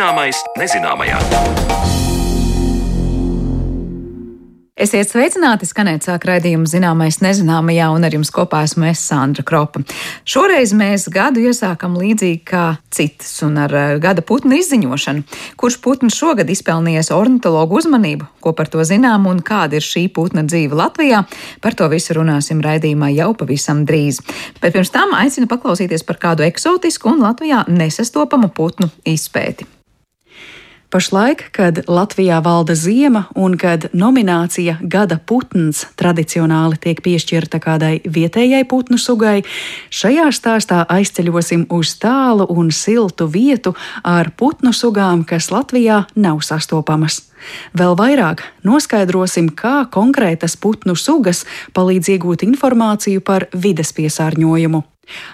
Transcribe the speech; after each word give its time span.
Zināmais 0.00 0.38
nezināmajā. 0.56 1.18
Esiet 4.80 5.10
sveicināti, 5.10 5.66
skanēt 5.68 6.06
sāk 6.06 6.22
raidījumu 6.24 6.64
zināmais 6.64 7.18
nezināmajā, 7.20 7.90
un 7.92 8.06
ar 8.08 8.14
jums 8.16 8.30
kopā 8.32 8.62
esmu 8.64 8.86
es 8.88 9.02
Sandra 9.04 9.42
Kropa. 9.44 9.82
Šoreiz 10.24 10.70
mēs 10.72 11.04
gadu 11.12 11.42
iesākam 11.44 11.98
līdzīgi 12.00 12.38
kā 12.48 12.62
citas, 12.88 13.34
un 13.44 13.58
ar 13.60 13.74
eh, 13.76 13.90
gada 14.00 14.24
putnu 14.24 14.56
izziņošanu. 14.56 15.26
Kurš 15.60 15.76
putns 15.84 16.16
šogad 16.16 16.48
izpelnījies 16.48 17.12
ornitologu 17.12 17.76
uzmanību, 17.82 18.30
ko 18.40 18.54
par 18.56 18.72
to 18.72 18.80
zinām, 18.88 19.26
un 19.28 19.42
kāda 19.44 19.76
ir 19.76 19.84
šī 19.84 20.06
putna 20.16 20.46
dzīve 20.48 20.78
Latvijā, 20.80 21.26
par 21.60 21.76
to 21.76 21.90
visu 21.92 22.16
runāsim 22.16 22.62
raidījumā 22.64 23.10
jau 23.18 23.34
pavisam 23.36 23.84
drīz. 23.84 24.22
Bet 24.64 24.72
pirms 24.78 24.94
tam 24.96 25.12
aicinu 25.18 25.50
paklausīties 25.52 26.06
par 26.08 26.22
kādu 26.24 26.48
eksotisku 26.48 27.12
un 27.12 27.20
Latvijā 27.26 27.66
nesastopamu 27.68 28.48
putnu 28.56 28.88
izpēti. 29.04 29.68
Pašlaik, 30.90 31.44
kad 31.54 31.84
Latvijā 31.86 32.40
valda 32.42 32.74
ziema 32.74 33.24
un 33.38 33.54
kad 33.54 33.84
nominācija 33.94 34.80
Gada 34.82 35.20
putns 35.22 35.84
tradicionāli 35.94 36.80
tiek 36.82 36.98
piešķirta 37.04 37.60
kādai 37.62 37.92
vietējai 38.02 38.64
putnu 38.66 38.98
sugai, 38.98 39.44
šajā 39.94 40.26
stāstā 40.34 40.80
aizceļosim 40.90 41.68
uz 41.70 41.94
tālu 42.02 42.48
un 42.50 42.74
siltu 42.74 43.30
vietu 43.30 43.76
ar 44.02 44.32
putnu 44.34 44.74
sugām, 44.74 45.22
kas 45.22 45.52
Latvijā 45.54 46.08
nav 46.18 46.42
sastopamas. 46.42 47.22
Vēl 47.70 47.94
vairāk 47.94 48.42
noskaidrosim, 48.66 49.54
kā 49.54 49.84
konkrētas 49.94 50.58
putnu 50.58 50.98
sugas 50.98 51.46
palīdz 51.70 52.16
iegūt 52.16 52.42
informāciju 52.50 53.22
par 53.22 53.46
vides 53.54 53.94
piesārņojumu. 53.94 54.82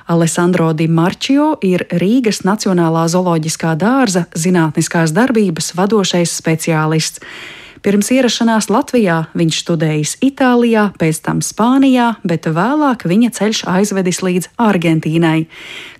Alessandro 0.06 0.72
Di 0.72 0.88
Marčio 0.88 1.54
ir 1.62 1.86
Rīgas 1.90 2.44
Nacionālā 2.46 3.06
zooloģiskā 3.12 3.74
dārza 3.80 4.26
zinātniskās 4.34 5.14
darbības 5.16 5.74
vadošais 5.78 6.34
speciālists. 6.40 7.22
Pirms 7.86 8.08
ierašanās 8.10 8.66
Latvijā 8.66 9.28
viņš 9.38 9.58
studējis 9.62 10.16
Itālijā, 10.26 10.88
pēc 10.98 11.20
tam 11.22 11.38
Spānijā, 11.38 12.16
bet 12.26 12.48
vēlāk 12.50 13.04
viņa 13.06 13.30
ceļš 13.36 13.60
aizvedis 13.70 14.22
līdz 14.26 14.48
Argentīnai. 14.58 15.46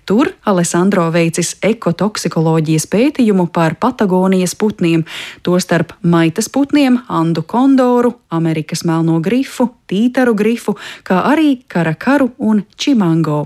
Tur 0.06 0.32
Alessandro 0.50 1.04
veicis 1.14 1.52
ekotoksikoloģijas 1.66 2.88
pētījumu 2.90 3.46
par 3.54 3.78
Patagonijas 3.78 4.54
putniem, 4.58 5.02
tostarp 5.46 5.94
maitas 6.02 6.50
putniem, 6.50 7.00
Andu 7.06 7.46
kondoru, 7.46 8.16
Amerikas 8.34 8.82
melno 8.82 9.20
grifu, 9.22 9.72
tītaru 9.86 10.34
grifu, 10.34 10.74
kā 11.06 11.22
arī 11.30 11.60
karakaru 11.70 12.32
un 12.38 12.64
čimango. 12.74 13.44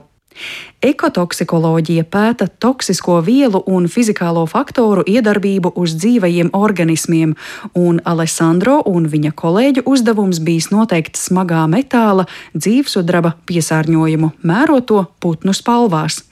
Ekotoksikoloģija 0.81 2.07
pēta 2.09 2.47
toksisko 2.49 3.19
vielu 3.25 3.61
un 3.69 3.85
fizikālo 3.93 4.47
faktoru 4.49 5.03
iedarbību 5.05 5.75
uz 5.77 5.93
dzīvajiem 6.01 6.53
organismiem, 6.57 7.35
un 7.77 8.01
Alessandro 8.09 8.79
un 8.89 9.11
viņa 9.13 9.35
kolēģu 9.37 9.85
uzdevums 9.91 10.41
bijis 10.41 10.71
noteikt 10.73 11.21
smagā 11.21 11.67
metāla 11.69 12.25
dzīvesudraba 12.57 13.35
piesārņojumu, 13.51 14.33
mērot 14.41 14.89
to 14.89 15.05
putnu 15.21 15.53
spalvās. 15.57 16.23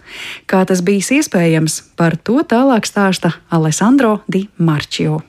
Kā 0.48 0.64
tas 0.64 0.80
bijis 0.80 1.12
iespējams, 1.18 1.82
par 2.00 2.16
to 2.16 2.40
tālāk 2.40 2.88
stāsta 2.88 3.34
Alessandro 3.52 4.22
Di 4.32 4.46
Marčio. 4.56 5.20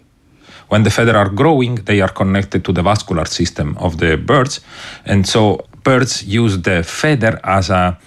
When 0.70 0.83
the 0.83 0.92
feathers 0.92 1.17
are 1.17 1.30
growing, 1.30 1.83
they 1.83 2.00
are 2.00 2.14
connected 2.14 2.64
to 2.64 2.72
the 2.72 2.83
vascular 2.83 3.26
system 3.26 3.76
of 3.80 3.98
the 3.98 4.16
birds, 4.16 4.61
and 5.06 5.26
so 5.26 5.66
birds 5.83 6.23
use 6.23 6.61
the 6.61 6.83
feather 6.83 7.39
as 7.44 7.70
a 7.70 7.98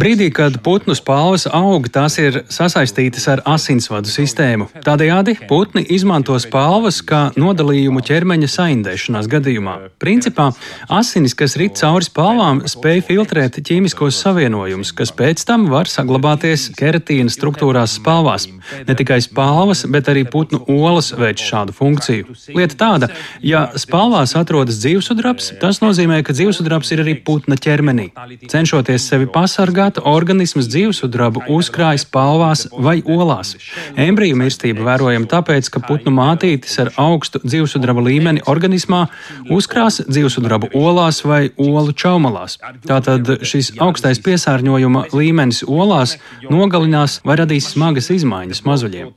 Brīdī, 0.00 0.30
kad 0.32 0.56
putnu 0.64 0.94
spalvas 0.96 1.44
aug, 1.52 1.88
tās 1.92 2.16
ir 2.22 2.40
sasaistītas 2.48 3.26
ar 3.28 3.42
asinsvadu 3.48 4.08
sistēmu. 4.08 4.70
Tādējādi 4.86 5.36
putni 5.50 5.82
izmanto 5.92 6.38
spalvas 6.40 7.02
kā 7.04 7.20
nodalījumu 7.36 8.00
ķermeņa 8.06 8.48
saindēšanās 8.54 9.28
gadījumā. 9.30 9.76
Principā 10.00 10.48
asinis, 10.88 11.36
kas 11.36 11.58
rit 11.60 11.76
cauri 11.80 12.08
spalvām, 12.08 12.62
spēj 12.70 13.04
filtrēt 13.10 13.60
ķīmiskos 13.68 14.22
savienojumus, 14.24 14.94
kas 14.96 15.12
pēc 15.16 15.44
tam 15.48 15.68
var 15.72 15.90
saglabāties 15.90 16.70
keratīna 16.78 17.32
struktūrās 17.32 17.98
spalvās. 18.00 18.48
Ne 18.88 18.96
tikai 18.96 19.20
spalvas, 19.24 19.84
bet 19.92 20.08
arī 20.08 20.24
putnu 20.24 20.62
olas 20.72 21.12
veic 21.16 21.42
šādu 21.42 21.76
funkciju. 21.76 22.36
Lieta 22.56 22.80
tāda, 22.80 23.10
ja 23.44 23.66
spalvās 23.80 24.32
atrodas 24.38 24.80
dzīvesudrabs, 24.80 25.52
tas 25.60 25.82
nozīmē, 25.84 26.22
ka 26.24 26.36
dzīvesudrabs 26.36 26.94
ir 26.94 27.04
arī 27.04 27.16
putna 27.26 27.58
ķermenī. 27.60 28.10
Cenš 28.48 28.69
cenšoties 28.70 29.08
sevi 29.08 29.26
pasargāt, 29.26 29.98
organisms 30.06 30.68
dzīvesudrabu 30.70 31.42
uzkrāj 31.50 31.98
spalvās 32.04 32.68
vai 32.70 33.00
olās. 33.02 33.56
Embriju 33.98 34.36
mirstība 34.38 34.84
vērojama 34.86 35.26
tāpēc, 35.26 35.70
ka 35.74 35.82
putnu 35.82 36.12
mātītes 36.14 36.76
ar 36.78 36.92
augstu 37.00 37.40
dzīvesudraba 37.42 38.04
līmeni 38.06 38.44
organismā 38.46 39.08
uzkrās 39.50 39.98
dzīvesudrabu 40.06 40.70
olās 40.78 41.18
vai 41.26 41.50
olu 41.58 41.90
čaumalās. 41.90 42.60
Tātad 42.86 43.42
šis 43.42 43.72
augstais 43.82 44.22
piesārņojuma 44.22 45.08
līmenis 45.18 45.64
olās 45.66 46.14
nogalinās 46.46 47.18
vai 47.26 47.40
radīs 47.42 47.72
smagas 47.74 48.12
izmaiņas 48.14 48.62
mazuļiem. 48.68 49.10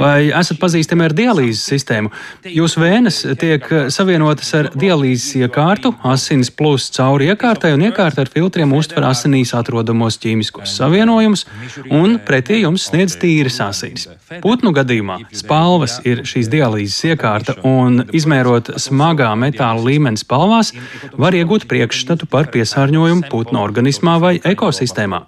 Vai 0.00 0.30
esat 0.30 0.62
pazīstami 0.62 1.04
ar 1.04 1.16
dialīzes 1.20 1.66
sistēmu? 1.68 2.14
Jūsu 2.48 2.80
vēnes 2.80 3.20
tiek 3.44 3.68
savienotas 3.92 4.54
ar 4.56 4.72
dialīzes 4.72 5.36
iekārtu, 5.42 5.92
asins 6.16 6.48
plus 6.48 6.88
cauri 6.96 7.28
iekārtai 7.34 7.76
un 7.76 7.84
iekārta 7.90 8.24
ar 8.24 8.32
filtriem 8.32 8.72
uz 8.72 8.85
uztver 8.86 9.06
asinīs 9.10 9.52
atrodamos 9.56 10.18
ķīmiskos 10.22 10.76
savienojumus 10.78 11.44
un 11.90 12.18
pretī 12.26 12.60
jums 12.62 12.86
sniedz 12.90 13.16
tīras 13.18 13.58
asins. 13.64 14.06
Putnu 14.42 14.72
gadījumā 14.76 15.18
spalvas 15.34 15.98
ir 16.06 16.22
šīs 16.28 16.50
dialīzes 16.52 17.12
iekārta, 17.12 17.56
un 17.66 18.04
izmērot 18.14 18.72
smagā 18.82 19.32
metāla 19.38 19.82
līmeni 19.82 20.20
spalvās, 20.20 20.72
var 21.18 21.34
iegūt 21.34 21.66
priekšstatu 21.70 22.28
par 22.30 22.50
piesārņojumu 22.54 23.26
putnu 23.30 23.62
organismā 23.62 24.16
vai 24.22 24.34
ekosistēmā. 24.38 25.22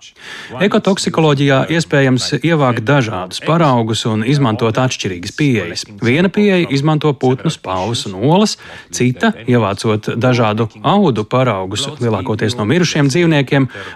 Ekotoksikoloģijā 0.68 1.64
iespējams 1.74 2.30
ievākt 2.42 2.86
dažādus 2.86 3.42
paraugus 3.46 4.04
un 4.10 4.24
izmantot 4.26 4.78
atšķirīgas 4.78 5.34
pieejas. 5.38 5.86
Viena 6.02 6.30
pieeja 6.30 6.68
izmanto 6.74 7.12
putnu 7.14 7.50
spalvas 7.54 8.04
un 8.10 8.18
olas, 8.18 8.56
cita 8.94 9.32
ievācot 9.46 10.12
dažādu 10.18 10.68
audu 10.82 11.24
paraugus, 11.24 11.88
lielākoties 12.02 12.58
no 12.58 12.66
mirušiem 12.68 13.10
dzīvniekiem, 13.10 13.37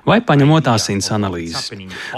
vai 0.07 0.21
paņemot 0.25 0.69
asins 0.73 1.11
analīzes. 1.15 1.71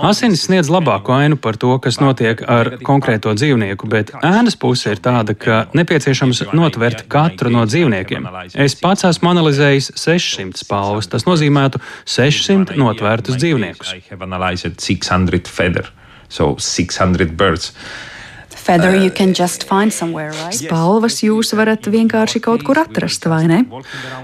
Asinis 0.02 0.44
sniedz 0.48 0.70
labāku 0.72 1.14
ainu 1.16 1.38
par 1.40 1.58
to, 1.60 1.72
kas 1.82 2.00
notiek 2.02 2.42
ar 2.48 2.74
konkrēto 2.84 3.34
dzīvnieku, 3.36 3.88
bet 3.90 4.12
ēnas 4.20 4.58
puse 4.60 4.94
ir 4.94 5.02
tāda, 5.04 5.36
ka 5.38 5.64
nepieciešams 5.76 6.44
notvert 6.54 7.06
katru 7.08 7.52
no 7.54 7.64
dzīvniekiem. 7.68 8.28
Es 8.54 8.76
pats 8.80 9.06
esmu 9.08 9.34
analizējis 9.34 9.92
600 10.00 10.64
spalvas, 10.64 11.10
tas 11.12 11.26
nozīmētu 11.28 11.82
600 12.04 12.78
notvērtus 12.80 13.38
dzīvniekus. 13.40 13.94
So 16.28 16.56
600 16.58 17.36
birds. 17.38 17.72
Spalvas 20.56 21.18
jūs 21.20 21.50
varat 21.52 21.84
vienkārši 21.92 22.40
kaut 22.40 22.62
kur 22.64 22.78
atrast, 22.80 23.26
vai 23.28 23.42
ne? 23.50 23.58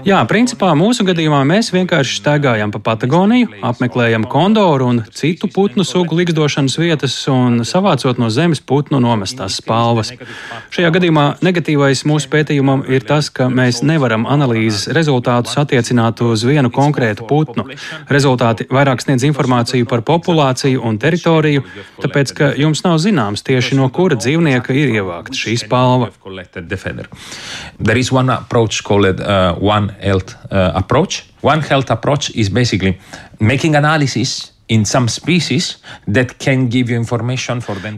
Jā, 0.07 0.17
principā 0.25 0.71
mūsu 0.77 1.05
gadījumā 1.05 1.43
mēs 1.45 1.69
vienkārši 1.75 2.17
staigājam 2.17 2.73
pa 2.73 2.81
Patagoniju, 2.87 3.51
apmeklējam 3.69 4.25
kondoru 4.31 4.87
un 4.89 5.03
citu 5.13 5.45
putnu 5.53 5.85
sugu 5.85 6.17
likstošanas 6.17 6.77
vietas 6.81 7.17
un 7.29 7.61
savācot 7.67 8.17
no 8.17 8.31
zemes 8.33 8.63
putnu 8.65 8.97
nomestās 9.03 9.59
spalvas. 9.61 10.09
Šajā 10.73 10.89
gadījumā 10.97 11.27
negatīvais 11.45 12.01
mūsu 12.09 12.31
pētījumam 12.33 12.81
ir 12.89 13.05
tas, 13.05 13.29
ka 13.29 13.45
mēs 13.45 13.83
nevaram 13.85 14.25
analīzes 14.25 14.89
rezultātus 14.97 15.59
attiecināt 15.61 16.25
uz 16.25 16.47
vienu 16.49 16.73
konkrētu 16.73 17.29
putnu. 17.29 17.67
Rezultāti 18.09 18.65
vairāk 18.73 19.05
sniedz 19.05 19.27
informāciju 19.29 19.85
par 19.85 20.01
populāciju 20.07 20.81
un 20.81 20.97
teritoriju, 20.97 21.61
tāpēc, 22.01 22.35
ka 22.41 22.51
jums 22.57 22.81
nav 22.87 22.97
zināms 23.05 23.45
tieši 23.45 23.77
no 23.77 23.93
kura 23.93 24.17
dzīvnieka 24.17 24.30
There 27.79 27.97
is 27.97 28.11
one 28.11 28.29
approach 28.29 28.83
called 28.83 29.19
uh, 29.19 29.55
One 29.55 29.89
Health 29.89 30.35
uh, 30.51 30.71
approach. 30.75 31.25
One 31.41 31.61
Health 31.61 31.89
approach 31.89 32.29
is 32.35 32.49
basically 32.49 32.97
making 33.39 33.75
analysis 33.75 34.50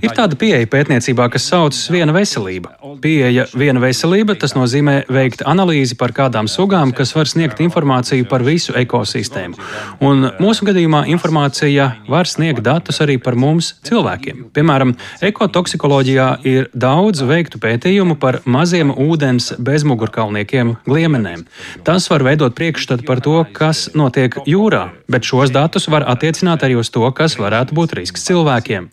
Ir 0.02 0.16
tāda 0.18 0.38
pieeja 0.40 0.66
pētniecībā, 0.70 1.28
kas 1.34 1.46
saucas 1.52 1.86
viena 1.94 2.16
veselība. 2.16 2.74
Pieeja 3.04 3.46
viena 3.54 3.82
veselība 3.84 4.36
tas 4.40 4.56
nozīmē 4.58 5.04
veikt 5.14 5.44
analīzi 5.50 5.98
par 6.00 6.14
kādām 6.16 6.50
sugām, 6.50 6.94
kas 6.96 7.14
var 7.14 7.30
sniegt 7.30 7.62
informāciju 7.64 8.26
par 8.30 8.46
visu 8.46 8.74
ekosistēmu. 8.80 9.60
Un 10.04 10.30
mūsu 10.42 10.66
gadījumā 10.70 11.04
informācija 11.14 11.90
var 12.10 12.30
sniegt 12.30 12.64
datus 12.66 13.02
arī 13.06 13.20
par 13.22 13.38
mums, 13.38 13.74
cilvēkiem. 13.86 14.48
Piemēram, 14.56 14.96
ekotoksikoloģijā 15.30 16.30
ir 16.50 16.70
daudz 16.74 17.22
veiktu 17.28 17.62
pētījumu 17.62 18.18
par 18.22 18.42
maziem 18.50 18.94
ūdens 18.94 19.54
bezmugurkalniekiem, 19.62 20.78
gliemenēm. 20.88 21.46
Tas 21.86 22.10
var 22.10 22.26
veidot 22.26 22.58
priekšstatu 22.58 23.06
par 23.06 23.22
to, 23.22 23.44
kas 23.54 23.90
notiek 23.94 24.40
jūrā, 24.50 24.88
bet 25.12 25.28
šos 25.28 25.54
datus 25.54 25.90
var 25.92 26.08
attiecināt 26.10 26.63
bet 26.64 26.70
arī 26.70 26.80
uz 26.80 26.90
to, 26.90 27.04
kas 27.12 27.36
varētu 27.36 27.76
būt 27.76 27.94
risks 27.98 28.24
cilvēkiem. 28.24 28.88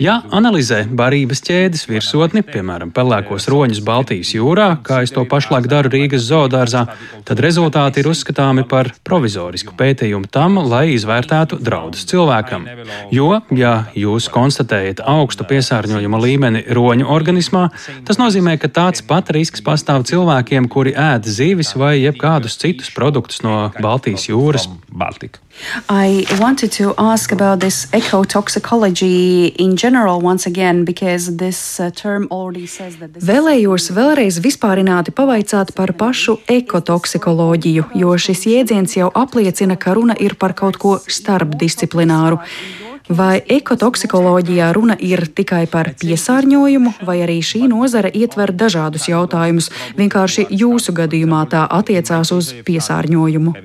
Ja 0.00 0.22
analizē 0.32 0.86
barības 0.88 1.42
ķēdes 1.44 1.84
virsotni, 1.90 2.40
piemēram, 2.40 2.94
pelēkos 2.96 3.48
roņus 3.52 3.82
Baltijas 3.84 4.32
jūrā, 4.32 4.80
kā 4.82 5.02
es 5.04 5.12
to 5.12 5.26
pašlaik 5.28 5.68
daru 5.68 5.92
Rīgas 5.92 6.24
zoodārzā, 6.24 6.86
tad 7.28 7.42
rezultāti 7.44 8.00
ir 8.00 8.08
uzskatāmi 8.08 8.64
par 8.64 8.92
provizorisku 9.04 9.76
pētījumu 9.76 10.30
tam, 10.32 10.56
lai 10.64 10.94
izvērtētu 10.94 11.60
draudus 11.60 12.06
cilvēkam. 12.08 12.64
Jo, 13.12 13.42
ja 13.52 13.74
jūs 13.92 14.30
konstatējat 14.32 15.04
augstu 15.04 15.44
piesārņojuma 15.50 16.22
līmeni 16.24 16.64
roņu 16.72 17.10
organismā, 17.12 17.66
tas 18.08 18.20
nozīmē, 18.22 18.56
ka 18.56 18.72
tāds 18.72 19.04
pat 19.04 19.28
risks 19.36 19.60
pastāv 19.60 20.08
cilvēkiem, 20.08 20.72
kuri 20.72 20.96
ēd 20.96 21.28
zivis 21.28 21.76
vai 21.76 21.98
jebkādus 22.00 22.56
citus 22.56 22.88
produktus 22.96 23.44
no 23.44 23.66
Baltijas 23.76 24.30
jūras. 24.30 24.70
Baltika. 24.90 25.44
I 25.88 26.24
wanted 26.40 26.72
to 26.72 26.94
ask 26.96 27.32
about 27.32 27.60
this 27.60 27.86
ecotoxicology 27.92 29.54
in 29.56 29.76
general 29.76 30.20
once 30.20 30.46
again, 30.46 30.84
because 30.84 31.36
this 31.36 31.80
uh, 31.80 31.90
term 31.90 32.28
already 32.30 32.66
says 32.66 32.96
that 32.96 33.12
this 33.14 33.24
Vēlējos 33.24 33.90
vēlreiz 33.94 34.40
vispārināti 34.40 35.12
pavaicāt 35.12 35.74
par 35.74 35.92
pašu 35.92 36.38
ekotoksikoloģiju, 36.48 37.90
jo 37.94 38.16
šis 38.16 38.46
jēdziens 38.46 38.96
jau 38.96 39.10
apliecina, 39.14 39.76
ka 39.76 39.94
runa 39.98 40.16
ir 40.18 40.38
par 40.40 40.54
kaut 40.54 40.78
ko 40.78 40.98
starpdisciplināru. 41.06 42.40
Vai 43.10 43.40
ekotoksikoloģijā 43.42 44.68
runa 44.70 44.94
ir 45.02 45.24
tikai 45.34 45.64
par 45.70 45.88
piesārņojumu, 45.98 46.92
vai 47.02 47.16
arī 47.24 47.40
šī 47.42 47.64
nozare 47.66 48.12
ietver 48.14 48.52
dažādus 48.54 49.08
jautājumus? 49.10 49.66
Vienkārši 49.98 50.44
jūsu 50.54 50.94
gadījumā 50.94 51.40
tā 51.50 51.64
attiecās 51.66 52.30
uz 52.30 52.52
piesārņojumu. 52.68 53.56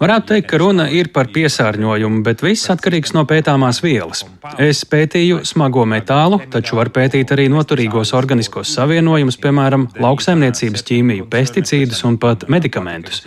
Varētu 0.00 0.32
teikt, 0.32 0.48
ka 0.48 0.60
runa 0.64 0.88
ir 0.88 1.12
par 1.12 1.25
piesārņojumu, 1.32 2.22
bet 2.26 2.42
viss 2.44 2.70
atkarīgs 2.72 3.14
no 3.16 3.24
pētāmās 3.28 3.82
vielas. 3.84 4.24
Es 4.62 4.84
pētīju 4.88 5.42
smago 5.48 5.84
metālu, 5.88 6.40
taču 6.52 6.78
var 6.78 6.90
pētīt 6.94 7.32
arī 7.34 7.48
noturīgos 7.52 8.14
organiskos 8.16 8.72
savienojumus, 8.76 9.38
piemēram, 9.42 9.88
lauksaimniecības 10.02 10.86
ķīmiju, 10.90 11.28
pesticīdus 11.32 12.04
un 12.08 12.20
pat 12.22 12.46
medikamentus. 12.52 13.24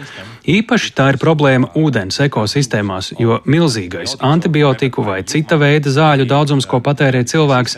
Īpaši 0.49 0.93
tā 0.97 1.11
ir 1.13 1.19
problēma 1.21 1.71
ūdens 1.77 2.21
ekosistēmās, 2.25 3.13
jo 3.19 3.41
milzīgais 3.45 4.17
antibiotiku 4.25 5.05
vai 5.05 5.21
cita 5.27 5.59
veida 5.61 5.93
zāļu 5.93 6.25
daudzums, 6.29 6.69
ko 6.69 6.81
patērē 6.85 7.25
cilvēks, 7.27 7.77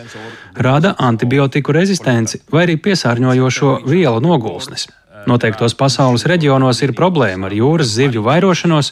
rada 0.62 0.96
antibiotiku 0.98 1.74
rezistenci 1.76 2.42
vai 2.52 2.66
arī 2.66 2.78
piesārņojošo 2.80 3.78
vielu 3.88 4.20
nogulsnes. 4.24 4.88
Noteiktos 5.28 5.74
pasaules 5.78 6.24
reģionos 6.26 6.80
ir 6.82 6.92
problēma 6.98 7.46
ar 7.46 7.54
jūras 7.54 7.92
zivju 7.94 8.24
vairošanos, 8.26 8.90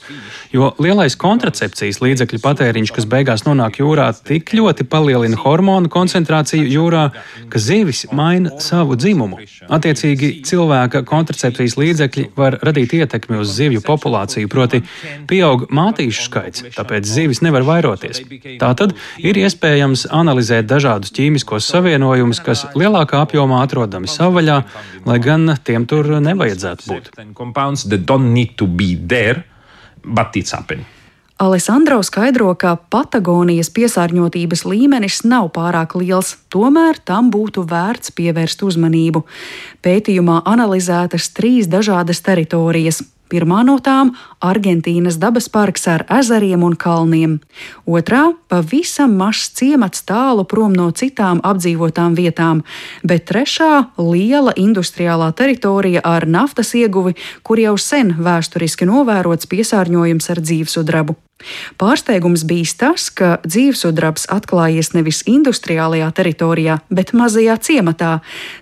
jo 0.54 0.70
lielais 0.82 1.16
kontracepcijas 1.18 1.98
līdzekļu 2.04 2.38
patēriņš, 2.44 2.92
kas 2.94 3.08
beigās 3.10 3.42
nonāk 3.46 3.80
jūrā, 3.80 4.10
tik 4.26 4.52
ļoti 4.54 4.86
palielina 4.90 5.38
hormonu 5.40 5.90
koncentrāciju 5.90 6.68
jūrā, 6.70 7.04
ka 7.50 7.62
zivis 7.62 8.04
maina 8.14 8.60
savu 8.62 8.94
dzimumu. 9.00 9.40
Attiecīgi, 9.72 10.30
cilvēka 10.46 11.02
kontracepcijas 11.08 11.74
līdzekļi 11.80 12.28
var 12.38 12.58
radīt 12.62 12.94
ietekmi 13.00 13.40
uz 13.42 13.50
zivju 13.56 13.82
populāciju, 13.86 14.50
proti, 14.52 14.82
pieaug 15.30 15.66
mātīšu 15.74 16.28
skaits, 16.28 16.66
tāpēc 16.78 17.10
zivis 17.10 17.42
nevar 17.42 17.66
vairoties. 17.66 18.22
Tātad 18.62 18.94
ir 19.18 19.42
iespējams 19.42 20.06
analizēt 20.14 20.70
dažādus 20.70 21.14
ķīmiskos 21.16 21.66
savienojumus, 21.74 22.42
kas 22.44 22.66
lielākā 22.78 23.24
apjomā 23.26 23.64
atrodami 23.66 24.10
savvaļā, 24.10 24.62
lai 25.10 25.18
gan 25.22 25.56
tiem 25.66 25.88
tur 25.90 26.19
nevajadzētu 26.25 26.88
būt. 26.90 27.11
Alessandro 31.40 32.02
skaidro, 32.05 32.50
ka 32.52 32.75
Patagonijas 32.93 33.70
piesārņotības 33.72 34.67
līmenis 34.69 35.22
nav 35.25 35.49
pārāk 35.56 35.94
liels, 35.96 36.34
tomēr 36.52 37.00
tam 37.00 37.31
būtu 37.32 37.64
vērts 37.70 38.12
pievērst 38.12 38.61
uzmanību. 38.67 39.25
Pētījumā 39.81 40.43
analizētas 40.44 41.31
trīs 41.32 41.70
dažādas 41.72 42.20
teritorijas 42.26 43.00
Pirmā 43.31 43.62
no 43.62 43.78
tām- 43.78 44.11
Argentīnas 44.40 45.19
dabas 45.20 45.50
parks 45.52 45.87
ar 45.88 46.06
ezeriem 46.08 46.62
un 46.64 46.76
kalniem. 46.76 47.38
Otrā- 47.87 48.32
pavisam 48.50 49.16
mazs 49.20 49.52
ciemats 49.52 50.02
tālu 50.02 50.46
prom 50.48 50.72
no 50.72 50.90
citām 50.90 51.40
apdzīvotām 51.40 52.16
vietām, 52.16 52.62
bet 53.04 53.26
trešā- 53.26 53.88
liela 54.12 54.52
industriālā 54.56 55.32
teritorija 55.34 56.00
ar 56.04 56.26
naftas 56.26 56.72
ieguvi, 56.75 57.14
kur 57.42 57.58
jau 57.58 57.78
sen 57.78 58.14
vēsturiski 58.14 58.87
novērots 58.87 59.46
piesārņojums 59.46 60.31
ar 60.31 60.37
dzīvesudrabu. 60.37 61.16
Pārsteigums 61.81 62.44
bija 62.44 62.69
tas, 62.76 63.08
ka 63.10 63.38
dzīvesudrabs 63.46 64.26
atklājies 64.32 64.92
nevis 64.92 65.22
industriālajā 65.31 66.10
teritorijā, 66.16 66.78
bet 66.92 67.14
mazajā 67.16 67.56
ciematā. 67.64 68.12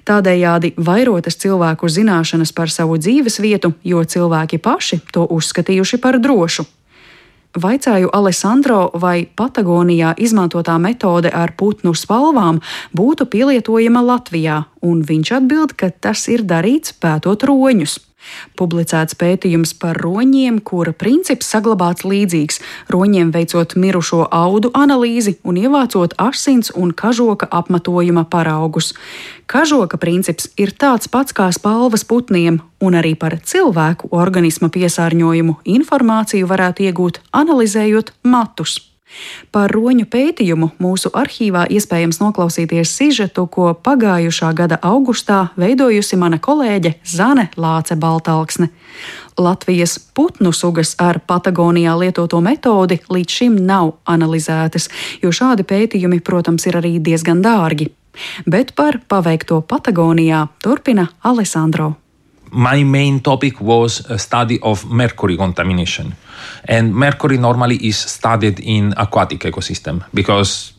Tādējādi 0.07 0.75
vairotas 0.77 1.39
cilvēku 1.43 1.91
zināšanas 1.91 2.55
par 2.55 2.71
savu 2.71 2.99
dzīves 3.03 3.41
vietu, 3.43 3.75
jo 3.83 4.05
cilvēki 4.05 4.61
paši 4.63 5.01
to 5.13 5.27
uzskatījuši 5.69 6.01
par 6.01 6.19
drošu. 6.19 6.65
Vaicāju 7.57 8.11
Alessandro, 8.13 8.91
vai 8.95 9.27
Patagonijā 9.27 10.15
izmantotā 10.19 10.79
metode 10.79 11.31
ar 11.33 11.53
putnu 11.57 11.95
spalvām 11.95 12.61
būtu 12.93 13.27
pielietojama 13.27 14.03
Latvijā, 14.03 14.67
un 14.83 15.03
viņš 15.03 15.33
atbild, 15.33 15.73
ka 15.73 15.91
tas 15.91 16.29
ir 16.29 16.45
darīts 16.45 16.93
pētot 16.93 17.43
roņus. 17.43 18.08
Publicēts 18.59 19.15
pētījums 19.19 19.75
par 19.79 19.99
roņiem, 20.03 20.61
kura 20.61 20.93
princips 20.93 21.49
saglabāts 21.53 22.05
līdzīgs- 22.05 22.61
roņiem 22.95 23.31
veicot 23.33 23.77
mirušo 23.77 24.29
audu 24.31 24.71
analīzi 24.75 25.37
un 25.45 25.55
ievācot 25.57 26.15
asins 26.19 26.71
un 26.75 26.93
kažoka 26.93 27.49
apmetojuma 27.51 28.25
paraugus. 28.25 28.95
Kažoka 29.47 29.99
princips 29.99 30.49
ir 30.57 30.73
tāds 30.73 31.09
pats 31.09 31.33
kā 31.33 31.53
spalvas 31.53 32.05
putniem, 32.05 32.61
un 32.81 32.93
arī 32.93 33.15
par 33.19 33.39
cilvēku 33.39 34.11
organisma 34.11 34.69
piesārņojumu 34.69 35.57
informāciju 35.65 36.47
varētu 36.47 36.91
iegūt 36.91 37.19
analizējot 37.33 38.11
matus. 38.23 38.88
Par 39.53 39.73
roņu 39.73 40.07
pētījumu 40.11 40.71
mūsu 40.83 41.11
arhīvā 41.17 41.67
iespējams 41.73 42.21
noklausīties 42.21 42.93
sižetu, 42.99 43.47
ko 43.47 43.73
pagājušā 43.75 44.53
gada 44.57 44.79
augustā 44.83 45.49
veidojusi 45.59 46.19
mana 46.21 46.39
kolēģe 46.39 46.95
Zane 47.05 47.49
Lāce 47.57 47.97
Baltāksne. 47.97 48.69
Latvijas 49.39 49.99
putnu 50.15 50.53
sugas 50.53 50.95
ar 50.99 51.21
Patagonijā 51.21 51.95
lietoto 51.99 52.41
metodi 52.43 52.99
līdz 53.09 53.39
šim 53.41 53.57
nav 53.67 53.95
analizētas, 54.07 54.89
jo 55.23 55.31
šādi 55.33 55.65
pētījumi, 55.69 56.21
protams, 56.21 56.67
ir 56.67 56.81
arī 56.81 56.99
diezgan 56.99 57.43
dārgi. 57.45 57.93
Bet 58.47 58.75
par 58.75 58.99
paveikto 59.09 59.63
Patagonijā 59.63 60.49
turpina 60.63 61.07
Alessandro. 61.23 61.95
My 62.51 62.83
main 62.85 63.21
topic 63.21 63.61
was 63.61 64.03
a 64.09 64.19
study 64.19 64.59
of 64.63 64.85
mercury 64.91 65.37
contamination. 65.37 66.15
And 66.65 66.95
mercury 66.95 67.39
normally 67.39 67.77
is 67.77 67.97
studied 67.97 68.61
in 68.61 68.95
aquatic 68.97 69.41
ecosystem 69.41 70.05
because 70.13 70.73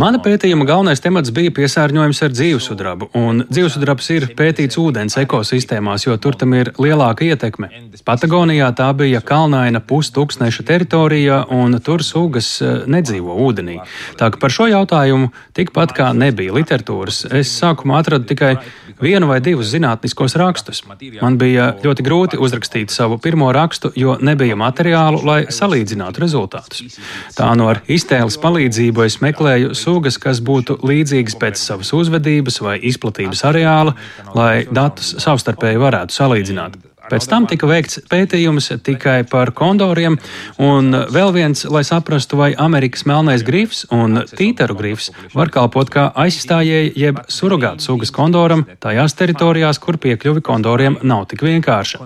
Mana 0.00 0.16
pētījuma 0.24 0.64
galvenais 0.64 1.02
temats 1.04 1.28
bija 1.34 1.52
piesārņojums 1.52 2.20
ar 2.24 2.32
dzīvesudrabu, 2.32 3.08
un 3.20 3.42
dzīvesudrabs 3.44 4.06
ir 4.14 4.26
pētīts 4.38 4.78
ūdens 4.80 5.18
ekosistēmās, 5.20 6.06
jo 6.06 6.16
tur 6.16 6.38
tam 6.40 6.54
ir 6.56 6.70
lielāka 6.80 7.26
ietekme. 7.26 7.68
Patagonijā 8.08 8.70
tā 8.78 8.88
bija 8.96 9.20
kalnaina 9.20 9.82
pustūkstneša 9.84 10.64
teritorija, 10.70 11.42
un 11.52 11.76
tur 11.84 12.04
sugas 12.06 12.48
eh, 12.64 12.86
nedzīvo 12.88 13.36
ūdenī. 13.44 13.76
Tā 14.16 14.30
ka 14.32 14.40
par 14.40 14.54
šo 14.56 14.70
jautājumu 14.72 15.28
tikpat 15.58 15.92
kā 15.98 16.08
nebija 16.16 16.56
literatūras, 16.56 17.26
es 17.36 17.52
sākumā 17.60 18.00
atradu 18.00 18.24
tikai 18.32 18.54
vienu 19.04 19.28
vai 19.28 19.42
divus 19.44 19.68
zinātniskos 19.74 20.38
rakstus. 20.40 20.82
Man 21.20 21.36
bija 21.38 21.74
ļoti 21.84 22.08
grūti 22.08 22.40
uzrakstīt 22.40 22.94
savu 22.94 23.20
pirmo 23.20 23.52
rakstu, 23.52 23.92
jo 24.00 24.16
nebija 24.24 24.56
materiālu, 24.56 25.20
lai 25.28 25.38
salīdzinātu 25.52 26.24
rezultātus. 26.24 26.98
Tā 27.36 27.52
no 27.58 27.68
ar 27.68 27.84
iztēles 27.84 28.40
palīdzību 28.40 28.77
es 29.06 29.18
meklēju 29.24 29.74
sugas, 29.78 30.18
kas 30.22 30.42
būtu 30.44 30.78
līdzīgas 30.86 31.38
pēc 31.40 31.60
savas 31.60 31.92
uzvedības 31.96 32.60
vai 32.64 32.78
izplatības 32.90 33.44
areāla, 33.48 33.96
lai 34.34 34.66
datus 34.70 35.16
savstarpēji 35.22 35.82
varētu 35.82 36.14
salīdzināt. 36.14 36.78
Pēc 37.08 37.28
tam 37.30 37.46
tika 37.48 37.68
veikts 37.68 38.00
pētījums 38.10 38.70
tikai 38.84 39.22
par 39.28 39.52
kondoriem, 39.56 40.18
un 40.62 40.92
vēl 41.12 41.32
viens, 41.34 41.64
lai 41.72 41.84
saprastu, 41.86 42.38
vai 42.40 42.50
Amerikas 42.58 43.06
melnais 43.08 43.44
grifs 43.46 43.84
un 43.94 44.22
tītaru 44.28 44.76
grifs 44.78 45.10
var 45.34 45.52
kalpot 45.54 45.90
kā 45.92 46.08
aizstājēji 46.24 46.92
jeb 46.98 47.22
surrogātu 47.32 47.86
sugas 47.88 48.12
kondoram 48.14 48.64
tajās 48.82 49.16
teritorijās, 49.18 49.80
kur 49.82 49.98
piekļuvi 50.02 50.44
kondoriem 50.44 50.98
nav 51.02 51.26
tik 51.32 51.44
vienkārša. 51.46 52.02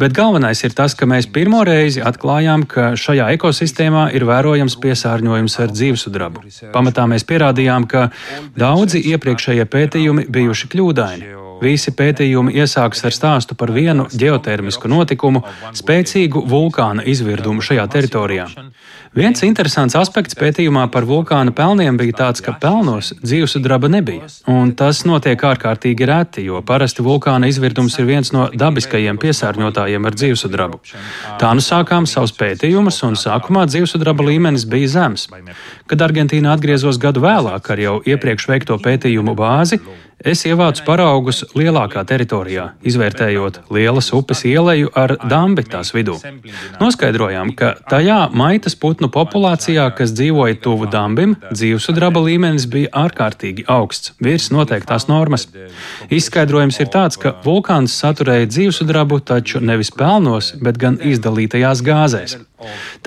Bet 0.00 0.16
galvenais 0.16 0.62
ir 0.66 0.74
tas, 0.76 0.96
ka 0.98 1.08
mēs 1.08 1.30
pirmo 1.32 1.62
reizi 1.66 2.02
atklājām, 2.04 2.66
ka 2.70 2.92
šajā 2.98 3.30
ekosistēmā 3.36 4.08
ir 4.16 4.26
vērojams 4.28 4.78
piesārņojums 4.82 5.58
ar 5.62 5.74
dzīvesudrabu. 5.74 6.44
Pamatā 6.74 7.06
mēs 7.10 7.26
pierādījām, 7.28 7.88
ka 7.90 8.08
daudzi 8.58 9.02
iepriekšējie 9.14 9.68
pētījumi 9.70 10.30
bijuši 10.32 10.72
kļūdaini. 10.74 11.45
Visi 11.62 11.92
pētījumi 11.96 12.54
iesākas 12.60 13.04
ar 13.08 13.14
stāstu 13.14 13.56
par 13.58 13.72
vienu 13.72 14.06
ģeotermisku 14.12 14.90
notikumu, 14.90 15.42
spēcīgu 15.76 16.42
vulkāna 16.50 17.04
izvirdumu 17.08 17.64
šajā 17.64 17.86
teritorijā. 17.92 18.46
Viens 19.16 19.40
interesants 19.46 19.96
aspekts 19.96 20.36
pētījumā 20.36 20.82
par 20.92 21.06
vulkāna 21.08 21.54
pelniem 21.56 21.96
bija 21.96 22.18
tāds, 22.18 22.42
ka 22.44 22.52
pelnos 22.60 23.14
dzīvesudraba 23.22 23.88
nebija. 23.88 24.28
Un 24.52 24.74
tas 24.76 25.04
notiek 25.08 25.40
ārkārtīgi 25.40 26.08
reti, 26.10 26.44
jo 26.50 26.60
parasti 26.66 27.04
vulkāna 27.06 27.48
izvirdums 27.48 27.96
ir 27.96 28.08
viens 28.10 28.32
no 28.36 28.50
dabiskajiem 28.52 29.16
piesārņotājiem 29.22 30.10
ar 30.10 30.18
dzīvesudrabu. 30.20 30.82
Tā 31.40 31.54
nu 31.56 31.64
sākām 31.64 32.04
savus 32.10 32.36
pētījumus, 32.36 33.00
un 33.08 33.16
sākumā 33.16 33.64
dzīvesudraba 33.70 34.28
līmenis 34.28 34.68
bija 34.68 34.92
zems. 34.98 35.30
Kad 35.88 36.04
Argentīna 36.04 36.52
atgriezos 36.52 37.00
gadu 37.00 37.24
vēlāk 37.24 37.72
ar 37.72 37.80
jau 37.86 37.96
iepriekš 38.04 38.50
veikto 38.52 38.76
pētījumu 38.84 39.32
bāzi, 39.38 39.80
Es 40.16 40.46
ievācu 40.48 40.80
paraugus 40.86 41.42
lielākā 41.52 42.00
teritorijā, 42.08 42.70
izvērtējot 42.88 43.58
lielas 43.68 44.08
upes 44.16 44.46
ieleju 44.48 44.88
ar 44.96 45.12
dambi 45.28 45.60
tās 45.68 45.92
vidū. 45.92 46.14
Noskaidrojām, 46.80 47.52
ka 47.58 47.74
tajā 47.90 48.22
maitas 48.32 48.78
putnu 48.80 49.10
populācijā, 49.12 49.84
kas 49.98 50.14
dzīvoja 50.16 50.56
tuvu 50.64 50.88
dambim, 50.88 51.36
dzīvesudraba 51.50 52.24
līmenis 52.24 52.64
bija 52.72 52.94
ārkārtīgi 53.04 53.68
augsts, 53.68 54.14
virs 54.24 54.48
noteiktās 54.56 55.04
normas. 55.12 55.50
Izskaidrojums 56.08 56.80
ir 56.80 56.88
tāds, 56.96 57.20
ka 57.20 57.36
vulkāns 57.44 58.00
saturēja 58.00 58.48
dzīvesudrabu 58.48 59.20
taču 59.20 59.60
nevis 59.60 59.92
pelnos, 59.92 60.54
bet 60.56 60.80
gan 60.80 60.96
izdalītajās 60.96 61.84
gāzēs. 61.84 62.38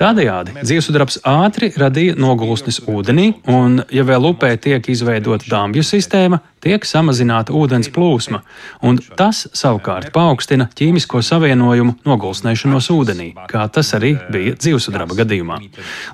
Tādējādi 0.00 0.60
dzīvesudrabs 0.62 1.20
ātri 1.28 1.72
radīja 1.78 2.16
nogulsnes 2.20 2.80
ūdenī, 2.90 3.32
un, 3.50 3.82
ja 3.92 4.06
vēl 4.06 4.30
upē 4.32 4.54
tiek 4.62 4.88
izveidota 4.92 5.48
dambju 5.50 5.84
sistēma, 5.86 6.40
tiek 6.60 6.84
samazināta 6.84 7.54
ūdens 7.56 7.88
plūsma, 7.94 8.42
un 8.86 8.98
tas 9.16 9.46
savukārt 9.56 10.10
paaugstina 10.14 10.68
ķīmisko 10.76 11.22
savienojumu 11.24 11.96
nogulsnēšanos 12.06 12.90
ūdenī, 12.94 13.30
kā 13.50 13.66
tas 13.72 13.94
arī 13.96 14.12
bija 14.32 14.56
dzīvesudraba 14.60 15.16
gadījumā. 15.22 15.60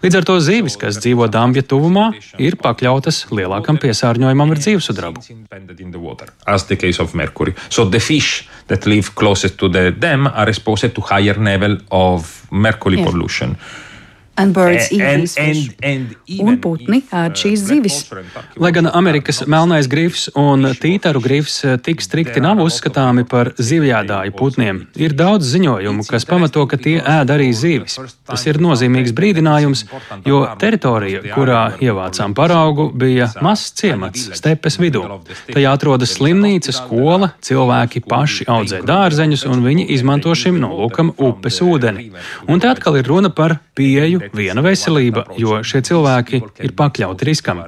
Līdz 0.04 0.20
ar 0.20 0.28
to 0.28 0.38
zīvis, 0.42 0.78
kas 0.80 1.00
dzīvo 1.02 1.28
dambja 1.32 1.64
tuvumā, 1.66 2.08
ir 2.42 2.58
pakļautas 2.62 3.26
lielākam 3.34 3.80
piesārņojumam 3.82 4.54
ar 4.54 4.62
dzīvesudrabu. 4.62 5.24
So 7.68 7.84
the 7.84 8.00
fish 8.00 8.48
that 8.68 8.86
live 8.86 9.14
closest 9.14 9.58
to 9.58 9.68
the 9.68 9.90
dam 9.90 10.26
are 10.26 10.48
exposed 10.48 10.94
to 10.94 11.00
higher 11.00 11.34
level 11.34 11.78
of 11.90 12.46
mercury 12.50 12.98
yeah. 12.98 13.06
Pollution. 13.36 13.85
And 14.36 14.52
birds 14.54 14.92
eat 14.92 15.00
and. 15.00 15.28
And, 15.36 15.76
and 15.82 16.16
un 16.42 16.58
putni 16.60 17.00
ēd 17.14 17.36
šīs 17.40 17.62
zivis. 17.70 17.96
Lai 18.60 18.70
gan 18.74 18.88
Amerikas 18.90 19.42
melnais 19.48 19.88
grifs 19.88 20.26
un 20.36 20.68
tītaru 20.76 21.22
grifs 21.24 21.62
tik 21.86 22.02
strikti 22.04 22.42
nav 22.44 22.60
uzskatāmi 22.64 23.24
par 23.28 23.52
zivjādāju 23.56 24.34
putniem, 24.36 24.82
ir 25.00 25.14
daudz 25.16 25.48
ziņojumu, 25.54 26.04
kas 26.08 26.28
pamato, 26.28 26.66
ka 26.68 26.78
tie 26.80 26.98
ēd 27.00 27.32
arī 27.32 27.48
zivis. 27.56 27.96
Tas 28.26 28.44
ir 28.48 28.60
nozīmīgs 28.62 29.14
brīdinājums, 29.16 29.86
jo 30.28 30.42
teritorija, 30.60 31.22
kurā 31.32 31.62
ievācām 31.82 32.36
paraugu, 32.36 32.88
bija 32.92 33.30
mazs 33.44 33.72
ciemats 33.78 34.28
stepes 34.36 34.80
vidū. 34.82 35.04
Tajā 35.48 35.72
atrodas 35.72 36.16
slimnīca, 36.18 36.74
skola, 36.76 37.32
cilvēki 37.46 38.04
paši 38.04 38.48
audzē 38.52 38.82
dārzeņus 38.86 39.46
un 39.50 39.64
viņi 39.64 39.88
izmanto 39.96 40.34
šim 40.36 40.60
nolūkam 40.60 41.14
upes 41.16 41.62
ūdeni. 41.64 42.10
Un 42.50 42.60
te 42.60 42.70
atkal 42.70 43.00
ir 43.00 43.08
runa 43.08 43.32
par 43.32 43.58
pieeju 43.76 44.25
viena 44.34 44.62
veselība, 44.64 45.24
jo 45.40 45.60
šie 45.66 45.82
cilvēki 45.86 46.40
ir 46.66 46.74
pakļauti 46.78 47.28
riskam. 47.28 47.62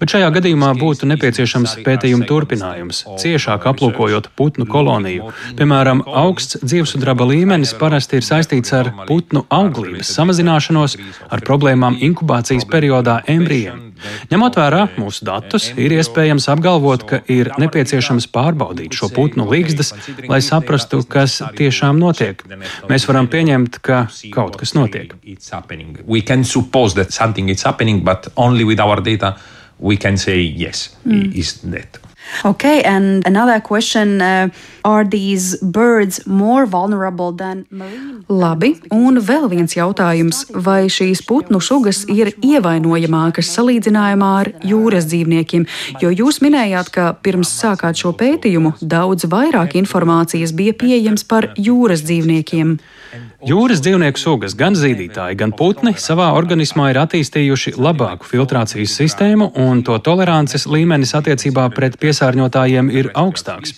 Bet 0.00 0.14
šajā 0.14 0.30
gadījumā 0.34 0.72
būtu 0.78 1.08
nepieciešams 1.10 1.78
pētījuma 1.86 2.28
turpinājums, 2.30 3.04
ciešāk 3.22 3.66
aplūkojot 3.72 4.30
putnu 4.38 4.68
koloniju. 4.70 5.32
Piemēram, 5.58 6.04
augsts 6.24 6.60
dzīvesudraba 6.64 7.28
līmenis 7.30 7.74
parasti 7.80 8.20
ir 8.20 8.26
saistīts 8.26 8.74
ar 8.76 8.92
putnu 9.08 9.46
auglības 9.48 10.12
samazināšanos, 10.18 10.98
ar 11.30 11.44
problēmām 11.46 11.98
inkubācijas 12.10 12.68
periodā 12.70 13.20
embrijiem. 13.30 13.93
Ņemot 14.32 14.58
vērā 14.58 14.82
mūsu 14.98 15.26
datus, 15.28 15.70
ir 15.80 15.94
iespējams 15.96 16.48
apgalvot, 16.52 17.06
ka 17.08 17.20
ir 17.32 17.52
nepieciešams 17.60 18.28
pārbaudīt 18.34 18.96
šo 18.96 19.10
putnu 19.14 19.46
līgzdas, 19.50 19.94
lai 20.30 20.40
saprastu, 20.44 21.02
kas 21.08 21.40
tiešām 21.58 22.00
notiek. 22.00 22.44
Mēs 22.90 23.08
varam 23.10 23.30
pieņemt, 23.32 23.80
ka 23.84 24.06
kaut 24.34 24.58
kas 24.60 24.74
notiek. 24.76 25.14
We 29.78 29.96
can 29.96 30.16
say 30.16 30.40
yes, 30.40 30.96
mm. 31.06 31.34
is 31.34 31.60
that. 31.62 31.98
Okay, 32.44 32.82
and 32.82 33.26
another 33.26 33.60
question 33.60 34.22
uh, 34.22 34.48
Are 34.84 35.04
these 35.04 35.56
birds 35.62 36.26
more 36.26 36.66
vulnerable 36.66 37.32
than 37.32 37.64
marine? 37.70 38.24
Labi, 38.28 38.74
un 38.92 39.16
vēl 39.16 39.48
viens 39.48 39.72
jautājums. 39.72 40.42
Vai 40.52 40.90
šīs 40.92 41.22
putnu 41.24 41.60
sugas 41.64 42.02
ir 42.12 42.34
ievainojamākas 42.44 43.48
salīdzinājumā 43.56 44.30
ar 44.42 44.50
jūras 44.60 45.08
dzīvniekiem? 45.08 45.64
Jo 46.04 46.12
jūs 46.12 46.42
minējāt, 46.44 46.92
ka 46.92 47.06
pirms 47.24 47.52
sākāt 47.62 48.00
šo 48.00 48.12
pētījumu 48.12 48.74
daudz 48.80 49.24
vairāk 49.24 49.78
informācijas 49.80 50.52
bija 50.52 50.76
pieejams 50.76 51.24
par 51.28 51.52
jūras 51.56 52.04
dzīvniekiem. 52.04 52.76
Jūras 53.44 53.82
dzīvnieku 53.84 54.20
sugas, 54.20 54.54
gan 54.56 54.76
zīdītāji, 54.78 55.36
gan 55.36 55.52
putni 55.52 55.92
savā 56.00 56.30
organismā 56.38 56.88
ir 56.92 56.98
attīstījuši 57.02 57.74
labāku 57.76 58.24
filtrācijas 58.28 58.94
sistēmu, 58.96 59.50
un 59.60 59.82
to 59.84 59.98
tolerances 60.00 60.64
līmenis 60.70 61.12
attiecībā 61.18 61.66
pret 61.76 61.98
piesārņotājiem 62.00 62.88
ir 62.94 63.10
augstāks. 63.20 63.74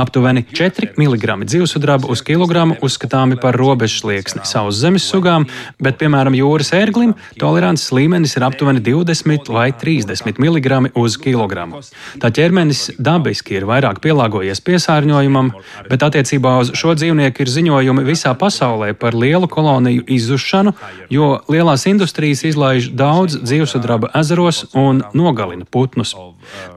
Aptuveni 0.00 0.46
4 0.48 0.94
mg 0.96 1.36
dzīvesudraba 1.44 2.08
uz 2.10 2.22
kilogramu 2.24 2.78
uzskatāmi 2.80 3.36
par 3.42 3.58
robežu 3.60 4.00
slieksni 4.00 4.46
sauszemes 4.48 5.04
sugām, 5.04 5.44
bet, 5.82 5.98
piemēram, 6.00 6.38
jūras 6.40 6.72
ērglim 6.78 7.12
tolerances 7.36 7.92
līmenis 7.92 8.38
ir 8.38 8.48
aptuveni 8.48 8.80
20 8.88 9.52
vai 9.52 9.68
30 9.84 10.40
mg 10.40 10.94
uz 10.96 11.18
kilogramu. 11.20 11.82
Tā 12.22 12.32
ķermenis 12.32 12.86
dabiski 12.96 13.58
ir 13.60 13.68
vairāk 13.68 14.00
pielāgojies 14.00 14.64
piesārņojumam, 14.64 15.52
bet 15.92 16.08
attiecībā 16.08 16.56
uz 16.64 16.72
šo 16.78 16.96
dzīvnieku 16.96 17.44
ir 17.44 17.54
ziņojumi 17.58 18.08
visā 18.08 18.32
pasaulē 18.38 18.79
par 18.98 19.14
lielu 19.14 19.48
koloniju 19.50 20.04
izzušanu, 20.08 20.72
jo 21.12 21.30
lielās 21.48 21.86
industrijas 21.90 22.44
izlaiž 22.48 22.90
daudz 22.96 23.38
dzīvesudraba 23.42 24.12
ezeros 24.20 24.64
un 24.74 25.02
nogalina 25.14 25.64
putnus. 25.64 26.14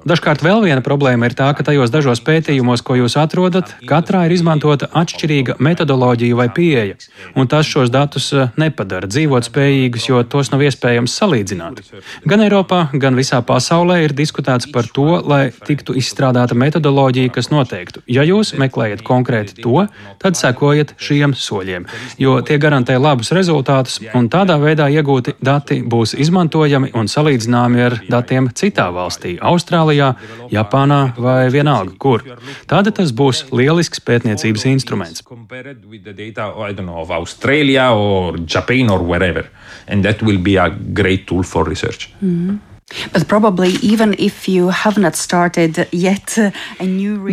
Dažkārt 0.08 0.44
vēl 0.44 0.62
viena 0.66 0.84
problēma 0.84 1.30
ir 1.30 1.36
tā, 1.38 1.48
ka 1.56 1.64
tajos 1.66 1.92
dažos 1.94 2.22
pētījumos, 2.26 2.84
ko 2.86 2.98
jūs 3.00 3.16
atrodat, 3.20 3.72
katrā 3.90 4.26
ir 4.28 4.36
izmantota 4.36 4.90
atšķirīga 4.92 5.56
metodoloģija 5.64 6.38
vai 6.38 6.50
pieeja, 6.54 6.98
un 7.40 7.48
tas 7.52 7.70
šos 7.70 7.92
datus 7.94 8.30
eh, 8.36 8.52
nepadara 8.60 9.08
dzīvotspējīgus, 9.10 10.10
jo 10.10 10.22
tos 10.28 10.52
nav 10.54 10.66
iespējams 10.68 11.16
salīdzināt. 11.22 11.82
Gan 12.30 12.44
Eiropā, 12.46 12.86
gan 12.94 13.18
visā 13.20 13.40
pasaulē 13.46 14.02
ir 14.04 14.16
diskutēts 14.18 14.70
par 14.74 14.90
to, 14.94 15.22
lai 15.24 15.46
tiktu 15.68 15.96
izstrādāta 16.00 16.58
metodoloģija, 16.60 17.32
kas 17.34 17.50
noteiktu, 17.54 18.04
ja 18.12 18.28
jūs 18.28 18.54
meklējat 18.60 19.06
konkrēti 19.08 19.64
to, 19.64 19.88
tad 20.22 20.40
sekojiet 20.40 20.96
šiem 21.02 21.36
soļiem, 21.38 21.88
jo 22.18 22.42
tie 22.42 22.58
garantē 22.58 22.98
labus 23.00 23.32
rezultātus, 23.36 24.00
un 24.16 24.30
tādā 24.30 24.58
veidā 24.62 24.88
iegūti 24.94 25.36
dati 25.42 25.82
būs 25.82 26.16
izmantojami 26.20 26.92
un 26.94 27.10
salīdzināmi 27.12 27.86
ar 27.86 27.98
datiem 28.10 28.50
citā 28.50 28.90
valstī- 28.94 29.38
Austrālijā, 29.52 30.14
Japānā 30.52 31.14
vai 31.18 31.50
vienalga 31.50 31.98
kur. 31.98 32.24
Tāda 32.68 32.92
tas 32.92 33.12
būs 33.12 33.46
lielisks 33.52 34.00
pētniecības 34.00 34.66
instruments. 34.66 35.24
Australia 37.12 37.92
or 37.92 38.38
Japan 38.38 38.90
or 38.90 39.02
wherever, 39.04 39.50
and 39.88 40.04
that 40.04 40.22
will 40.22 40.38
be 40.38 40.58
a 40.58 40.70
great 40.70 41.28
tool 41.28 41.44
for 41.44 41.64
research. 41.68 42.10
Mm 42.22 42.50
-hmm. 42.50 42.73
Yet, 45.94 46.36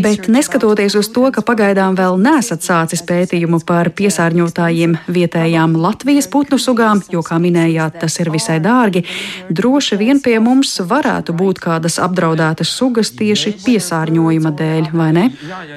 Bet 0.02 0.28
neskatoties 0.28 0.94
uz 0.98 1.10
to, 1.12 1.26
ka 1.34 1.42
pagaidām 1.44 1.96
vēl 1.98 2.16
nesat 2.22 2.64
sācis 2.64 3.02
pētījumu 3.06 3.60
par 3.66 3.90
piesārņotājiem 3.96 4.96
vietējām 5.10 5.74
Latvijas 5.80 6.28
putnu 6.30 6.58
sugām, 6.60 7.02
jo, 7.12 7.22
kā 7.26 7.38
minējāt, 7.42 7.98
tas 8.02 8.18
ir 8.22 8.30
visai 8.32 8.60
dārgi, 8.62 9.02
droši 9.50 9.98
vien 10.00 10.22
pie 10.22 10.38
mums 10.42 10.76
varētu 10.80 11.34
būt 11.36 11.60
kādas 11.64 11.98
apdraudētas 12.02 12.70
sugas 12.70 13.12
tieši 13.18 13.56
piesārņojuma 13.64 14.54
dēļ, 14.56 14.90
vai 14.96 15.10
ne? 15.16 15.26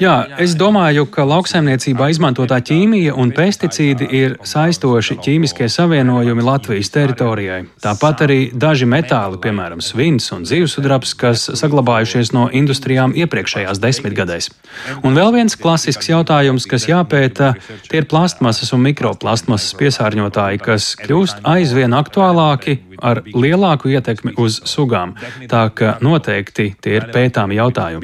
Jā, 0.04 0.16
es 0.44 0.56
domāju, 0.60 1.08
ka 1.12 1.26
lauksaimniecībā 1.28 2.12
izmantotā 2.14 2.62
ķīmija 2.64 3.18
un 3.20 3.34
pesticīdi 3.36 4.10
ir 4.22 4.38
saistoši 4.48 5.20
ķīmiskie 5.24 5.70
savienojumi 5.72 6.46
Latvijas 6.46 6.94
teritorijai. 6.94 7.64
Tāpat 7.84 8.26
arī 8.28 8.40
daži 8.54 8.88
metāli, 8.90 9.40
piemēram, 9.44 9.63
piemēram, 9.64 9.82
svins 9.82 10.32
un 10.36 10.44
zivsudrabs, 10.46 11.14
kas 11.16 11.46
saglabājušies 11.60 12.34
no 12.36 12.50
industrijām 12.52 13.14
iepriekšējās 13.16 13.80
desmitgadēs. 13.80 14.50
Un 15.04 15.16
vēl 15.16 15.32
viens 15.38 15.56
klasisks 15.56 16.10
jautājums, 16.10 16.68
kas 16.68 16.88
jāpēta, 16.90 17.54
tie 17.88 18.02
ir 18.02 18.08
plastmasas 18.12 18.74
un 18.76 18.84
mikroplastmasas 18.84 19.76
piesārņotāji, 19.80 20.64
kas 20.64 20.96
kļūst 21.00 21.44
aizvien 21.48 21.96
aktuālāki 21.96 22.82
ar 23.02 23.24
lielāku 23.32 23.94
ietekmi 23.94 24.36
uz 24.38 24.60
sugām. 24.68 25.16
Tā 25.48 25.70
ka 25.76 25.98
noteikti 26.04 26.74
tie 26.82 27.00
ir 27.00 27.08
pētāmi 27.14 27.60
jautājumi. 27.60 28.04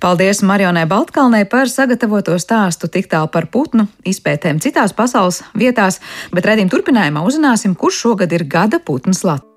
Paldies 0.00 0.42
Marionai 0.42 0.86
Baltkalnei 0.90 1.44
par 1.48 1.70
sagatavoto 1.70 2.36
stāstu 2.40 2.90
tik 2.90 3.08
tālu 3.12 3.30
par 3.32 3.48
putnu 3.52 3.86
izpētēm 4.04 4.60
citās 4.64 4.94
pasaules 4.96 5.42
vietās, 5.56 6.00
bet 6.34 6.46
redzījuma 6.46 6.74
turpinājumā 6.74 7.24
uzzināsim, 7.24 7.74
kurš 7.78 8.04
šogad 8.06 8.32
ir 8.32 8.48
gada 8.48 8.82
putns 8.82 9.24
Latvijā. 9.24 9.50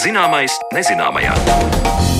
Zināmais 0.00 0.54
nezināmajā. 0.72 2.19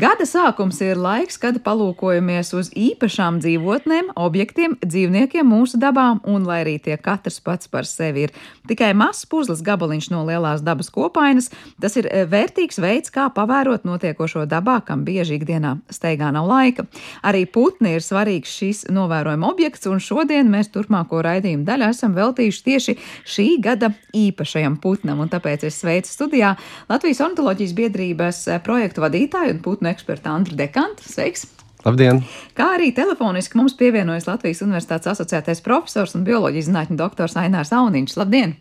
Gada 0.00 0.24
sākums 0.24 0.78
ir 0.80 0.96
laiks, 0.96 1.36
kad 1.36 1.58
palūkojamies 1.60 2.54
uz 2.56 2.70
īpašām 2.78 3.36
dzīvotnēm, 3.42 4.06
objektiem, 4.16 4.78
dzīvniekiem 4.80 5.44
mūsu 5.44 5.76
dabā, 5.82 6.06
un 6.24 6.46
lai 6.48 6.62
arī 6.62 6.78
tie 6.80 6.94
katrs 6.96 7.36
pats 7.44 7.68
par 7.68 7.84
sevi 7.84 8.22
ir. 8.24 8.32
Tikai 8.70 8.94
mazs 8.96 9.26
puzles 9.28 9.60
gabaliņš 9.66 10.08
no 10.14 10.22
lielās 10.24 10.62
dabas 10.64 10.88
kopainas, 10.94 11.50
tas 11.84 11.98
ir 12.00 12.08
eh, 12.08 12.24
vērtīgs 12.30 12.80
veids, 12.80 13.12
kā 13.12 13.26
pavērot 13.34 13.84
notiekošo 13.84 14.46
dabā, 14.48 14.78
kam 14.86 15.02
bieži 15.04 15.36
ikdienā 15.36 15.74
steigā 15.92 16.30
nav 16.32 16.48
laika. 16.48 16.86
Arī 17.20 17.44
putni 17.44 17.92
ir 17.98 18.06
svarīgs 18.06 18.56
šīs 18.56 18.82
novērojuma 18.88 19.52
objekts, 19.52 19.84
un 19.90 20.00
šodien 20.00 20.48
mēs 20.48 20.72
turpmāko 20.72 21.20
raidījumu 21.28 21.68
daļu 21.68 21.90
esam 21.90 22.16
veltījuši 22.16 22.64
tieši 22.70 22.96
šī 23.34 23.48
gada 23.68 23.92
īpašajam 24.16 24.80
putnam, 24.80 25.20
un 25.20 25.28
tāpēc 25.28 25.68
es 25.68 25.82
sveicu 25.84 26.14
studijā 26.14 26.56
Latvijas 26.88 27.20
ornitoloģijas 27.28 27.78
biedrības 27.82 28.42
eh, 28.48 28.64
projektu 28.64 29.04
vadītāju 29.04 29.58
un 29.58 29.62
putnu 29.68 29.89
eksperta 29.92 30.32
Andra 30.34 30.56
Dekanta. 30.58 31.04
Sveiks! 31.06 31.46
Labdien! 31.84 32.22
Kā 32.56 32.74
arī 32.76 32.90
telefoniski 32.96 33.56
mums 33.56 33.76
pievienojas 33.78 34.28
Latvijas 34.28 34.60
Universitātes 34.66 35.08
asociētais 35.14 35.62
profesors 35.64 36.16
un 36.18 36.26
bioloģijas 36.26 36.68
zinātņu 36.68 36.98
doktors 37.00 37.38
Ainārs 37.40 37.72
Auniņš. 37.76 38.18
Labdien! 38.20 38.58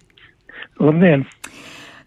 Labdien! 0.80 1.26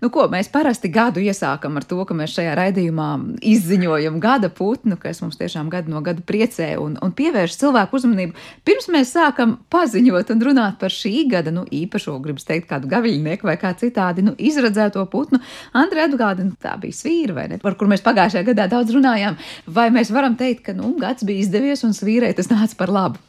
Nu, 0.03 0.09
ko, 0.11 0.25
mēs 0.27 0.49
parasti 0.51 0.89
gadu 0.91 1.23
iesākam 1.23 1.77
ar 1.79 1.85
to, 1.87 2.01
ka 2.03 2.15
mēs 2.19 2.33
šajā 2.35 2.57
raidījumā 2.59 3.09
izziņojam 3.47 4.17
gada 4.23 4.49
putnu, 4.51 4.97
kas 4.99 5.21
mums 5.23 5.39
tiešām 5.39 5.69
gadu 5.71 5.93
no 5.93 6.01
gada 6.03 6.25
priecē 6.27 6.73
un, 6.83 6.97
un 6.99 7.13
pievērš 7.15 7.55
cilvēku 7.61 8.01
uzmanību. 8.01 8.35
Pirms 8.67 8.91
mēs 8.91 9.13
sākam 9.15 9.55
paziņot 9.71 10.33
un 10.35 10.43
runāt 10.49 10.81
par 10.81 10.91
šī 10.91 11.29
gada 11.31 11.55
nu, 11.55 11.63
īpašo, 11.71 12.17
gribas 12.25 12.49
teikt, 12.49 12.67
kādu 12.73 12.91
gaviļnieku 12.91 13.47
vai 13.47 13.55
kā 13.63 13.71
citādi 13.79 14.27
nu, 14.27 14.35
izredzēto 14.43 15.05
putnu, 15.13 15.39
Andrei 15.79 16.09
atgādina, 16.09 16.51
tā 16.59 16.75
bija 16.83 16.99
svīra, 16.99 17.39
vai 17.39 17.47
ne, 17.55 17.61
par 17.63 17.79
kur 17.79 17.87
mēs 17.93 18.03
pagājušajā 18.03 18.49
gadā 18.51 18.67
daudz 18.75 18.91
runājām. 18.99 19.39
Vai 19.71 19.87
mēs 19.95 20.11
varam 20.11 20.35
teikt, 20.35 20.65
ka 20.67 20.75
nu, 20.75 20.97
gads 20.99 21.23
bija 21.29 21.47
izdevies 21.47 21.87
un 21.87 21.95
svīrē 21.95 22.33
tas 22.35 22.51
nāca 22.51 22.75
par 22.83 22.91
labu? 22.91 23.23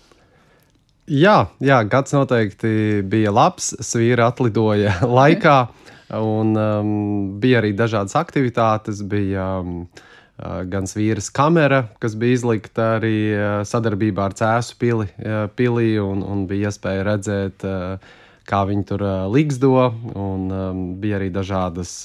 Jā, 1.05 1.51
jā, 1.61 1.83
gads 1.85 2.17
noteikti 2.17 3.03
bija 3.05 3.29
labs. 3.29 3.75
Svīra 3.83 4.33
atlidoja 4.33 4.97
laikā. 5.21 5.57
Un, 6.13 6.53
um, 6.58 6.89
bija 7.41 7.62
arī 7.62 7.74
dažādas 7.74 8.13
aktivitātes. 8.20 9.01
Bija, 9.10 9.46
um, 9.63 9.86
uh, 10.38 10.62
Gan 10.70 10.86
vīras 10.86 11.32
kamera, 11.34 11.88
kas 12.03 12.17
bija 12.20 12.38
izlikta 12.38 12.89
arī 13.00 13.15
uh, 13.34 13.62
sadarbībā 13.65 14.27
ar 14.29 14.36
Cēzu 14.38 14.77
pili, 14.82 15.08
uh, 15.24 15.48
pilī, 15.58 15.96
un, 16.01 16.22
un 16.22 16.46
bija 16.50 16.70
iespēja 16.70 17.08
redzēt, 17.08 17.65
kā 18.43 18.60
viņi 18.67 18.86
tur 18.89 19.05
līgzdo. 19.32 19.74
Un, 20.13 20.48
um, 20.51 20.82
bija 21.01 21.17
arī 21.17 21.32
dažādas 21.34 21.96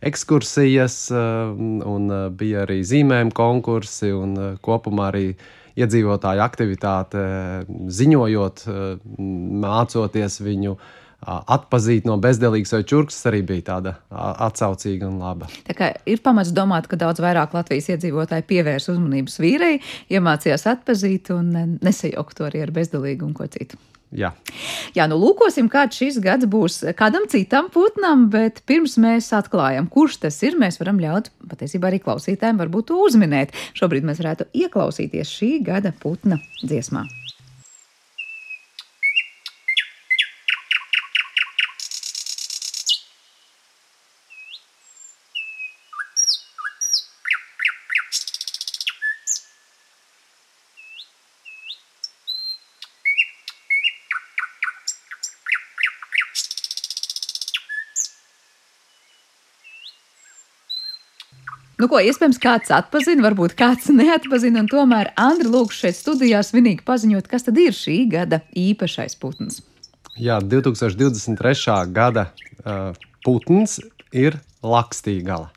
ekskursijas, 0.00 0.96
un 1.12 2.14
bija 2.38 2.64
arī 2.66 2.80
zīmējuma 2.82 3.36
konkursi, 3.36 4.10
un 4.16 4.56
kopumā 4.64 5.10
arī 5.12 5.26
iedzīvotāju 5.78 6.42
aktivitāte, 6.44 7.22
ziņojot, 7.68 8.64
mācoties 9.62 10.40
viņu 10.44 10.74
atpazīt 11.22 12.08
no 12.08 12.16
bezdelīgas 12.22 12.74
vai 12.76 12.82
čurkas, 12.88 13.20
arī 13.30 13.42
bija 13.46 13.66
tāda 13.72 13.94
atsaucīga 14.10 15.08
un 15.08 15.20
laba. 15.22 15.50
Tā 15.68 15.76
kā 15.78 15.92
ir 16.08 16.22
pamats 16.24 16.52
domāt, 16.54 16.88
ka 16.90 16.98
daudz 17.00 17.22
vairāk 17.22 17.54
Latvijas 17.56 17.92
iedzīvotāji 17.94 18.48
pievērs 18.48 18.90
uzmanības 18.92 19.38
vīrei, 19.42 19.78
iemācījās 20.12 20.68
atpazīt 20.74 21.32
un 21.34 21.78
nesajaukt 21.82 22.38
to 22.38 22.50
arī 22.50 22.66
ar 22.66 22.74
bezdelīgu 22.74 23.28
un 23.28 23.34
ko 23.38 23.48
citu. 23.50 23.78
Jā. 24.12 24.28
Jā, 24.92 25.06
nu 25.08 25.16
lūkosim, 25.16 25.70
kāds 25.72 25.96
šis 25.96 26.18
gads 26.20 26.44
būs 26.52 26.82
kādam 26.98 27.24
citam 27.32 27.70
putnam, 27.72 28.26
bet 28.32 28.60
pirms 28.68 28.98
mēs 29.00 29.30
atklājam, 29.32 29.88
kurš 29.88 30.18
tas 30.26 30.36
ir, 30.44 30.58
mēs 30.60 30.76
varam 30.82 31.00
ļaut 31.00 31.32
patiesībā 31.48 31.88
arī 31.88 32.02
klausītājiem 32.04 32.60
varbūt 32.60 32.92
uzminēt. 32.92 33.56
Šobrīd 33.78 34.04
mēs 34.04 34.20
varētu 34.20 34.50
ieklausīties 34.52 35.32
šī 35.32 35.52
gada 35.64 35.96
putna 36.04 36.42
dziesmā. 36.60 37.06
Nu, 61.82 61.88
ko 61.90 61.98
iespējams 61.98 62.38
kāds 62.38 62.70
atpazina, 62.70 63.24
varbūt 63.24 63.56
kāds 63.58 63.88
neatpazina, 63.98 64.60
un 64.62 64.68
tomēr 64.70 65.08
Andri 65.18 65.50
lūgšu 65.50 65.80
šeit 65.88 65.96
studijā 65.98 66.38
svinīgi 66.46 66.84
paziņot, 66.86 67.26
kas 67.26 67.48
tad 67.48 67.58
ir 67.58 67.74
šī 67.74 67.96
gada 68.12 68.38
īpašais 68.54 69.18
putns. 69.18 69.64
Jā, 70.14 70.36
2023. 70.46 71.74
gada 71.90 72.28
uh, 72.62 72.94
putns 73.26 73.80
ir 74.14 74.38
lakstīgala. 74.62 75.50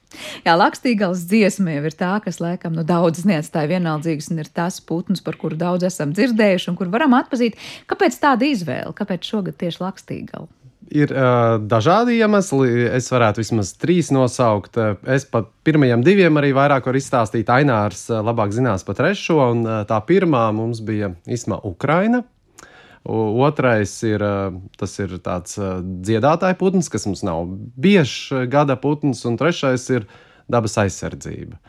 Jā, 0.47 0.55
lakstīgals 0.57 1.27
dziesma 1.29 1.75
jau 1.75 1.85
ir 1.91 1.99
tā, 1.99 2.15
kas 2.25 2.41
laikam 2.41 2.73
nu, 2.73 2.81
daudzas 2.87 3.29
neatstāja 3.29 3.75
vienaldzīgas, 3.75 4.31
un 4.33 4.41
ir 4.41 4.49
tas 4.49 4.81
putns, 4.81 5.21
par 5.21 5.37
kuru 5.37 5.59
daudz 5.61 5.85
esam 5.91 6.15
dzirdējuši 6.15 6.71
un 6.71 6.79
kur 6.79 6.89
varam 6.89 7.13
atpazīt. 7.19 7.59
Kāpēc 7.91 8.17
tāda 8.23 8.49
izvēle? 8.49 8.97
Kāpēc 8.97 9.29
šogad 9.29 9.61
tieši 9.61 9.83
lakstīgala? 9.85 10.49
Ir 10.95 11.11
uh, 11.11 11.57
dažādi 11.59 12.19
iemesli. 12.21 12.85
Es 12.95 13.09
varētu 13.11 13.41
vismaz 13.41 13.73
trīs 13.81 14.11
nosaukt. 14.15 14.79
Es 15.11 15.27
pat 15.27 15.49
pirmajiem 15.67 16.05
diviem 16.05 16.39
arī 16.39 16.53
vairāk 16.55 16.87
varu 16.87 17.01
izstāstīt. 17.01 17.51
Ainārs 17.51 18.07
labāk 18.09 18.53
zinās 18.55 18.85
par 18.87 18.97
trešo. 18.99 19.41
Un, 19.51 19.65
uh, 19.67 19.81
tā 19.89 19.99
pirmā 20.07 20.47
mums 20.55 20.79
bija 20.85 21.11
Isma 21.27 21.59
Ukraina. 21.67 22.23
Otrais 23.05 23.91
ir, 24.01 24.23
tas 24.81 24.95
ir 24.97 25.11
tāds 25.21 25.59
dziedātāja 26.07 26.57
putns, 26.57 26.87
kas 26.89 27.03
mums 27.05 27.21
nav 27.21 27.43
biežs 27.77 28.31
gada 28.49 28.73
putns, 28.81 29.21
un 29.29 29.37
trešais 29.37 29.85
ir 29.93 30.07
dabas 30.49 30.73
aizsardzība. 30.81 31.59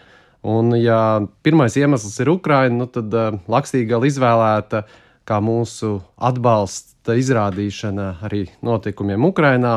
Un, 0.47 0.71
ja 0.79 1.21
pirmais 1.45 1.77
iemesls 1.77 2.15
ir 2.23 2.31
Ukraina, 2.31 2.77
nu, 2.79 2.87
tad 2.89 3.13
uh, 3.13 3.37
Lakstīga 3.51 3.99
izvēlēta 4.07 4.85
kā 5.27 5.41
mūsu 5.43 5.99
atbalsts 6.17 6.97
izrādīšana 7.07 8.17
arī 8.27 8.47
notikumiem 8.67 9.29
Ukrajinā. 9.29 9.77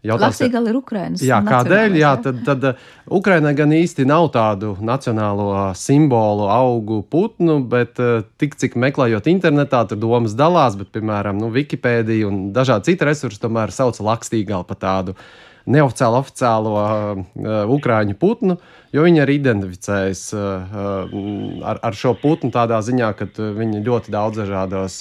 Latvija 0.00 0.62
ir 0.64 0.76
Ukraiņas. 0.78 1.22
Jā, 1.28 1.42
kādēļ? 1.44 1.96
Jā, 2.00 2.14
tad, 2.24 2.38
tad 2.46 2.62
uh, 2.70 2.84
Ukraiņai 3.18 3.52
gan 3.58 3.74
īsti 3.76 4.06
nav 4.08 4.30
tādu 4.32 4.72
nacionālo 4.80 5.50
simbolu, 5.76 6.46
augu, 6.48 7.02
putnu, 7.04 7.58
bet 7.68 8.00
uh, 8.00 8.22
tik 8.40 8.56
cik 8.56 8.78
meklējot 8.80 9.28
internetā, 9.28 9.82
tur 9.90 10.00
domas 10.00 10.32
dalās, 10.38 10.78
bet, 10.80 10.88
piemēram, 10.96 11.36
nu, 11.42 11.52
Wikipēdija 11.52 12.30
un 12.30 12.40
dažādi 12.56 12.94
citi 12.94 13.10
resursi 13.10 13.42
tomēr 13.44 13.76
sauc 13.76 14.00
lakstīgālu 14.00 14.64
par 14.70 14.80
tādu 14.80 15.18
neoficiālu, 15.70 16.20
oficiālo 16.20 16.74
uh, 16.76 17.24
ukrāņu 17.76 18.16
putnu, 18.20 18.58
jo 18.94 19.06
viņi 19.06 19.24
arī 19.24 19.38
identificējas 19.40 20.22
uh, 20.36 20.76
ar, 21.64 21.80
ar 21.86 21.96
šo 21.96 22.14
putnu 22.20 22.52
tādā 22.54 22.80
ziņā, 22.84 23.10
ka 23.18 23.28
viņi 23.38 23.82
ļoti 23.86 24.14
daudz 24.14 24.42
dažādos 24.42 25.00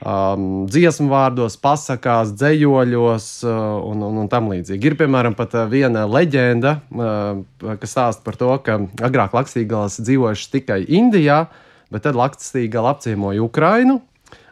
um, 0.00 0.66
dziesmu 0.70 1.08
vārdos, 1.12 1.58
pasakās, 1.60 2.34
dzējoļos 2.40 3.30
uh, 3.46 3.54
un, 3.90 4.04
un, 4.08 4.20
un 4.24 4.30
tam 4.32 4.50
līdzīgi. 4.52 4.92
Ir 4.92 4.98
piemēram 5.00 5.36
pat 5.38 5.56
viena 5.70 6.06
leģenda, 6.08 6.76
uh, 6.90 7.74
kas 7.80 7.96
stāsta 7.96 8.26
par 8.26 8.38
to, 8.40 8.52
ka 8.64 8.80
agrāk 9.06 9.36
Lakstīgals 9.36 10.00
dzīvojuši 10.02 10.52
tikai 10.58 10.82
Indijā, 10.88 11.44
bet 11.92 12.06
tad 12.06 12.18
Lakstīgala 12.18 12.94
apciemoja 12.96 13.44
Ukrainu. 13.44 14.00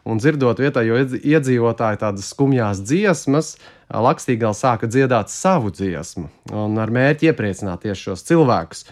Un 0.09 0.21
dzirdot 0.21 0.61
vietējo 0.63 1.03
iedzīvotāju 1.19 2.01
tādas 2.01 2.31
skumjās 2.33 2.81
dziesmas, 2.85 3.57
Lakstīgals 3.89 4.61
sāka 4.61 4.89
dziedāt 4.89 5.33
savu 5.33 5.71
dziesmu 5.73 6.27
un 6.53 6.81
ar 6.81 6.93
mērķi 6.93 7.31
iepriecināt 7.31 7.87
tieši 7.87 8.11
šos 8.11 8.27
cilvēkus. 8.29 8.85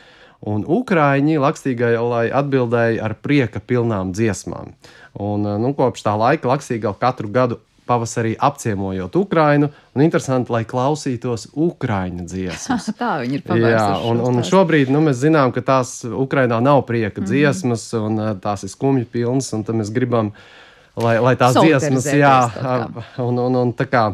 Un 0.46 0.64
Ukrāņi 0.68 1.38
Lakstīgai 1.40 1.94
atbildēja 2.36 3.04
ar 3.04 3.16
prieka 3.20 3.60
pilnām 3.60 4.12
dziesmām. 4.16 4.74
Un, 5.20 5.48
nu, 5.62 5.72
kopš 5.76 6.04
tā 6.04 6.12
laika 6.16 6.52
Lakstīgai 6.52 6.92
katru 7.00 7.32
gadu 7.32 7.60
pavasarī 7.86 8.34
apciemojot 8.38 9.16
Ukrainu. 9.16 9.70
Un 9.94 10.04
interesanti, 10.04 10.52
lai 10.52 10.64
klausītos 10.68 11.48
Ukrāņu 11.54 12.26
dziesmas. 12.32 12.90
Tā 12.98 13.16
viņi 13.22 13.40
ir 13.40 13.46
pavērsuši. 13.46 13.72
Jā, 13.72 13.88
un, 14.10 14.20
un 14.26 14.44
šobrīd 14.46 14.92
nu, 14.92 15.02
mēs 15.06 15.22
zinām, 15.22 15.54
ka 15.54 15.64
tās 15.64 15.98
Ukrainā 16.04 16.60
nav 16.60 16.84
prieka 16.90 17.20
mm 17.20 17.24
-hmm. 17.24 17.30
dziesmas, 17.30 17.88
un 17.94 18.22
tās 18.42 18.66
ir 18.66 18.72
skumju 18.74 19.06
pilnas, 19.12 19.52
un 19.52 19.64
mēs 19.64 19.92
gribam, 19.94 20.32
lai, 21.00 21.16
lai 21.22 21.34
tās 21.40 21.56
dziesmas, 21.58 22.06
jā, 22.16 22.36
un, 23.24 23.40
un, 23.46 23.58
un 23.62 23.74
tā 23.76 23.88
kā 23.90 24.04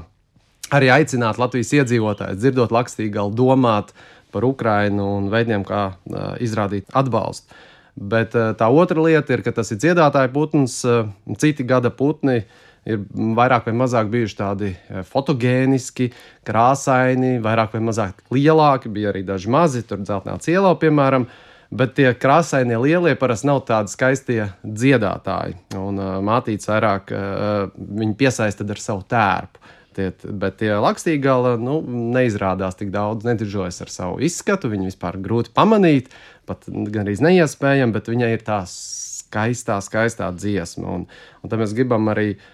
arī 0.73 0.88
aicināt 0.95 1.40
Latvijas 1.40 1.75
iedzīvotājus, 1.81 2.40
dzirdot 2.40 2.73
Lakstīgalu, 2.75 3.35
domāt 3.37 3.92
par 4.33 4.47
Ukrainu 4.49 5.11
un 5.18 5.29
veidiem, 5.33 5.66
kā 5.68 5.92
uh, 5.92 6.33
izrādīt 6.40 6.88
atbalstu. 6.97 7.53
Bet 7.92 8.33
uh, 8.38 8.55
tā 8.57 8.71
otra 8.73 9.05
lieta 9.05 9.35
ir, 9.37 9.42
ka 9.45 9.53
tas 9.53 9.75
ir 9.75 9.83
dziedātāja 9.83 10.33
putns, 10.33 10.79
uh, 10.88 11.11
citi 11.37 11.66
gada 11.68 11.92
putni. 11.92 12.40
Uh, 12.40 12.61
ir 12.88 13.03
vairāk 13.12 13.68
vai 13.68 13.75
mazāk 13.83 14.11
bijuši 14.12 14.38
tādi 14.38 14.73
fotogēniski, 15.11 16.11
krāsaini, 16.47 17.37
vairāk 17.42 17.77
vai 17.77 17.83
mazāk 17.88 18.23
lielāki. 18.35 18.90
Bija 18.92 19.12
arī 19.12 19.25
daži 19.27 19.51
mazi, 19.53 19.85
tur 19.87 20.03
dzeltenā 20.03 20.38
cielā, 20.42 20.75
piemēram. 20.81 21.29
Bet 21.72 21.94
tie 21.96 22.11
krāsainie 22.12 22.76
lielie 22.76 23.14
parasti 23.16 23.48
nav 23.48 23.62
tādi 23.68 23.92
skaistie 23.92 24.42
dziedātāji. 24.61 25.56
Un 25.80 26.00
uh, 26.00 26.16
mātīts 26.24 26.68
vairāk 26.68 27.12
uh, 27.16 27.70
viņi 27.72 28.16
piesaista 28.20 28.66
ar 28.68 28.82
savu 28.82 29.06
tērpu. 29.08 29.62
Tie, 29.92 30.06
bet 30.24 30.56
tie 30.61 30.70
lakstīgala 30.80 31.58
nu, 31.61 31.78
neizrādās 32.14 32.78
tik 32.78 32.88
daudz, 32.92 33.26
nediržojas 33.28 33.82
ar 33.85 33.92
savu 33.92 34.20
izskatu. 34.24 34.70
Viņu 34.72 34.88
vispār 34.88 35.18
grūti 35.20 35.52
pamanīt, 35.56 36.08
pat 36.48 36.64
gandrīz 36.68 37.20
neiespējami, 37.24 37.92
bet 37.92 38.08
viņai 38.08 38.30
ir 38.37 38.44
tā 38.46 38.62
skaistā, 38.68 39.80
skaistā 39.85 40.30
dziesma. 40.37 40.96
Un, 40.96 41.08
un 41.40 41.52
tad 41.52 41.61
mēs 41.61 41.72
gribam 41.76 42.08
arī 42.12 42.35
uh, 42.37 42.46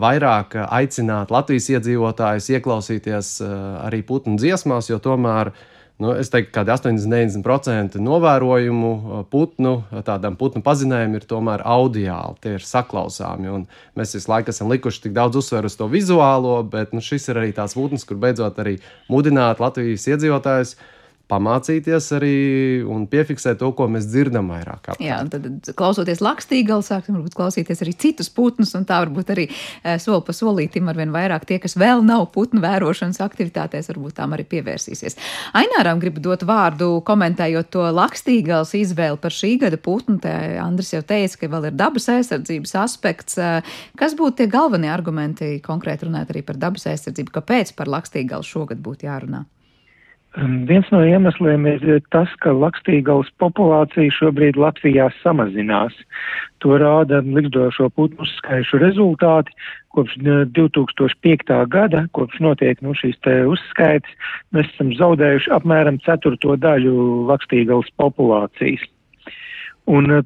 vairāk 0.00 0.56
aicināt 0.64 1.32
Latvijas 1.32 1.68
iedzīvotājus 1.76 2.52
ieklausīties 2.56 3.32
arī 3.84 4.00
putnu 4.06 4.38
dziesmās, 4.40 4.88
jo 4.88 5.00
tomēr 5.00 5.52
nu, 5.98 6.12
es 6.14 6.30
teiktu, 6.30 6.52
ka 6.54 6.64
80-90% 6.66 7.98
novērojumu 8.02 9.24
putnu, 9.32 9.72
tādām 10.06 10.36
putnu 10.38 10.62
pazinējumiem 10.66 11.18
ir 11.18 11.26
tomēr 11.30 11.64
audiāli, 11.66 12.38
tie 12.44 12.54
ir 12.58 12.66
saklausāmi. 12.66 13.64
Mēs 13.98 14.14
visu 14.18 14.30
laiku 14.30 14.54
esam 14.54 14.70
likuši 14.72 15.08
tik 15.08 15.16
daudz 15.16 15.40
uzsveru 15.42 15.70
uz 15.70 15.78
to 15.78 15.88
vizuālo, 15.90 16.60
bet 16.70 16.94
nu, 16.94 17.02
šis 17.04 17.30
ir 17.32 17.42
arī 17.42 17.50
tās 17.56 17.74
putns, 17.78 18.06
kur 18.06 18.20
beidzot 18.22 18.60
arī 18.62 18.78
mudināt 19.10 19.62
Latvijas 19.62 20.06
iedzīvotājus 20.14 20.76
pamācīties 21.28 22.08
arī 22.16 22.36
un 22.88 23.04
piefiksēt 23.10 23.60
to, 23.60 23.70
ko 23.76 23.88
mēs 23.92 24.08
dzirdam 24.08 24.50
vairāk. 24.52 24.78
Apkārt. 24.78 25.02
Jā, 25.04 25.18
tad, 25.30 25.48
klausoties 25.76 26.22
lakstīgalu, 26.24 26.84
sāksim 26.84 27.18
varbūt 27.18 27.36
klausīties 27.36 27.82
arī 27.84 27.94
citus 28.00 28.30
putnus, 28.32 28.72
un 28.78 28.86
tā 28.88 29.00
varbūt 29.04 29.32
arī 29.34 29.48
e, 29.48 29.96
soli 30.00 30.22
pa 30.24 30.34
solītim 30.36 30.88
ar 30.88 30.98
vien 30.98 31.12
vairāk 31.14 31.44
tie, 31.48 31.58
kas 31.62 31.76
vēl 31.80 32.04
nav 32.06 32.28
putnu 32.34 32.62
vērošanas 32.64 33.20
aktivitātēs, 33.24 33.90
varbūt 33.92 34.16
tām 34.20 34.36
arī 34.36 34.46
pievērsīsies. 34.48 35.18
Aināram 35.58 36.00
gribu 36.02 36.22
dot 36.24 36.46
vārdu, 36.48 36.90
komentējot 37.08 37.72
to 37.74 37.84
lakstīgals 37.98 38.74
izvēli 38.78 39.20
par 39.20 39.34
šī 39.34 39.54
gada 39.64 39.80
putnu. 39.80 40.18
Te 40.22 40.32
Andris 40.62 40.94
jau 40.94 41.02
teica, 41.04 41.42
ka 41.42 41.52
vēl 41.52 41.70
ir 41.70 41.78
dabas 41.78 42.08
aizsardzības 42.12 42.74
aspekts. 42.84 43.38
Kas 43.98 44.16
būtu 44.18 44.40
tie 44.40 44.48
galvenie 44.50 44.90
argumenti 44.92 45.58
konkrēti 45.64 46.08
runāt 46.08 46.32
arī 46.32 46.44
par 46.46 46.58
dabas 46.60 46.88
aizsardzību? 46.90 47.34
Kāpēc 47.36 47.76
par 47.78 47.90
lakstīgalu 47.92 48.46
šogad 48.46 48.80
būtu 48.82 49.08
jārunā? 49.08 49.44
Viens 50.36 50.86
no 50.92 51.00
iemesliem 51.02 51.64
ir 51.66 52.02
tas, 52.12 52.28
ka 52.44 52.52
lakstīgals 52.52 53.30
populācija 53.40 54.12
šobrīd 54.12 54.58
Latvijā 54.60 55.08
samazinās. 55.22 55.96
To 56.62 56.76
rāda 56.78 57.22
likstošo 57.24 57.88
putnu 57.96 58.26
uzskaišu 58.26 58.78
rezultāti. 58.82 59.56
Kopš 59.96 60.18
2005. 60.54 61.54
gada, 61.72 62.04
kopš 62.12 62.42
notiek 62.44 62.82
nu, 62.84 62.92
šīs 62.94 63.16
uzskaitas, 63.48 64.12
mēs 64.52 64.68
esam 64.74 64.92
zaudējuši 65.00 65.50
apmēram 65.56 65.98
ceturto 66.04 66.58
daļu 66.60 67.24
lakstīgals 67.32 67.88
populācijas. 67.96 68.84
Un 69.88 70.20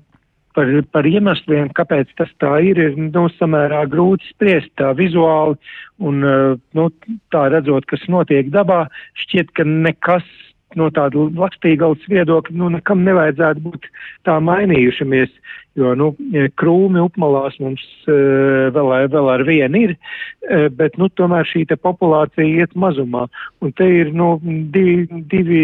par, 0.56 0.70
par 0.94 1.08
iemesliem, 1.08 1.70
kāpēc 1.76 2.12
tas 2.18 2.30
tā 2.42 2.54
ir, 2.66 2.80
ir 2.80 2.96
nu, 2.98 3.26
samērā 3.38 3.84
grūti 3.92 4.30
spriest 4.32 4.72
tā 4.80 4.92
vizuāli 4.98 5.58
un 6.02 6.22
eh, 6.26 6.54
nu, 6.78 6.88
tā 7.34 7.48
redzot, 7.52 7.86
kas 7.90 8.04
notiek 8.12 8.50
dabā, 8.54 8.84
šķiet, 9.24 9.52
ka 9.56 9.66
nekas 9.68 10.26
no 10.78 10.88
tāda 10.94 11.26
lakstīgals 11.36 12.04
viedokļa, 12.10 12.56
nu, 12.56 12.70
nekam 12.76 13.04
nevajadzētu 13.06 13.64
būt 13.64 13.88
tā 14.26 14.38
mainījušamies, 14.44 15.32
jo, 15.80 15.92
nu, 15.98 16.10
krūmi 16.60 17.00
upmalās 17.02 17.58
mums 17.62 17.82
uh, 18.06 18.68
vēl, 18.74 18.92
vēl 19.12 19.30
ar 19.34 19.44
vienu 19.48 19.84
ir, 19.86 19.94
uh, 19.96 20.66
bet, 20.72 20.98
nu, 21.00 21.08
tomēr 21.20 21.48
šī 21.48 21.64
populācija 21.74 22.64
iet 22.64 22.76
mazumā. 22.76 23.26
Un 23.64 23.72
te 23.76 23.88
ir, 24.00 24.12
nu, 24.16 24.34
divi, 24.74 25.06
divi 25.32 25.62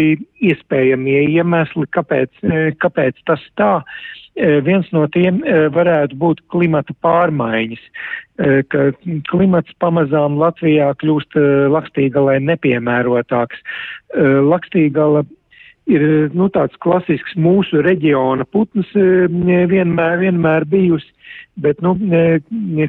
iespējamie 0.49 1.21
iemesli, 1.35 1.89
kāpēc, 1.95 2.45
kāpēc 2.81 3.21
tas 3.29 3.43
tā. 3.59 3.75
Eh, 3.79 4.18
viens 4.63 4.87
no 4.95 5.05
tiem 5.11 5.41
eh, 5.43 5.67
varētu 5.73 6.17
būt 6.19 6.43
klimata 6.53 6.95
pārmaiņas, 7.03 7.81
eh, 8.39 8.61
ka 8.71 8.89
klimats 9.31 9.75
pamazām 9.83 10.39
Latvijā 10.39 10.91
kļūst 11.01 11.37
lakstīgalai 11.73 12.39
nepiemērotāks. 12.47 13.59
Lakstīgala 14.49 15.21
ir 15.89 16.03
nu, 16.33 16.47
tāds 16.53 16.77
klasisks 16.81 17.35
mūsu 17.37 17.83
reģiona 17.85 18.45
putns 18.49 18.89
vienmēr, 18.95 20.17
vienmēr 20.23 20.65
bijusi, 20.69 21.11
bet 21.61 21.81
nu, 21.85 21.93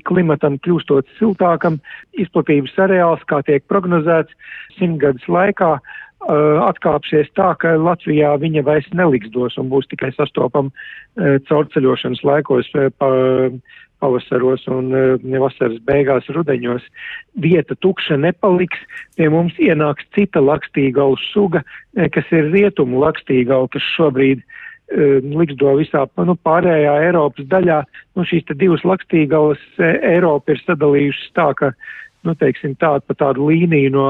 klimatam 0.09 0.57
kļūstot 0.65 1.09
siltākam, 1.19 1.81
izplatības 2.17 2.77
areāls, 2.81 3.25
kā 3.29 3.43
tiek 3.45 3.65
prognozēts, 3.69 4.33
simtgadus 4.79 5.27
laikā 5.29 5.75
atkāpsies 6.21 7.31
tā, 7.35 7.55
ka 7.57 7.77
Latvijā 7.81 8.35
viņa 8.41 8.65
vairs 8.67 8.89
neliksdos 8.93 9.57
un 9.59 9.71
būs 9.73 9.89
tikai 9.89 10.13
sastopama 10.13 10.69
uh, 10.69 11.39
caurceļošanas 11.49 12.25
laikos 12.25 12.69
uh, 12.77 12.91
pa, 12.99 13.09
pavasaros 14.01 14.67
un 14.73 14.93
vasaras 15.21 15.77
beigās 15.85 16.25
rudeņos. 16.33 16.83
Vieta 17.37 17.77
tukša 17.85 18.17
nepaliks, 18.17 18.81
pie 19.17 19.29
mums 19.29 19.53
ienāks 19.61 20.07
cita 20.17 20.41
lakstīgala 20.41 21.21
suga, 21.31 21.61
kas 22.15 22.33
ir 22.33 22.49
rietumu 22.49 23.03
lakstīgala, 23.05 23.69
kas 23.69 23.85
šobrīd 23.99 24.41
liksdo 24.91 25.77
visā 25.79 26.07
nu, 26.17 26.35
pārējā 26.49 26.95
Eiropas 27.11 27.47
daļā. 27.53 27.83
Nu, 28.17 28.25
šīs 28.25 28.49
divas 28.57 28.83
lakstīgalas 28.89 29.61
Eiropa 29.79 30.57
ir 30.57 30.65
sadalījušas 30.65 31.29
tā, 31.37 31.51
ka 31.61 31.73
nu, 32.27 32.35
teiksim, 32.39 32.77
tādu, 32.81 33.05
pa 33.09 33.17
tādu 33.19 33.49
līniju 33.51 33.93
no, 33.95 34.07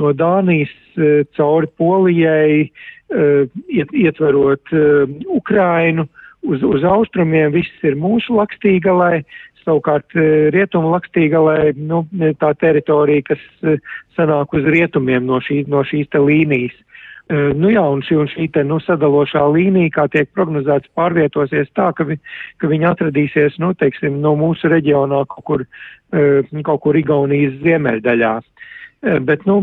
no 0.00 0.12
Dānijas 0.16 0.72
e, 0.96 1.22
cauri 1.36 1.70
Polijai, 1.78 2.66
e, 2.66 3.30
iet, 3.72 3.94
ietverot 4.04 4.74
e, 4.74 4.84
Ukrainu 5.32 6.06
uz, 6.46 6.62
uz 6.62 6.84
austrumiem, 6.86 7.52
viss 7.54 7.86
ir 7.86 7.98
mūsu 7.98 8.36
lakstīgalai, 8.38 9.22
savukārt 9.62 10.16
rietumu 10.54 10.90
lakstīgalai, 10.90 11.74
nu, 11.78 12.02
tā 12.42 12.50
teritorija, 12.58 13.22
kas 13.28 13.76
sanāk 14.18 14.56
uz 14.58 14.66
rietumiem 14.66 15.22
no, 15.28 15.38
šī, 15.38 15.62
no 15.70 15.84
šīs 15.86 16.10
līnijas. 16.18 16.74
Nu 17.30 17.70
jā, 17.70 17.82
un 17.86 18.02
šī, 18.04 18.16
un 18.18 18.26
šī 18.28 18.48
te, 18.52 18.64
nu, 18.66 18.80
sadalošā 18.82 19.44
līnija, 19.54 19.92
kā 19.94 20.06
tiek 20.10 20.28
prognozēts, 20.34 20.90
pārvietosies 20.98 21.70
tā, 21.76 21.92
ka, 21.96 22.04
vi, 22.08 22.18
ka 22.60 22.68
viņi 22.68 22.88
atradīsies, 22.90 23.60
nu, 23.62 23.70
teiksim, 23.78 24.18
no 24.24 24.34
mūsu 24.36 24.68
reģionā 24.68 25.22
kaut 25.30 25.44
kur, 25.48 25.64
kaut 26.66 26.82
kur 26.82 26.98
Igaunijas 26.98 27.54
ziemeļdaļā. 27.62 28.34
Bet, 29.28 29.46
nu, 29.48 29.62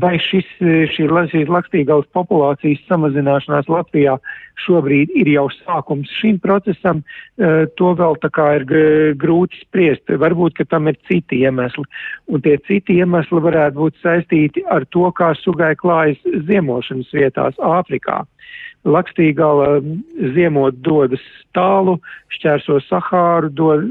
vai 0.00 0.14
šis, 0.22 0.46
šī, 0.94 1.06
šīs 1.30 1.50
lakstīgās 1.52 2.06
populācijas 2.16 2.82
samazināšanās 2.88 3.68
Latvijā 3.68 4.16
šobrīd 4.64 5.12
ir 5.18 5.28
jau 5.32 5.46
sākums 5.52 6.10
šim 6.20 6.38
procesam, 6.42 7.02
e, 7.02 7.66
to 7.78 7.92
vēl 7.98 8.16
tā 8.22 8.30
kā 8.34 8.46
ir 8.60 8.66
grūti 9.20 9.60
spriest. 9.64 10.08
Varbūt, 10.08 10.56
ka 10.58 10.68
tam 10.70 10.88
ir 10.88 10.98
citi 11.08 11.42
iemesli, 11.44 11.84
un 12.30 12.44
tie 12.44 12.56
citi 12.68 13.00
iemesli 13.00 13.42
varētu 13.44 13.80
būt 13.80 14.00
saistīti 14.02 14.64
ar 14.72 14.86
to, 14.94 15.10
kā 15.18 15.34
sugai 15.42 15.74
klājas 15.76 16.22
ziemošanas 16.48 17.12
vietās 17.12 17.58
Āfrikā. 17.58 18.22
Lakstīgala 18.84 19.78
ziemot 20.34 20.80
dodas 20.84 21.22
tālu, 21.56 21.96
šķērso 22.34 22.80
Sahāru, 22.84 23.48
dod, 23.48 23.86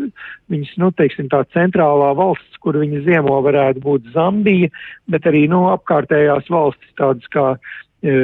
viņas, 0.54 0.74
nu, 0.82 0.92
teiksim, 1.00 1.30
tā 1.32 1.42
centrālā 1.56 2.12
valsts, 2.20 2.60
kur 2.62 2.78
viņa 2.78 3.02
ziemo 3.08 3.40
varētu 3.46 3.82
būt 3.84 4.12
Zambija, 4.14 4.70
bet 5.10 5.26
arī, 5.30 5.48
nu, 5.52 5.66
apkārtējās 5.74 6.52
valstis 6.54 6.94
tādas 7.00 7.26
kā 7.34 7.48
e, 7.56 8.18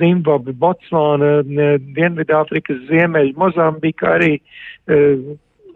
Zimbabve, 0.00 0.52
Botsvāna, 0.60 1.38
e, 1.40 1.70
Dienvidāfrikas 1.96 2.84
ziemeļa, 2.90 3.38
Mozambika 3.40 4.16
arī 4.18 4.34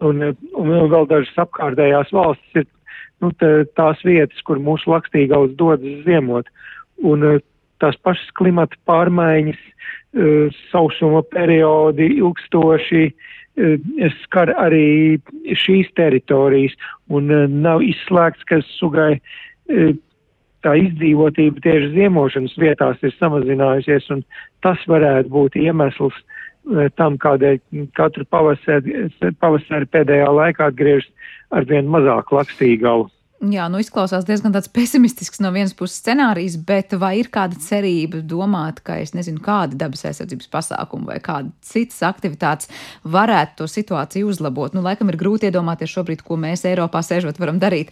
un, 0.03 0.23
un 0.59 0.71
vēl 0.91 1.09
dažas 1.09 1.43
apkārtējās 1.45 2.11
valstis 2.15 2.63
ir 2.63 2.69
nu, 3.23 3.31
tās 3.77 4.01
vietas, 4.05 4.41
kur 4.47 4.59
mūsu 4.61 4.91
lakstīgals 4.91 5.55
dodas 5.59 6.03
ziemot. 6.07 6.49
Un 7.03 7.25
tās 7.85 8.01
pašas 8.03 8.33
klimata 8.39 8.77
pārmaiņas, 8.89 9.61
sausuma 10.71 11.21
periodi, 11.27 12.07
ilgstoši 12.17 13.05
skar 14.23 14.51
arī 14.59 15.19
šīs 15.59 15.91
teritorijas, 15.95 16.75
un 17.11 17.31
nav 17.61 17.83
izslēgts, 17.83 18.43
ka 18.47 18.59
sugai 18.75 19.19
tā 20.65 20.73
izdzīvotība 20.81 21.61
tieši 21.63 21.91
ziemošanas 21.93 22.55
vietās 22.59 23.01
ir 23.05 23.13
samazinājusies, 23.19 24.07
un 24.15 24.23
tas 24.65 24.81
varētu 24.89 25.31
būt 25.33 25.57
iemesls 25.61 26.17
eh, 26.17 26.89
tam, 26.97 27.19
kādēļ 27.21 27.59
katru 27.97 28.25
pavasari, 28.33 29.05
pavasari 29.43 29.89
pēdējā 29.93 30.31
laikā 30.39 30.71
atgriežas 30.71 31.11
ar 31.53 31.67
vien 31.69 31.89
mazāk 31.91 32.33
lakstīgalu. 32.33 33.09
Jā, 33.45 33.65
nu 33.69 33.79
izklausās 33.81 34.25
diezgan 34.25 34.53
tāds 34.55 34.69
pesimistisks 34.77 35.41
no 35.43 35.51
vienas 35.53 35.75
puses 35.77 35.99
scenārijs, 36.01 36.57
bet 36.65 36.95
vai 36.99 37.15
ir 37.19 37.29
kāda 37.33 37.59
cerība 37.61 38.21
domāt, 38.25 38.81
ka 38.85 38.97
es 39.03 39.13
nezinu, 39.17 39.41
kāda 39.43 39.77
dabas 39.85 40.05
aizsardzības 40.09 40.49
pasākuma 40.53 41.13
vai 41.13 41.19
kāda 41.23 41.51
citas 41.65 42.01
aktivitātes 42.07 42.71
varētu 43.03 43.61
to 43.61 43.69
situāciju 43.69 44.31
uzlabot? 44.31 44.75
Nu, 44.75 44.83
laikam 44.85 45.11
ir 45.11 45.19
grūti 45.19 45.49
iedomāties 45.49 45.91
šobrīd, 45.93 46.23
ko 46.25 46.39
mēs 46.41 46.65
Eiropā 46.69 47.03
sēžot 47.05 47.41
varam 47.41 47.59
darīt. 47.61 47.91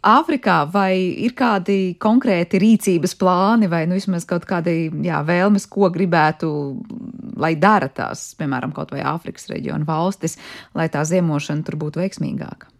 Āfrikā 0.00 0.62
vai 0.72 0.94
ir 1.26 1.34
kādi 1.36 1.94
konkrēti 2.00 2.56
rīcības 2.62 3.12
plāni 3.20 3.68
vai 3.68 3.82
nu, 3.88 3.98
vismaz 3.98 4.24
kaut 4.28 4.46
kādi 4.48 4.88
jā, 5.04 5.20
vēlmes, 5.28 5.68
ko 5.68 5.90
gribētu, 5.92 6.48
lai 7.40 7.52
dara 7.60 7.90
tās, 7.92 8.30
piemēram, 8.40 8.72
kaut 8.76 8.94
vai 8.96 9.04
Āfrikas 9.04 9.50
reģiona 9.52 9.84
valstis, 9.88 10.38
lai 10.74 10.88
tā 10.92 11.04
ziemošana 11.04 11.68
tur 11.68 11.76
būtu 11.84 12.00
veiksmīgāka? 12.00 12.72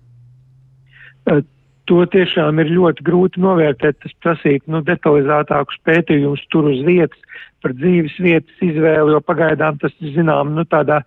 To 1.89 2.05
tiešām 2.07 2.61
ir 2.63 2.71
ļoti 2.75 3.05
grūti 3.07 3.41
novērtēt. 3.43 3.99
Tas 4.03 4.13
prasītu 4.23 4.71
nu, 4.71 4.83
detalizētākus 4.87 5.81
pētījumus 5.89 6.45
tur 6.53 6.69
uz 6.71 6.85
vietas 6.87 7.19
par 7.65 7.75
dzīves 7.77 8.17
vietas 8.23 8.65
izvēli, 8.65 9.15
jo 9.15 9.21
pagaidām 9.25 9.81
tas 9.81 9.93
ir 10.01 10.15
zinām 10.15 10.55
nu, 10.57 10.65
tādā 10.69 11.01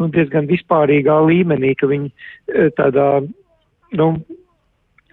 nu, 0.00 0.08
diezgan 0.10 0.48
vispārīgā 0.50 1.18
līmenī, 1.26 1.74
ka 1.78 1.90
viņi 1.90 2.10
tādā 2.78 3.08
nu, 3.98 4.08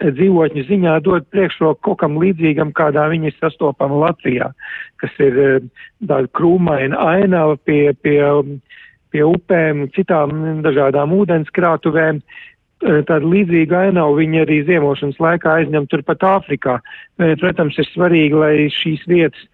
dzīvotņu 0.01 0.63
ziņā 0.67 0.97
dod 1.05 1.25
priekšroku 1.33 1.81
kaut 1.85 1.99
kam 2.03 2.17
līdzīgam, 2.21 2.73
kādā 2.75 3.07
viņi 3.11 3.31
ir 3.31 3.37
sastopama 3.37 3.97
Latvijā, 4.05 4.51
kas 5.01 5.13
ir 5.23 5.39
eh, 5.41 5.69
tāda 6.03 6.29
krūmaina 6.37 6.99
ainava 7.15 7.57
pie, 7.57 7.93
pie, 8.05 8.21
pie 9.13 9.23
upēm, 9.25 9.87
citām 9.97 10.61
dažādām 10.65 11.15
ūdenskrātuvēm. 11.17 12.21
Eh, 12.21 12.45
tāda 12.81 13.25
līdzīga 13.25 13.87
ainava 13.87 14.17
viņi 14.19 14.41
arī 14.43 14.57
ziemošanas 14.67 15.21
laikā 15.23 15.59
aizņem 15.61 15.87
turpat 15.91 16.25
Āfrikā. 16.25 16.79
Eh, 17.19 17.35
protams, 17.41 17.77
ir 17.77 17.89
svarīgi, 17.91 18.37
lai 18.37 18.53
šīs 18.73 19.05
vietas 19.09 19.47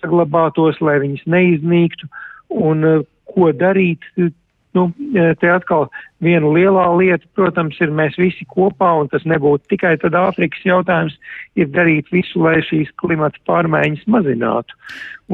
saglabātos, 0.00 0.80
lai 0.82 0.98
viņas 1.02 1.26
neiznīktu. 1.30 2.10
Un 2.50 3.04
ko 3.30 3.52
darīt, 3.54 4.02
Nu, 4.70 4.84
te 5.42 5.48
atkal 5.50 5.88
viena 6.22 6.46
lielā 6.54 6.84
lieta, 6.94 7.26
protams, 7.34 7.78
ir 7.82 7.90
mēs 7.90 8.14
visi 8.20 8.44
kopā, 8.54 8.92
un 9.02 9.08
tas 9.10 9.24
nebūtu 9.26 9.72
tikai 9.72 9.96
tad 9.98 10.14
Āfrikas 10.14 10.62
jautājums, 10.62 11.16
ir 11.58 11.72
darīt 11.74 12.12
visu, 12.14 12.38
lai 12.44 12.60
šīs 12.68 12.92
klimata 13.02 13.42
pārmaiņas 13.50 14.06
mazinātu 14.06 14.78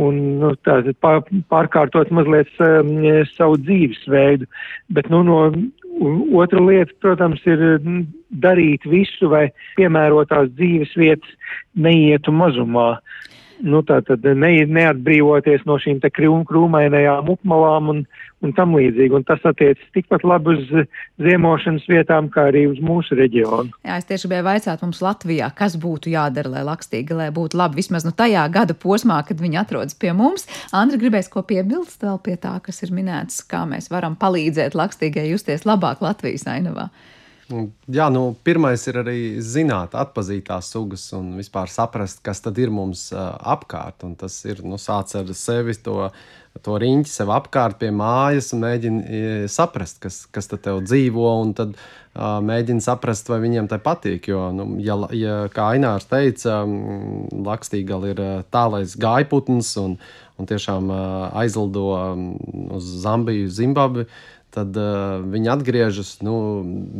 un 0.01 0.23
nu, 0.41 0.55
pār, 1.05 1.21
pārkārtot 1.53 2.13
mazliet 2.17 2.49
um, 2.65 2.95
savu 3.35 3.61
dzīvesveidu. 3.61 4.49
Bet, 4.97 5.13
nu, 5.13 5.23
no 5.29 5.41
otra 6.37 6.61
lieta, 6.61 6.93
protams, 7.01 7.43
ir 7.49 7.63
darīt 8.43 8.85
visu, 8.89 9.31
vai 9.33 9.47
piemērotās 9.79 10.51
dzīves 10.59 10.93
vietas 10.99 11.55
neietu 11.75 12.35
mazumā 12.35 12.97
nu, 13.65 13.81
tātad 13.87 14.25
ne, 14.37 14.51
neatbrīvoties 14.69 15.65
no 15.69 15.79
šīm 15.81 16.01
te 16.03 16.11
krūm, 16.13 16.45
krūmainajām 16.49 17.31
upmalām 17.33 17.91
un, 17.93 18.03
un 18.45 18.55
tam 18.57 18.75
līdzīgi. 18.77 19.15
Un 19.17 19.25
tas 19.29 19.43
attiec 19.49 19.81
tikpat 19.97 20.25
labi 20.27 20.57
uz 20.57 20.87
ziemošanas 21.23 21.87
vietām, 21.91 22.29
kā 22.33 22.49
arī 22.51 22.67
uz 22.71 22.81
mūsu 22.85 23.19
reģionu. 23.19 23.73
Jā, 23.87 23.99
es 24.01 24.09
tieši 24.09 24.29
gribēju 24.29 24.49
vaicāt 24.49 24.85
mums 24.85 25.03
Latvijā, 25.05 25.51
kas 25.57 25.79
būtu 25.81 26.13
jādara, 26.13 26.53
lai 26.59 26.65
lakstīgi, 26.69 27.17
lai 27.17 27.31
būtu 27.35 27.59
labi 27.61 27.81
vismaz 27.81 28.07
nu, 28.07 28.15
tajā 28.17 28.47
gada 28.53 28.77
posmā, 28.77 29.23
kad 29.27 29.41
viņi 29.43 29.61
atrodas 29.63 29.99
pie 29.99 30.13
mums. 30.17 30.49
Andri 30.77 31.01
gribēs 31.03 31.33
ko 31.33 31.45
piebilst 31.47 32.05
vēl 32.07 32.21
pie 32.25 32.39
tā, 32.41 32.57
kas 32.65 32.83
ir 32.87 32.95
minēts, 32.97 33.43
kā 33.49 33.65
mēs 33.69 33.91
varam 33.93 34.19
palīdzēt 34.21 34.77
lakstīgai 34.79 35.29
justies 35.33 35.69
labāk 35.69 36.05
Latvijas 36.05 36.49
ainavā. 36.51 36.91
Jā, 37.47 38.09
nu, 38.11 38.33
pirmais 38.43 38.83
ir 38.91 38.97
arī 39.05 39.19
zināt, 39.45 39.93
atpazīt 39.95 40.49
tās 40.49 40.67
sugas 40.73 41.05
un 41.15 41.37
vispār 41.39 41.71
saprast, 41.71 42.19
kas 42.27 42.43
tad 42.43 42.59
ir 42.59 42.73
mums 42.75 43.05
uh, 43.15 43.37
apkārt. 43.55 44.03
Un 44.09 44.17
tas 44.19 44.41
ir 44.51 44.65
nu, 44.67 44.81
sāc 44.83 45.15
ar 45.15 45.31
sevi 45.31 45.77
to, 45.79 46.09
to 46.67 46.81
riņķi 46.83 47.13
sev 47.13 47.31
apkārt 47.37 47.79
pie 47.79 47.93
mājas 47.95 48.51
un 48.57 48.65
mēģini 48.67 49.47
saprast, 49.53 50.01
kas, 50.03 50.25
kas 50.27 50.51
te 50.51 50.59
tev 50.59 50.83
dzīvo. 50.89 51.31
Un 51.45 51.55
tad 51.55 51.79
uh, 51.79 52.43
mēģini 52.43 52.83
saprast, 52.83 53.31
vai 53.31 53.39
viņiem 53.47 53.71
tai 53.71 53.79
patīk. 53.85 54.27
Jo, 54.35 54.49
nu, 54.51 54.73
ja, 54.83 54.99
ja, 55.15 55.41
kā 55.55 55.71
Ainārs 55.77 56.11
teica, 56.11 56.65
um, 56.67 57.29
Lakstīgal 57.47 58.11
ir 58.11 58.29
tālais 58.51 58.99
gājputns 58.99 59.77
un, 59.85 60.01
un 60.35 60.51
tiešām 60.51 60.91
uh, 60.91 61.03
aizlido 61.45 61.93
um, 61.95 62.33
uz 62.75 62.97
Zambiju, 63.07 63.55
Zimbabvi. 63.55 64.11
Uh, 64.11 64.25
tad 64.57 64.77
uh, 64.81 65.21
viņi 65.29 65.53
atgriežas 65.53 66.17
nu, 66.25 66.37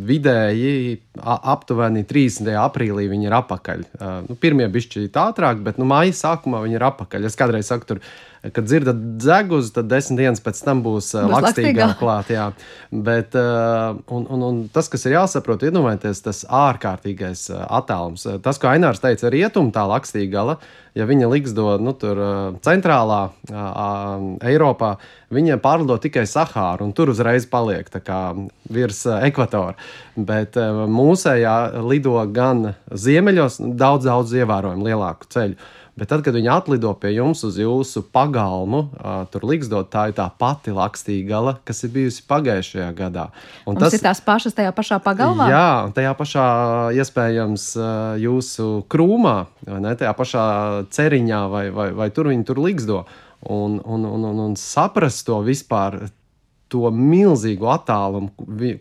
vidēji 0.07 1.01
aptuveni 1.25 2.05
30. 2.09 2.53
aprīlī. 2.61 3.09
Viņi 3.13 3.31
ir 3.31 3.37
apakaļ. 3.41 3.85
Uh, 3.97 4.15
nu, 4.29 4.39
pirmie 4.41 4.69
bišķi 4.73 5.09
ātrāk, 5.17 5.65
bet 5.65 5.81
nu, 5.81 5.89
māja 5.89 6.15
sākumā 6.17 6.61
viņi 6.67 6.79
ir 6.79 6.89
apakaļ. 6.91 7.29
Es 7.29 7.39
kādreiz 7.39 7.73
saku, 7.73 7.95
tur 7.95 8.05
kad 8.53 8.65
dzirdat 8.65 8.97
dzegus, 8.97 9.71
tad 9.75 9.89
desmit 9.91 10.21
dienas 10.21 10.43
pēc 10.45 10.61
tam 10.65 10.83
būs, 10.85 11.11
būs 11.17 11.35
lakstīgā 11.35 11.89
klāt. 12.01 12.31
Jā. 12.35 12.49
Bet, 12.91 13.37
un, 13.37 14.27
un, 14.31 14.45
un 14.49 14.61
tas, 14.73 14.91
kas 14.93 15.07
ir 15.09 15.17
jāsaprot, 15.17 15.65
iedomājieties, 15.67 16.23
tas 16.25 16.43
ārkārtīgais 16.47 17.49
attēlums. 17.55 18.27
Tas, 18.45 18.61
ko 18.63 18.71
Ainārs 18.71 19.03
teica, 19.03 19.29
ir 19.29 19.39
rietum 19.41 19.73
tā 19.75 19.87
lakstīgala. 19.91 20.59
Ja 20.97 21.05
viņa 21.09 21.29
liksdo 21.29 21.75
nu, 21.83 21.93
tur, 21.99 22.21
centrālā 22.65 23.27
Eiropā, 24.49 24.95
viņa 25.35 25.59
pārlido 25.63 25.97
tikai 26.03 26.27
Sahāru 26.29 26.87
un 26.87 26.93
tur 26.97 27.11
uzreiz 27.13 27.49
paliek 27.51 27.89
virs 28.71 29.05
ekvatora. 29.07 29.75
Bet 30.17 30.57
mūsējā 30.57 31.57
lido 31.87 32.19
gan 32.33 32.75
ziemeļos, 32.91 33.61
daudz, 33.79 34.07
daudz 34.07 34.37
ievērojumu 34.37 34.87
lielāku 34.91 35.33
ceļu. 35.33 35.59
Bet 35.97 36.11
tad, 36.13 36.21
kad 36.27 36.35
viņi 36.37 36.51
atlido 36.53 36.91
pie 37.01 37.15
jums 37.15 37.41
uz 37.49 37.57
jūsu 37.57 38.03
pagalmu, 38.13 38.83
uh, 39.01 39.23
tur 39.33 39.47
liksdot, 39.49 39.89
tā 39.89 40.11
ir 40.11 40.17
tā 40.19 40.27
pati 40.29 40.75
lakstīgala, 40.77 41.55
kas 41.65 41.81
ir 41.87 41.95
bijusi 41.95 42.21
pagājušajā 42.29 42.89
gadā. 42.99 43.31
Un, 43.65 43.73
un 43.73 43.81
tas 43.81 43.97
ir 43.97 44.05
tās 44.05 44.21
pašas 44.21 44.53
tajā 44.59 44.75
pašā 44.77 44.99
pagalmā? 45.01 45.49
Jā, 45.49 45.71
un 45.89 45.97
tajā 45.97 46.13
pašā 46.19 46.49
iespējams 47.01 47.65
uh, 47.81 47.87
jūsu 48.21 48.69
krūmā, 48.93 49.37
vai 49.71 49.81
ne, 49.87 49.95
tajā 49.97 50.13
pašā 50.21 50.45
ceriņā, 50.93 51.41
vai, 51.55 51.65
vai, 51.73 51.89
vai 51.97 52.11
tur 52.13 52.29
viņi 52.29 52.45
tur 52.45 52.61
liksdo. 52.61 53.07
Un, 53.43 53.81
un, 53.85 54.05
un, 54.05 54.25
un, 54.25 54.39
un 54.49 54.55
saprast 54.59 55.27
to 55.29 55.39
vispār, 55.45 56.07
to 56.73 56.91
milzīgo 56.91 57.71
attālumu, 57.71 58.33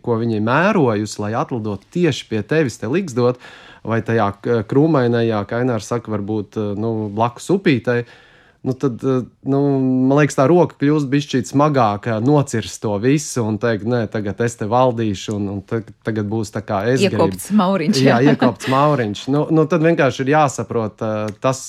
ko 0.02 0.18
viņi 0.18 0.42
mērojusi, 0.42 1.20
lai 1.22 1.32
atlidotu 1.38 1.86
tieši 1.94 2.28
pie 2.30 2.42
tevis, 2.42 2.80
te 2.80 2.90
liksdot, 2.90 3.38
vai 3.86 4.00
tajā 4.02 4.32
krūmainajā, 4.66 5.44
kā 5.46 5.62
Ainārs 5.62 5.90
saka, 5.92 6.10
varbūt 6.16 6.58
nu, 6.78 6.94
blakus 7.14 7.50
upītei. 7.54 8.06
Nu, 8.66 8.72
tad, 8.74 8.98
nu, 9.46 9.58
man 10.08 10.16
liekas, 10.18 10.34
tā 10.34 10.48
roka 10.50 10.74
kļūst 10.80 11.06
bišķīt 11.12 11.46
smagāka, 11.52 12.16
nocirst 12.24 12.80
to 12.82 12.96
visu 12.98 13.44
un 13.46 13.60
teikt, 13.62 13.86
nē, 13.86 14.00
tagad 14.10 14.42
es 14.42 14.58
te 14.58 14.66
valdīšu, 14.66 15.36
un, 15.36 15.44
un 15.52 15.60
tagad 16.02 16.26
būs 16.26 16.50
tā 16.56 16.64
kā 16.66 16.80
es. 16.90 17.04
Iekopts 17.06 17.52
gribu. 17.52 17.60
mauriņš. 17.60 18.02
Jā, 18.02 18.18
iekopts 18.32 18.66
mauriņš. 18.72 19.22
Nu, 19.30 19.44
nu, 19.54 19.68
tad 19.70 19.86
vienkārši 19.86 20.24
ir 20.26 20.34
jāsaprot 20.34 21.06
tas 21.38 21.62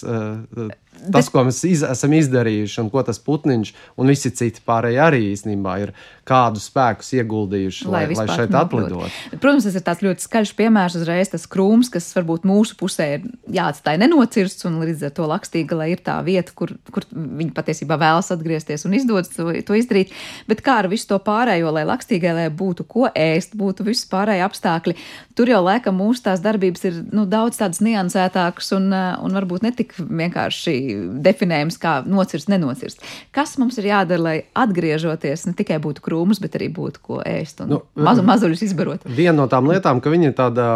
tas, 0.98 1.28
Bet... 1.28 1.32
ko 1.34 1.44
mēs 1.48 1.62
iz, 1.68 1.84
esam 1.86 2.14
izdarījuši, 2.18 2.80
un 2.84 2.92
ko 2.94 3.04
tas 3.06 3.20
putniņš 3.24 3.74
un 3.98 4.12
visi 4.12 4.32
citi 4.36 4.64
pārējie 4.68 5.02
arī 5.04 5.22
īstenībā 5.32 5.78
ir 5.84 5.94
kādus 6.28 6.68
spēkus 6.68 7.14
ieguldījuši, 7.16 7.88
lai, 7.88 8.04
lai, 8.10 8.18
lai 8.20 8.26
šeit 8.36 8.56
atlidotu. 8.58 9.10
Protams, 9.40 9.68
tas 9.68 9.78
ir 9.80 9.86
tāds 9.86 10.04
ļoti 10.04 10.26
skaļš 10.26 10.54
piemērs 10.58 10.98
uzreiz, 11.00 11.32
tas 11.32 11.48
krūms, 11.50 11.92
kas 11.94 12.10
varbūt 12.18 12.48
mūsu 12.48 12.76
pusē 12.80 13.08
ir 13.16 13.28
jāatstāj 13.54 14.00
nenocirsts, 14.02 14.68
un 14.68 14.82
līdz 14.84 15.08
ar 15.08 15.14
to 15.16 15.28
lakstīga, 15.32 15.78
lai 15.80 15.92
ir 15.94 16.04
tā 16.04 16.18
vieta, 16.28 16.52
kur, 16.58 16.74
kur 16.92 17.08
viņi 17.14 17.54
patiesībā 17.56 18.00
vēlas 18.02 18.34
atgriezties 18.36 18.84
un 18.88 18.98
izdodas 18.98 19.32
to, 19.36 19.48
to 19.68 19.78
izdarīt. 19.80 20.12
Bet 20.50 20.64
kā 20.66 20.82
ar 20.84 20.92
visu 20.92 21.08
to 21.14 21.22
pārējo, 21.24 21.72
lai 21.76 21.86
lakstīgai, 21.88 22.36
lai 22.36 22.48
būtu 22.52 22.88
ko 22.90 23.08
ēst, 23.14 23.56
būtu 23.60 23.88
viss 23.88 24.10
pārējie 24.12 24.44
apstākļi, 24.48 24.98
tur 25.38 25.54
jau 25.54 25.64
laikam 25.64 26.00
mūsu 26.02 26.28
tās 26.28 26.44
darbības 26.44 26.88
ir 26.90 27.00
nu, 27.16 27.28
daudz 27.30 27.62
tādas 27.62 27.80
niansētākas 27.86 28.74
un, 28.76 28.92
un 28.92 29.40
varbūt 29.40 29.64
netik 29.64 29.96
vienkārši 29.98 30.76
definējums 31.24 31.80
kā 31.82 31.98
nocirst, 32.08 32.50
nenocirst. 32.52 33.04
Kas 33.36 33.58
mums 33.62 33.80
ir 33.82 33.90
jādara, 33.90 34.24
lai 34.24 34.36
atgriežoties 34.58 35.48
ne 35.50 35.56
tikai 35.58 35.80
būtu 35.84 36.04
krūmus, 36.06 36.42
bet 36.44 36.58
arī 36.60 36.70
būtu 36.74 37.04
ko 37.04 37.20
ēst 37.26 37.64
un 37.66 37.74
nu, 37.76 37.82
mazu, 37.96 38.26
mazuļus 38.28 38.66
izbarot? 38.70 39.06
Viena 39.08 39.38
no 39.42 39.50
tām 39.52 39.70
lietām, 39.72 40.02
ka 40.04 40.14
viņi 40.14 40.32
ir 40.32 40.38
tāda, 40.38 40.70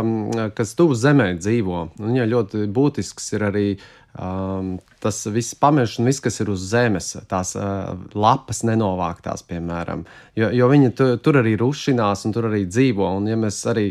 kas 0.57 0.75
tuvu 0.77 0.97
zemē 0.97 1.33
dzīvo, 1.39 1.81
un 1.99 2.11
viņa 2.11 2.29
ļoti 2.31 2.67
būtisks 2.71 3.33
ir 3.37 3.47
arī 3.51 3.67
uh, 3.75 4.00
Um, 4.11 4.73
tas 4.99 5.21
viss 5.31 5.55
pamežs 5.55 5.93
un 6.01 6.09
viss, 6.09 6.19
kas 6.19 6.41
ir 6.43 6.49
uz 6.51 6.65
zemes, 6.67 7.13
tās 7.31 7.53
uh, 7.55 7.93
lapas 8.11 8.59
nenovāktās, 8.67 9.45
piemēram. 9.47 10.01
Jo, 10.35 10.49
jo 10.51 10.67
viņi 10.67 10.89
tu, 10.99 11.05
tur 11.23 11.39
arī 11.39 11.53
rušinās 11.59 12.25
un 12.27 12.33
tur 12.35 12.49
arī 12.49 12.65
dzīvo. 12.67 13.07
Un, 13.21 13.29
ja 13.31 13.37
mēs 13.39 13.61
arī 13.71 13.85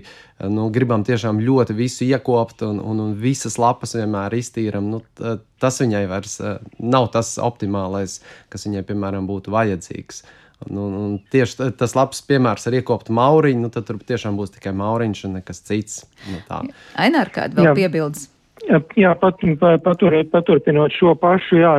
nu, 0.53 0.67
gribam 0.75 1.07
tiešām 1.09 1.41
ļoti 1.41 1.77
visu 1.79 2.05
iekopt 2.05 2.67
un, 2.67 2.83
un, 2.85 3.01
un 3.01 3.15
visas 3.17 3.57
lapas 3.61 3.97
vienmēr 3.97 4.37
iztīram, 4.37 4.91
nu, 4.93 5.01
tas 5.61 5.81
viņai 5.81 6.03
vairs 6.11 6.37
uh, 6.45 6.59
nav 6.85 7.09
tas 7.15 7.39
optimālais, 7.41 8.19
kas 8.53 8.69
viņai, 8.69 8.85
piemēram, 8.91 9.29
būtu 9.31 9.55
vajadzīgs. 9.57 10.21
Un, 10.67 10.77
un, 10.83 10.99
un 11.01 11.15
tieši 11.33 11.71
tas 11.81 11.97
labs 11.97 12.21
piemērs 12.29 12.69
ar 12.69 12.77
iekoptu 12.77 13.17
mauriņu, 13.17 13.65
nu, 13.65 13.73
tad 13.73 13.89
tur 13.89 14.03
tiešām 14.05 14.37
būs 14.37 14.53
tikai 14.59 14.75
mauriņš 14.77 15.25
un 15.31 15.39
nekas 15.39 15.65
cits. 15.65 16.03
Nu, 16.29 16.43
Ainār, 17.01 17.33
kāda 17.33 17.57
vēl 17.57 17.81
piebildes? 17.81 18.29
Jā, 18.29 18.40
pat, 19.21 19.43
patur, 19.85 20.17
paturpinot 20.31 20.95
šo 20.95 21.15
pašu, 21.19 21.61
jā, 21.61 21.73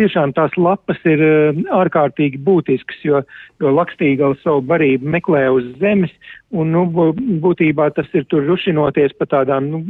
tiešām 0.00 0.32
tās 0.36 0.54
lapas 0.56 1.00
ir 1.04 1.22
eh, 1.24 1.62
ārkārtīgi 1.76 2.40
būtiskas, 2.44 3.00
jo, 3.04 3.22
jo 3.60 3.72
lakstīgala 3.74 4.38
savu 4.42 4.62
barību 4.68 5.08
meklē 5.16 5.48
uz 5.52 5.68
zemes, 5.82 6.12
un, 6.50 6.72
nu, 6.72 6.86
būtībā 7.44 7.90
tas 7.96 8.08
ir 8.14 8.24
tur 8.32 8.46
rušinoties 8.48 9.16
pa 9.18 9.28
tādām, 9.28 9.68
nu, 9.72 9.84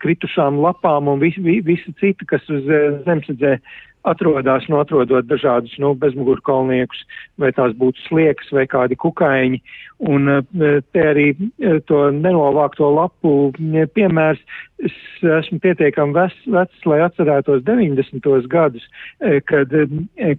kritušām 0.00 0.58
lapām 0.60 1.08
un 1.08 1.20
visu, 1.22 1.40
visu 1.40 1.92
citu, 2.00 2.26
kas 2.28 2.44
uz 2.52 2.68
eh, 2.68 3.00
zemesedzē 3.06 3.58
atrodas, 4.04 4.66
nu, 4.68 4.78
atrodot 4.82 5.26
dažādus 5.28 5.74
nu, 5.80 5.94
bezmugurkolniekus, 5.98 7.04
vai 7.40 7.50
tās 7.56 7.74
būtu 7.78 8.04
sliekas 8.08 8.52
vai 8.54 8.66
kādi 8.70 8.98
kukaiņi. 9.00 9.60
Un 10.04 10.28
eh, 10.28 10.80
te 10.92 11.02
arī 11.06 11.28
eh, 11.32 11.78
to 11.88 12.08
nenovākto 12.12 12.90
lapu 12.92 13.52
piemērs, 13.94 14.40
es 14.84 14.96
esmu 15.22 15.60
pietiekami 15.62 16.16
vecs, 16.16 16.40
vecs, 16.50 16.80
lai 16.90 16.98
atcerētos 17.06 17.62
90. 17.64 18.48
gadus, 18.50 18.84
eh, 19.22 19.38
kad 19.46 19.72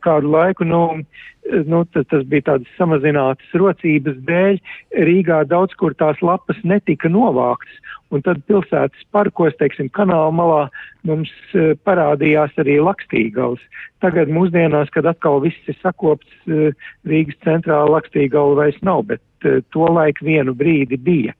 kādu 0.04 0.34
laiku, 0.36 0.67
nu, 0.67 0.84
nu, 1.65 1.82
tas, 1.95 2.06
tas 2.12 2.25
bija 2.30 2.51
tādas 2.51 2.78
samazinātas 2.78 3.58
rocības 3.58 4.19
dēļ, 4.28 4.60
Rīgā 5.08 5.45
daudz 5.49 5.73
kur 5.80 5.95
tās 5.97 6.21
lapas 6.21 6.60
netika 6.63 7.10
novāktas. 7.10 7.82
Un 8.13 8.21
tad 8.21 8.43
pilsētas 8.45 9.08
parkos, 9.15 9.56
teiksim, 9.58 9.89
kanāla 9.89 10.30
malā 10.36 10.60
mums 11.08 11.32
parādījās 11.88 12.54
arī 12.62 12.78
lakstīgals. 13.55 13.61
Tagad 14.01 14.29
mūsdienās, 14.29 14.89
kad 14.91 15.05
atkal 15.05 15.41
viss 15.41 15.57
ir 15.67 15.75
sakopts, 15.81 16.27
uh, 16.47 16.73
Rīgas 17.05 17.37
centrā 17.43 17.85
lakstīgala 17.87 18.55
vairs 18.55 18.79
nav, 18.81 19.05
bet 19.07 19.21
uh, 19.45 19.61
to 19.71 19.87
laiku 19.87 20.25
vienu 20.25 20.53
brīdi 20.53 20.97
bija. 20.97 21.33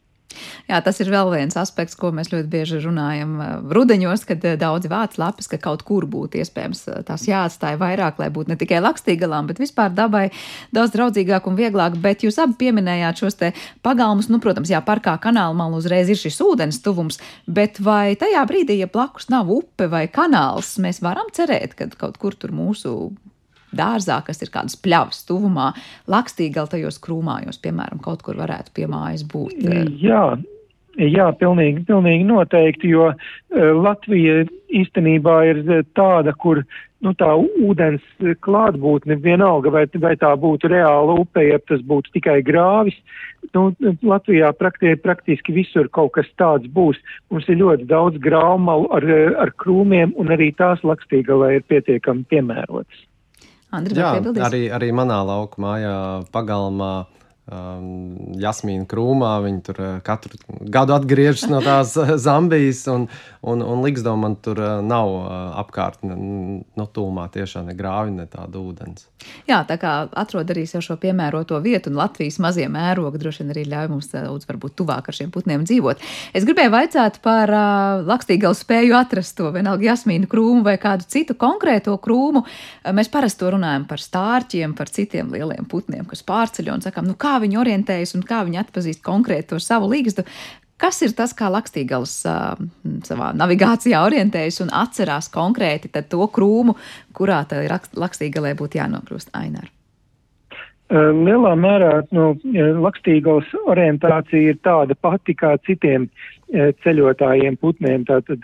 Jā, 0.70 0.80
tas 0.86 1.00
ir 1.04 1.12
vēl 1.14 1.32
viens 1.34 1.58
aspekts, 1.60 1.98
ko 2.00 2.12
mēs 2.16 2.32
ļoti 2.32 2.50
bieži 2.52 2.82
runājam 2.84 3.36
eh, 3.42 3.52
rudeņos, 3.76 4.26
kad 4.30 4.46
eh, 4.48 4.58
daudzi 4.60 4.92
vāc 4.92 5.18
lapas, 5.22 5.50
ka 5.52 5.60
kaut 5.62 5.86
kur 5.88 6.08
būtu 6.10 6.40
iespējams 6.42 6.84
eh, 6.90 7.02
tās 7.08 7.28
jāatstāja 7.30 7.80
vairāk, 7.82 8.22
lai 8.22 8.32
būtu 8.34 8.54
ne 8.54 8.60
tikai 8.60 8.82
lakstīgalām, 8.84 9.50
bet 9.50 9.62
vispār 9.62 9.94
dabai 9.96 10.28
daudz 10.76 10.96
draudzīgāk 10.96 11.50
un 11.50 11.60
vieglāk. 11.60 12.00
Bet 12.02 12.26
jūs 12.26 12.40
abi 12.42 12.58
pieminējāt 12.66 13.24
šos 13.24 13.40
te 13.42 13.52
pagalmus, 13.86 14.32
nu, 14.34 14.42
protams, 14.44 14.72
jā, 14.74 14.82
parkā 14.86 15.18
kanāla 15.22 15.58
malā 15.58 15.82
uzreiz 15.82 16.12
ir 16.12 16.20
šis 16.20 16.42
ūdens 16.46 16.82
tuvums, 16.86 17.22
bet 17.48 17.80
vai 17.84 18.16
tajā 18.20 18.44
brīdī, 18.50 18.80
ja 18.82 18.92
blakus 18.92 19.30
nav 19.34 19.52
upe 19.54 19.90
vai 19.92 20.06
kanāls, 20.12 20.76
mēs 20.82 21.04
varam 21.06 21.32
cerēt, 21.36 21.78
ka 21.78 21.92
kaut 22.00 22.20
kur 22.22 22.38
tur 22.40 22.56
mūsu 22.56 23.14
dārzā, 23.78 24.22
kas 24.26 24.42
ir 24.44 24.52
kādas 24.54 24.78
pļavas 24.82 25.24
tuvumā, 25.30 25.72
lakstīgal 26.12 26.70
tajos 26.72 27.00
krūmājos, 27.04 27.62
piemēram, 27.64 28.02
kaut 28.04 28.26
kur 28.26 28.40
varētu 28.42 28.76
pie 28.76 28.90
mājas 28.92 29.26
būt. 29.32 29.68
Jā, 30.02 30.26
jā 31.00 31.30
pilnīgi, 31.40 31.86
pilnīgi 31.88 32.28
noteikti, 32.28 32.92
jo 32.96 33.12
uh, 33.12 33.18
Latvija 33.76 34.44
īstenībā 34.76 35.40
ir 35.52 35.64
tāda, 35.96 36.34
kur 36.40 36.64
nu, 37.06 37.14
tā 37.18 37.32
ūdens 37.38 38.04
klātbūtne 38.46 39.18
vienalga, 39.22 39.72
vai, 39.74 39.86
vai 40.02 40.14
tā 40.20 40.32
būtu 40.40 40.70
reāla 40.72 41.18
upe, 41.22 41.44
ja 41.46 41.60
tas 41.70 41.84
būtu 41.86 42.16
tikai 42.18 42.40
grāvis. 42.46 42.98
Nu, 43.54 43.68
Latvijā 44.06 44.52
praktiski, 44.58 45.02
praktiski 45.04 45.56
visur 45.56 45.90
kaut 45.94 46.16
kas 46.18 46.30
tāds 46.42 46.70
būs. 46.72 47.00
Mums 47.32 47.50
ir 47.52 47.62
ļoti 47.62 47.88
daudz 47.92 48.22
graumalu 48.24 48.90
ar, 48.96 49.06
ar 49.46 49.54
krūmiem, 49.62 50.16
un 50.20 50.34
arī 50.34 50.52
tās 50.58 50.82
lakstīgalē 50.88 51.58
ir 51.60 51.68
pietiekami 51.70 52.26
piemērotas. 52.32 53.06
Andri, 53.74 53.98
Jā, 53.98 54.12
arī, 54.46 54.68
arī 54.70 54.92
manā 54.94 55.18
lauku 55.26 55.62
mājā 55.64 55.96
pagalmā 56.36 56.92
um, 57.52 58.36
Jasmīna 58.42 58.86
krūmā. 58.90 59.32
Viņi 59.46 59.62
tur 59.66 59.82
uh, 59.82 59.92
katru 60.06 60.40
gadu 60.72 60.96
atgriežas 60.96 61.48
no 61.52 61.62
tās 61.66 61.96
uh, 62.00 62.16
Zambijas, 62.26 62.86
un, 62.92 63.08
un, 63.46 63.64
un 63.64 63.84
Ligsdom 63.86 64.26
man 64.26 64.38
tur 64.42 64.62
uh, 64.62 64.78
nav 64.86 65.14
apkārt 65.62 66.04
no 66.06 66.16
nu, 66.18 66.88
tūmā 66.96 67.28
tiešām 67.34 67.70
ne 67.70 67.76
grāvi, 67.78 68.16
ne 68.16 68.28
tāda 68.30 68.62
ūdens. 68.62 69.08
Jā, 69.50 69.64
tā 69.68 69.78
kā 69.82 69.94
atrod 70.14 70.50
arī 70.54 70.66
sev 70.70 70.84
šo 70.86 70.98
piemēroto 71.02 71.58
vietu, 71.64 71.90
un 71.92 72.00
Latvijas 72.00 72.38
mazie 72.44 72.68
mērogi 72.72 73.22
droši 73.22 73.44
vien 73.44 73.54
arī 73.56 73.66
ļauj 73.72 73.90
mums 73.94 74.12
daudz 74.12 74.50
varbūt 74.50 74.76
tuvāk 74.82 75.10
ar 75.10 75.18
šiem 75.18 75.32
putniem 75.34 75.66
dzīvot. 75.66 76.04
Es 76.38 76.46
gribēju 76.48 76.74
vaicāt 76.74 77.20
par 77.26 77.52
uh, 77.52 78.06
lakstīgalu 78.06 78.58
spēju 78.58 78.98
atrast 78.98 79.38
to 79.40 79.50
vienalga 79.56 79.90
jasmīnu 79.90 80.30
krūmu 80.32 80.66
vai 80.66 80.78
kādu 80.82 81.08
citu 81.10 81.36
konkrēto 81.40 81.96
krūmu. 82.02 82.46
Mēs 82.96 83.10
parasti 83.12 83.50
runājam 83.56 83.88
par 83.90 84.02
stārķiem, 84.02 84.76
par 84.78 84.92
citiem 84.94 85.32
lieliem 85.34 85.68
putniem, 85.70 86.06
kas 86.10 86.24
pārceļo 86.26 86.78
un 86.78 86.86
sakām, 86.86 87.08
nu 87.10 87.18
kā 87.20 87.35
viņi 87.44 87.60
orientējas 87.62 88.16
un 88.18 88.26
kā 88.28 88.44
viņi 88.48 88.62
atpazīst 88.64 89.04
konkrēti 89.06 89.54
to 89.54 89.62
savu 89.64 89.90
līgstu. 89.92 90.26
Kas 90.82 91.00
ir 91.06 91.14
tas, 91.16 91.32
kā 91.38 91.48
Lakstīgals 91.52 92.18
uh, 92.28 92.58
savā 93.08 93.32
navigācijā 93.38 94.02
orientējas 94.04 94.60
un 94.66 94.74
atcerās 94.76 95.32
konkrēti 95.32 95.92
to 96.12 96.28
krūmu, 96.28 96.76
kurā 97.16 97.46
tā 97.48 97.64
Lakstīgalē 97.96 98.56
būtu 98.60 98.82
jānokļūst 98.82 99.32
Aināra? 99.40 99.75
Lielā 100.94 101.56
mērā 101.58 102.04
nu, 102.14 102.36
Lakstīgals 102.84 103.50
orientācija 103.66 104.52
ir 104.52 104.58
tāda 104.62 104.94
pati 104.94 105.34
kā 105.34 105.56
citiem 105.66 106.06
ceļotājiem 106.54 107.58
putniem. 107.58 108.04
Tātad 108.06 108.44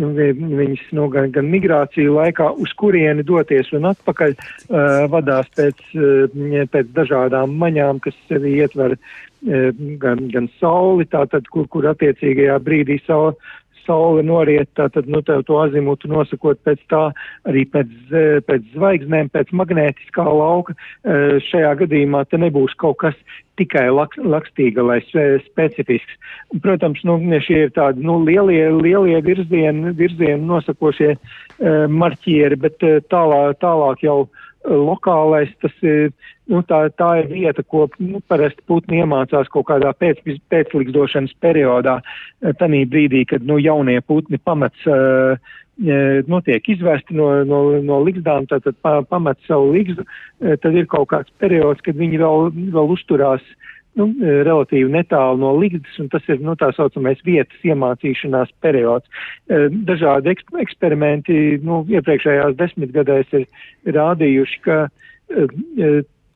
nu, 0.00 0.08
viņas 0.16 0.86
nu, 0.96 1.08
gan, 1.12 1.28
gan 1.34 1.50
migrāciju 1.52 2.14
laikā, 2.16 2.48
uz 2.56 2.72
kurieni 2.80 3.24
doties 3.28 3.68
un 3.76 3.90
atpakaļ, 3.90 4.32
uh, 4.38 5.04
vadās 5.12 5.50
pēc, 5.56 5.82
uh, 5.98 6.64
pēc 6.72 6.94
dažādām 6.96 7.58
maņām, 7.60 8.00
kas 8.00 8.16
sevi 8.30 8.56
ietver 8.56 8.96
uh, 8.96 9.82
gan, 10.00 10.28
gan 10.32 10.48
sauli, 10.60 11.04
tātad, 11.12 11.48
kur, 11.52 11.68
kur 11.68 11.90
attiecīgajā 11.92 12.56
brīdī 12.64 13.02
saule 13.04 13.36
saule 13.86 14.24
noriet, 14.26 14.70
tātad, 14.78 15.08
nu, 15.10 15.22
tev 15.26 15.44
to 15.48 15.58
azimutu 15.62 16.10
nosakot 16.10 16.60
pēc 16.66 16.82
tā, 16.92 17.04
arī 17.48 17.64
pēc, 17.72 17.92
pēc 18.48 18.68
zvaigznēm, 18.74 19.32
pēc 19.34 19.52
magnētiskā 19.56 20.26
lauka. 20.26 20.76
Šajā 21.50 21.72
gadījumā 21.84 22.24
te 22.30 22.40
nebūs 22.40 22.76
kaut 22.80 23.00
kas 23.02 23.18
tikai 23.60 23.88
laks, 23.92 24.18
lakstīga, 24.18 24.84
lai 24.86 25.00
specifisks. 25.46 26.16
Protams, 26.64 27.02
nu, 27.08 27.18
šie 27.44 27.66
ir 27.66 27.74
tādi, 27.76 28.04
nu, 28.06 28.18
lielie, 28.26 28.64
lielie 28.78 29.20
virzieni, 29.24 29.92
virzieni 29.98 30.40
nosakošie 30.48 31.12
uh, 31.14 31.84
marķieri, 31.92 32.58
bet 32.64 32.86
uh, 32.86 33.00
tālāk, 33.12 33.60
tālāk 33.62 34.06
jau 34.06 34.18
lokālais, 34.68 35.50
tas 35.62 35.72
ir, 35.82 36.12
nu, 36.50 36.62
tā, 36.66 36.84
tā 36.98 37.08
ir 37.22 37.30
vieta, 37.32 37.64
ko 37.66 37.88
nu, 37.98 38.20
parasti 38.30 38.62
putni 38.70 39.00
iemācās 39.02 39.50
kaut 39.52 39.66
kādā 39.70 39.90
pēc, 39.98 40.22
pēclikdošanas 40.52 41.34
periodā, 41.42 41.98
tanī 42.60 42.84
brīdī, 42.86 43.24
kad, 43.30 43.44
nu, 43.48 43.58
jaunie 43.62 43.98
putni 44.06 44.38
pamats, 44.38 44.86
uh, 44.86 45.34
nu, 45.82 46.40
tiek 46.46 46.68
izvesti 46.68 47.16
no, 47.16 47.30
no, 47.48 47.62
no 47.82 48.00
ligzdām, 48.04 48.46
tātad 48.50 48.76
pamet 48.82 49.40
savu 49.48 49.72
ligzdu, 49.74 50.04
tad 50.38 50.76
ir 50.76 50.86
kaut 50.86 51.08
kāds 51.10 51.32
periods, 51.42 51.82
kad 51.82 51.96
viņi 51.98 52.20
vēl, 52.22 52.50
vēl 52.76 52.92
uzturās 52.94 53.42
uh, 53.42 53.70
nu, 53.98 54.08
relatīvi 54.20 54.92
netālu 54.92 55.40
no 55.42 55.52
ligzdas, 55.58 55.98
un 56.00 56.08
tas 56.12 56.24
ir 56.32 56.40
nu, 56.44 56.54
tā 56.58 56.70
saucamais 56.76 57.20
vietas 57.26 57.66
iemācīšanās 57.66 58.52
periods. 58.64 59.08
E, 59.48 59.66
dažādi 59.88 60.34
eksperimenti 60.62 61.38
nu, 61.66 61.82
iepriekšējās 61.92 62.56
desmitgadēs 62.60 63.36
ir 63.40 63.46
rādījuši, 63.98 64.62
ka 64.66 64.78
e, 64.86 65.46
e, 65.76 65.92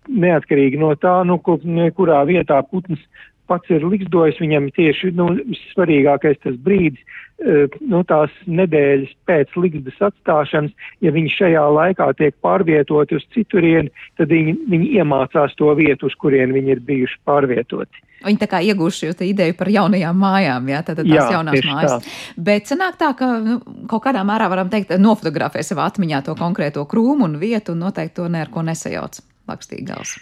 neatkarīgi 0.07 0.81
no 0.81 0.93
tā, 1.01 1.19
nu, 1.29 1.39
kur, 1.43 1.63
kurā 1.97 2.21
vietā 2.29 2.61
putns 2.71 3.03
pats 3.51 3.71
ir 3.73 3.87
liksdojis, 3.87 4.41
viņam 4.43 4.71
tieši 4.77 5.13
nu, 5.17 5.31
svarīgākais 5.73 6.41
tas 6.45 6.57
brīdis, 6.67 7.03
uh, 7.03 7.77
nu, 7.81 8.03
tās 8.09 8.33
nedēļas 8.47 9.13
pēc 9.29 9.55
liksdas 9.61 10.01
atstāšanas, 10.09 10.75
ja 11.05 11.13
viņi 11.15 11.35
šajā 11.37 11.67
laikā 11.79 12.09
tiek 12.19 12.37
pārvietoti 12.45 13.19
uz 13.19 13.29
citurieni, 13.35 13.93
tad 14.19 14.33
viņi, 14.33 14.57
viņi 14.73 14.91
iemācās 15.01 15.57
to 15.61 15.73
vietu, 15.79 16.11
uz 16.11 16.19
kurien 16.21 16.55
viņi 16.57 16.77
ir 16.77 16.83
bijuši 16.87 17.23
pārvietoti. 17.29 18.05
Viņi 18.25 18.41
tā 18.41 18.49
kā 18.51 18.63
iegūši 18.65 19.11
šo 19.13 19.27
ideju 19.29 19.55
par 19.59 19.69
jaunajām 19.71 20.17
mājām, 20.19 20.71
jā, 20.73 20.81
tātad 20.87 21.05
tās 21.05 21.19
Jā, 21.19 21.27
jaunās 21.37 21.61
mājas. 21.69 21.93
tā. 21.93 22.15
Bet 22.49 22.71
sanāk 22.71 22.97
tā, 22.99 23.13
ka 23.19 23.29
nu, 23.45 23.59
kaut 23.91 24.03
kādā 24.09 24.25
mērā 24.27 24.49
varam 24.51 24.73
teikt, 24.73 24.97
nofotografē 24.99 25.63
savā 25.67 25.87
atmiņā 25.93 26.25
to 26.27 26.37
konkrēto 26.39 26.87
krūmu 26.89 27.29
un 27.29 27.37
vietu 27.43 27.77
un 27.77 27.85
noteikti 27.85 28.17
to 28.23 28.31
ne 28.33 28.43
ar 28.47 28.51
ko 28.53 28.65
nesajauc. 28.67 29.21
Lakstīgals. 29.47 30.17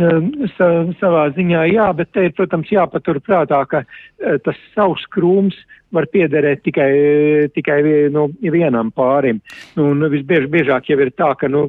Um, 0.00 0.30
Sa, 0.56 0.66
savā 1.00 1.26
ziņā 1.36 1.62
jā, 1.72 1.86
bet 1.96 2.10
te 2.12 2.26
ir, 2.28 2.32
protams, 2.36 2.68
jāpatur 2.72 3.18
prātā, 3.24 3.60
ka 3.68 3.82
eh, 3.84 4.36
tas 4.44 4.58
savs 4.74 5.02
krūms 5.12 5.56
var 5.94 6.06
piederēt 6.12 6.62
tikai, 6.64 6.90
tikai 7.54 7.78
nu, 8.14 8.28
vienam 8.40 8.92
pārim. 8.94 9.40
Nu, 9.76 9.90
un 9.94 10.06
visbiežāk 10.12 10.92
jau 10.92 10.98
ir 11.00 11.10
tā, 11.16 11.32
ka, 11.40 11.48
nu, 11.50 11.66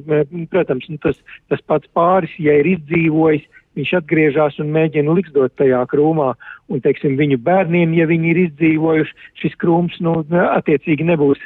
protams, 0.52 0.86
nu, 0.92 1.00
tas, 1.02 1.18
tas 1.50 1.64
pats 1.66 1.88
pāris, 1.96 2.32
ja 2.38 2.54
ir 2.60 2.68
izdzīvojis, 2.76 3.48
viņš 3.78 3.94
atgriežas 4.00 4.58
un 4.62 4.72
mēģina 4.74 5.16
liksdot 5.16 5.54
tajā 5.60 5.82
krūmā, 5.90 6.32
un, 6.72 6.82
teiksim, 6.84 7.16
viņu 7.20 7.40
bērniem, 7.44 7.96
ja 7.96 8.06
viņi 8.10 8.32
ir 8.32 8.40
izdzīvojuši, 8.46 9.18
šis 9.42 9.58
krūms, 9.62 9.98
nu, 10.04 10.18
attiecīgi 10.44 11.06
nebūs 11.08 11.42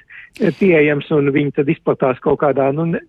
pieejams, 0.59 1.09
un 1.17 1.33
viņi 1.33 1.57
tad 1.57 1.71
izplatās 1.73 2.21
kaut 2.25 2.43
kādā, 2.43 2.69
nu, 2.77 2.91
ne- 2.93 3.05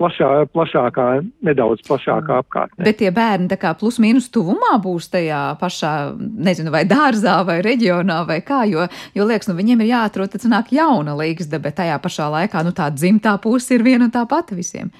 plašā, 0.00 0.28
plašākā, 0.54 1.06
nedaudz 1.44 1.84
plašākā 1.84 2.40
apkārtnē. 2.42 2.84
Bet 2.86 3.00
tie 3.02 3.10
bērni 3.14 3.50
tā 3.50 3.58
kā 3.60 3.74
plus 3.78 4.00
mīnus 4.02 4.30
tuvumā 4.32 4.78
būs 4.82 5.10
tajā 5.12 5.42
pašā, 5.60 5.92
nezinu, 6.18 6.72
vai 6.74 6.84
dārzā, 6.88 7.40
vai 7.46 7.60
reģionā, 7.66 8.22
vai 8.28 8.40
kā, 8.46 8.62
jo, 8.70 8.86
jo 9.16 9.28
liekas, 9.28 9.50
nu 9.50 9.58
viņiem 9.58 9.84
ir 9.84 9.92
jāatrod, 9.92 10.32
tad 10.32 10.46
sanāk 10.46 10.72
jauna 10.76 11.16
līgsta, 11.18 11.60
bet 11.62 11.78
tajā 11.82 12.00
pašā 12.02 12.30
laikā, 12.38 12.64
nu 12.64 12.74
tā 12.76 12.88
dzimtā 12.94 13.36
puse 13.42 13.76
ir 13.76 13.86
viena 13.86 14.08
un 14.08 14.14
tā 14.14 14.24
pati 14.28 14.58
visiem. 14.58 14.92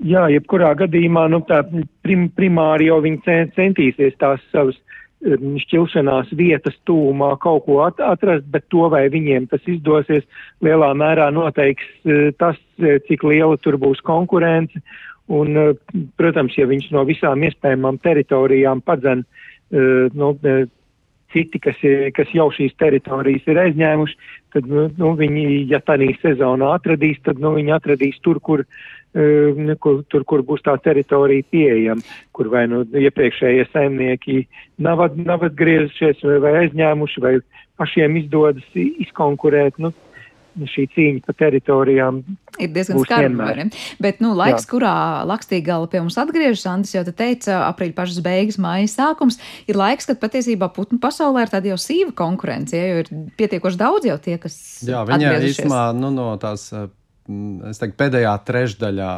Jā, 0.00 0.24
jebkurā 0.32 0.70
gadījumā, 0.80 1.26
nu, 1.28 1.42
prim, 2.04 2.28
primāri 2.32 2.88
jau 2.88 3.02
viņi 3.04 3.20
cen- 3.26 3.50
centīsies 3.52 4.16
tās 4.20 4.40
savas 4.48 4.78
um, 5.20 5.58
šķilšanās 5.60 6.32
vietas 6.38 6.78
tūmā 6.88 7.34
kaut 7.42 7.66
ko 7.66 7.82
at, 7.84 8.00
atrast, 8.00 8.46
bet 8.48 8.64
to, 8.72 8.86
vai 8.92 9.04
viņiem 9.12 9.50
tas 9.50 9.60
izdosies, 9.68 10.24
lielā 10.64 10.94
mērā 10.96 11.28
noteiks 11.36 11.84
uh, 12.08 12.30
tas, 12.40 12.56
uh, 12.80 12.96
cik 13.10 13.28
liela 13.28 13.60
tur 13.60 13.76
būs 13.82 14.00
konkurence. 14.06 14.80
Un, 15.28 15.52
uh, 15.60 16.00
protams, 16.16 16.56
ja 16.56 16.64
viņš 16.70 16.90
no 16.96 17.04
visām 17.08 17.44
iespējamām 17.44 18.00
teritorijām 18.00 18.80
padzen, 18.80 19.26
nu, 19.70 20.32
citi, 21.32 21.60
kas, 21.62 21.78
kas 22.14 22.32
jau 22.34 22.48
šīs 22.54 22.74
teritorijas 22.80 23.46
ir 23.50 23.60
aizņēmuši, 23.62 24.16
tad 24.54 24.66
nu, 24.70 24.86
nu, 24.98 25.12
viņi, 25.18 25.44
ja 25.70 25.80
tādā 25.84 26.08
sezonā 26.22 26.74
atradīs, 26.78 27.20
tad 27.26 27.40
nu, 27.42 27.54
viņi 27.58 27.74
atradīs 27.76 28.18
tur, 28.24 28.40
kur, 28.42 28.64
eh, 28.64 28.99
kur, 29.12 30.02
tur, 30.08 30.24
kur 30.24 30.42
būs 30.46 30.62
tā 30.66 30.76
teritorija 30.82 31.42
pieejama, 31.50 32.02
kur 32.32 32.50
vai 32.52 32.66
nu 32.70 32.84
iepriekšējie 32.84 33.66
saimnieki 33.72 34.44
nav, 34.78 35.02
nav 35.16 35.42
atgriezušies 35.50 36.22
vai, 36.22 36.38
vai 36.44 36.52
aizņēmuši, 36.64 37.24
vai 37.24 37.34
pašiem 37.80 38.16
izdodas 38.22 38.64
i- 38.78 38.92
izkonkurēt. 39.06 39.78
Nu, 39.78 39.92
šī 40.60 40.82
cīņa 40.92 41.20
par 41.24 41.34
teritorijām 41.38 42.22
Ir 42.58 42.72
diezgan 42.74 42.98
ne? 43.56 43.64
Bet, 44.02 44.18
nu, 44.20 44.32
laiks, 44.34 44.66
Jā. 44.66 44.70
kurā 44.72 44.94
Lakstīgala 45.24 45.88
pie 45.88 46.00
mums 46.02 46.18
atgriežas, 46.18 46.66
Andris 46.66 46.92
jau 46.92 47.04
te 47.06 47.12
teica, 47.12 47.60
aprīļa 47.70 47.94
pašas 47.94 48.18
beigas, 48.20 48.58
māja 48.58 48.90
sākums, 48.90 49.38
ir 49.70 49.78
laiks, 49.78 50.06
kad 50.10 50.18
patiesībā 50.20 50.68
putnu 50.74 50.98
pasaulē 51.00 51.46
ir 51.46 51.52
tāda 51.54 51.70
jau 51.72 51.78
sīva 51.80 52.12
konkurence, 52.18 52.74
jo 52.76 52.98
ir 53.04 53.08
pietiekoši 53.38 53.80
daudz 53.80 54.10
jau 54.10 54.18
tie, 54.18 54.36
kas 54.42 54.82
Jā, 54.84 55.04
atgriezušies. 55.06 55.62
īstenībā 55.62 55.84
nu, 55.96 56.10
no 56.10 56.36
tās. 56.36 56.66
Es 57.70 57.78
teiktu, 57.78 57.96
pēdējā 58.00 58.32
trešdaļā 58.48 59.10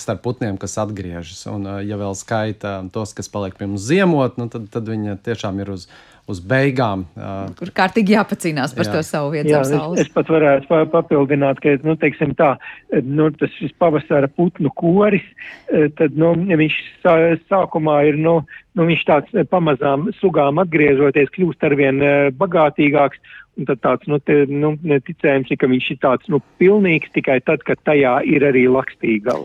starp 0.00 0.22
putniem, 0.24 0.58
kas 0.60 0.76
atgriežas. 0.82 1.42
Un, 1.50 1.66
eh, 1.66 1.82
ja 1.88 1.98
vēl 2.00 2.14
skaita 2.18 2.78
tos, 2.94 3.14
kas 3.16 3.28
paliek 3.32 3.56
pie 3.58 3.66
mums 3.66 3.82
ziemot, 3.88 4.38
nu, 4.38 4.48
tad, 4.52 4.68
tad 4.70 4.88
viņa 4.88 5.18
tiešām 5.26 5.58
ir 5.64 5.72
uz, 5.74 5.88
uz 6.30 6.38
beigām. 6.40 7.04
eh, 7.16 7.50
kur 7.58 7.72
kārtīgi 7.74 8.14
jāpacīnās 8.14 8.76
par 8.76 8.86
Jā. 8.86 8.92
to 8.92 9.02
savu 9.02 9.32
vietu 9.34 9.50
Jā, 9.50 9.60
es, 9.66 10.06
es 10.06 10.08
pat 10.14 10.26
varētu 10.30 10.68
pa- 10.68 10.86
papildināt, 10.86 11.58
ka 11.60 11.74
nu, 11.82 11.96
teiksim, 11.96 12.36
tā, 12.38 12.56
nu, 13.02 13.30
tas 13.30 13.50
pavasara 13.78 14.28
putnu 14.28 14.70
koris, 14.76 15.24
eh, 15.72 15.88
tad 15.98 16.14
nu, 16.16 16.34
viņš 16.36 16.78
sā, 17.02 17.16
sākumā 17.50 18.06
ir 18.08 18.16
nu, 18.16 18.44
nu, 18.78 18.86
viņš 18.86 19.04
tāds 19.08 19.34
eh, 19.34 19.44
pamazām 19.44 20.12
sugām 20.20 20.62
atgriežoties, 20.62 21.32
kļūst 21.34 21.64
arvien 21.66 22.02
eh, 22.02 22.30
bagātīgāks. 22.30 23.18
Un 23.60 23.66
tad 23.68 23.82
tāds 23.84 24.08
nu, 24.08 24.16
te, 24.24 24.44
nu, 24.48 24.72
ticējums 24.80 25.50
ir, 25.52 25.58
ka 25.60 25.68
viņš 25.68 25.88
ir 25.92 25.98
tāds 26.00 26.30
nu, 26.32 26.40
pilnīgs 26.62 27.12
tikai 27.12 27.40
tad, 27.44 27.64
kad 27.68 27.80
tajā 27.84 28.14
ir 28.24 28.46
arī 28.48 28.64
lakstīgala. 28.70 29.44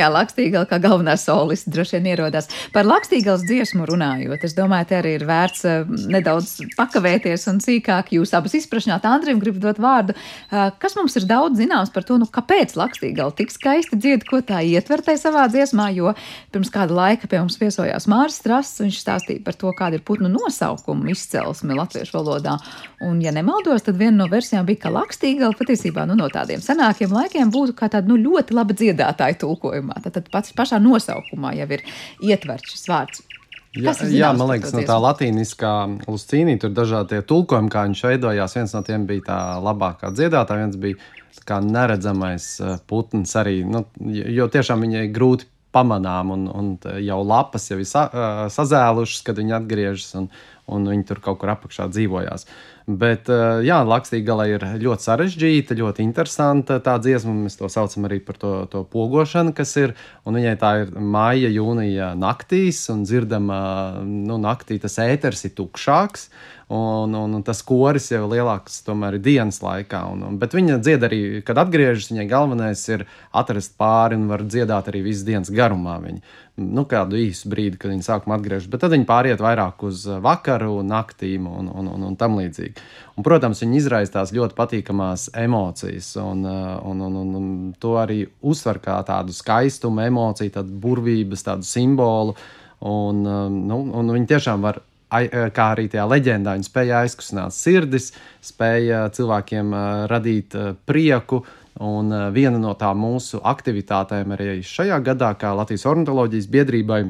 Jā, 0.00 0.06
Lakstīgala 0.08 0.64
kā 0.64 0.78
galvenā 0.80 1.12
soliste 1.20 1.68
droši 1.74 1.98
vien 1.98 2.06
ierodās. 2.14 2.46
Par 2.72 2.86
Lakstīgals 2.88 3.42
dziesmu 3.44 3.84
runājot, 3.88 4.46
es 4.46 4.54
domāju, 4.56 4.86
te 4.88 4.96
arī 4.96 5.10
ir 5.18 5.24
vērts 5.28 5.64
uh, 5.68 5.90
nedaudz 6.08 6.54
pakavēties 6.78 7.44
un 7.50 7.58
sīkāk 7.60 8.14
jūs 8.16 8.32
abas 8.38 8.54
izprašņāt. 8.56 9.04
Andrim 9.04 9.42
gribu 9.42 9.60
dot 9.60 9.80
vārdu. 9.82 10.14
Uh, 10.48 10.70
kas 10.80 10.96
mums 10.96 11.18
ir 11.20 11.26
daudz 11.28 11.60
zināms 11.60 11.92
par 11.92 12.06
to, 12.08 12.16
nu, 12.22 12.28
kāpēc 12.32 12.72
Lakstīgala 12.80 13.34
tik 13.36 13.52
skaisti 13.52 13.98
dzied, 14.00 14.24
ko 14.28 14.40
tā 14.46 14.62
ietver 14.64 15.02
tai 15.04 15.18
savā 15.20 15.44
dziesmā, 15.52 15.90
jo 15.92 16.14
pirms 16.54 16.72
kāda 16.72 16.96
laika 16.96 17.28
pie 17.28 17.42
mums 17.42 17.60
viesojās 17.60 18.08
Māris 18.08 18.40
Strasts, 18.40 18.80
viņš 18.80 19.02
stāstīja 19.02 19.44
par 19.44 19.58
to, 19.60 19.74
kāda 19.76 20.00
ir 20.00 20.06
putnu 20.06 20.32
nosaukuma 20.32 21.12
izcelsme 21.12 21.76
latviešu 21.76 22.16
valodā. 22.16 22.56
Un, 23.04 23.20
ja 23.20 23.34
nemaldos, 23.36 23.84
tad 23.84 24.00
viena 24.00 24.22
no 24.22 24.30
versijām 24.32 24.64
bija, 24.68 24.86
ka 24.86 24.94
Lakstīgala 24.96 25.56
patiesībā 25.60 26.06
nu, 26.08 26.16
no 26.16 26.30
tādiem 26.32 26.64
senākiem 26.64 27.12
laikiem 27.12 27.52
būtu 27.52 27.76
kā 27.76 27.92
tāda 27.92 28.08
nu, 28.08 28.16
ļoti 28.20 28.56
laba 28.56 28.76
dziedātāja 28.76 29.40
tulkojumā. 29.44 29.89
Tad, 29.98 30.12
tad 30.18 30.30
pats 30.32 30.54
pašā 30.56 30.80
nosaukumā 30.82 31.54
jau 31.58 31.68
ir 31.76 31.84
ietverts 32.22 32.74
šis 32.74 32.88
vārds. 32.90 33.26
Jā, 33.70 33.92
jā, 34.10 34.32
man 34.34 34.48
liekas, 34.50 34.72
no 34.74 34.82
tā 34.82 34.96
latīniskā 34.98 35.72
lucīnī 36.08 36.56
tur 36.58 36.72
dažādi 36.74 37.20
tulkojumi, 37.22 37.70
kā 37.70 37.84
viņš 37.86 38.02
veidojās. 38.08 38.56
Viens 38.58 38.74
no 38.74 38.82
tiem 38.86 39.04
bija 39.06 39.26
tā 39.28 39.38
labākā 39.62 40.10
dziedātāja, 40.10 40.64
viens 40.64 40.78
bija 40.80 40.98
kā 41.46 41.60
neredzamais 41.62 42.50
eh, 42.58 42.76
putns 42.90 43.36
arī. 43.38 43.60
Nu, 43.66 43.84
jo 44.10 44.48
tiešām 44.50 44.82
viņai 44.86 45.06
grūti 45.14 45.46
pamanām, 45.70 46.32
un, 46.34 46.48
un 46.50 46.70
jau 46.98 47.20
lapas 47.22 47.68
jau 47.70 47.78
ir 47.78 47.86
sa, 47.86 48.08
eh, 48.10 48.42
sazēlušas, 48.50 49.22
kad 49.26 49.38
viņi 49.38 49.54
atgriežas, 49.60 50.10
un, 50.18 50.26
un 50.70 50.86
viņi 50.88 51.08
tur 51.08 51.20
kaut 51.24 51.40
kur 51.42 51.52
apakšā 51.54 51.90
dzīvojās. 51.92 52.46
Bet, 52.90 53.28
eh, 53.28 53.62
jā, 53.68 53.78
Lakstīgala 53.86 54.46
ir 54.50 54.64
ļoti 54.80 55.06
sarežģīta, 55.06 55.76
ļoti 55.78 56.02
interesanta 56.02 56.80
tā 56.82 56.96
dziesma. 56.98 57.34
Mēs 57.44 57.58
to 57.60 57.68
saucam 57.70 58.08
arī 58.08 58.18
par 58.24 58.38
to, 58.40 58.52
to 58.72 58.84
pogošanu, 58.84 59.54
kas 59.54 59.76
ir. 59.76 59.94
Un 60.26 60.38
viņai 60.38 60.56
tā 60.58 60.70
ir 60.82 60.94
māja, 60.96 61.50
jūnija 61.52 62.14
naktīs, 62.18 62.82
un 62.90 63.04
dzirdama, 63.04 64.02
nu, 64.04 64.40
naktī 64.42 64.80
tas 64.80 64.98
ēters 64.98 65.44
ir 65.46 65.54
tukšāks. 65.58 66.30
Un, 66.70 67.14
un, 67.18 67.32
un 67.34 67.42
tas 67.42 67.64
koris 67.66 68.12
jau 68.12 68.28
lielāks 68.30 68.84
tomēr 68.86 69.16
ir 69.18 69.24
dienas 69.24 69.58
laikā. 69.58 70.04
Un, 70.12 70.22
un, 70.22 70.36
bet 70.38 70.54
viņa 70.54 70.78
dzied 70.78 71.06
arī, 71.06 71.22
kad 71.46 71.58
atgriežas, 71.58 72.12
viņai 72.12 72.28
galvenais 72.30 72.84
ir 72.94 73.08
atrast 73.34 73.74
pāri 73.78 74.18
un 74.18 74.28
var 74.30 74.46
dziedāt 74.46 74.90
arī 74.90 75.02
visas 75.08 75.26
dienas 75.26 75.50
garumā. 75.50 75.98
Viņa. 76.04 76.22
Nu, 76.60 76.84
kādu 76.88 77.16
īsu 77.16 77.48
brīdi, 77.48 77.78
kad 77.80 77.92
viņa 77.92 78.04
sākumā 78.04 78.36
atgriežas, 78.36 78.68
bet 78.70 78.82
tad 78.84 78.92
viņa 78.92 79.06
pāriet 79.08 79.40
vairāk 79.40 79.80
uz 79.88 80.02
vakaru, 80.20 80.82
naktīm 80.84 81.46
un, 81.48 81.70
un, 81.72 81.88
un, 81.94 82.04
un 82.10 82.18
tam 82.20 82.36
līdzīgi. 82.36 82.84
Un, 83.16 83.24
protams, 83.24 83.62
viņa 83.64 83.78
izraisa 83.78 84.18
tās 84.18 84.34
ļoti 84.36 84.56
patīkamās 84.58 85.30
emocijas, 85.40 86.12
un, 86.20 86.44
uh, 86.44 86.76
un, 86.90 87.00
un, 87.06 87.16
un, 87.22 87.32
un 87.40 87.48
to 87.80 87.96
arī 88.02 88.22
uztver 88.44 88.82
kā 88.84 88.98
tādu 89.08 89.34
skaistumu, 89.36 90.04
emociju, 90.10 90.52
tādu 90.58 90.76
burvības, 90.84 91.46
tādu 91.48 91.68
simbolu. 91.68 92.36
Un, 92.80 93.24
um, 93.24 93.58
nu, 93.70 93.82
un 94.00 94.14
viņi 94.18 94.32
tiešām 94.34 94.68
var 94.68 94.82
kā 95.10 95.64
arī 95.74 95.88
tajā 95.90 96.04
leģendā, 96.06 96.54
viņi 96.54 96.68
spēja 96.68 97.00
aizkustināt 97.02 97.54
sirdis, 97.54 98.12
spēja 98.46 99.08
cilvēkiem 99.16 99.72
radīt 100.10 100.54
prieku. 100.86 101.42
Un 101.78 102.10
uh, 102.12 102.28
viena 102.34 102.58
no 102.58 102.74
tām 102.78 102.98
mūsu 103.04 103.40
aktivitātēm 103.46 104.34
arī 104.34 104.60
šajā 104.66 104.98
gadā, 105.06 105.30
kā 105.38 105.52
Latvijas 105.54 105.86
ornitholoģijas 105.86 106.48
biedrībai, 106.50 107.04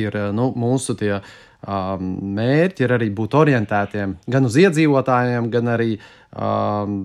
ir 0.00 0.18
uh, 0.18 0.28
nu, 0.34 0.52
mūsu 0.56 0.94
tie 0.98 1.16
um, 1.18 2.12
mērķi, 2.38 2.86
ir 2.86 2.94
arī 2.96 3.10
būt 3.14 3.34
orientētiem 3.42 4.16
gan 4.30 4.46
uz 4.48 4.58
iedzīvotājiem, 4.62 5.50
gan 5.52 5.72
arī 5.74 5.90
um, 5.98 7.00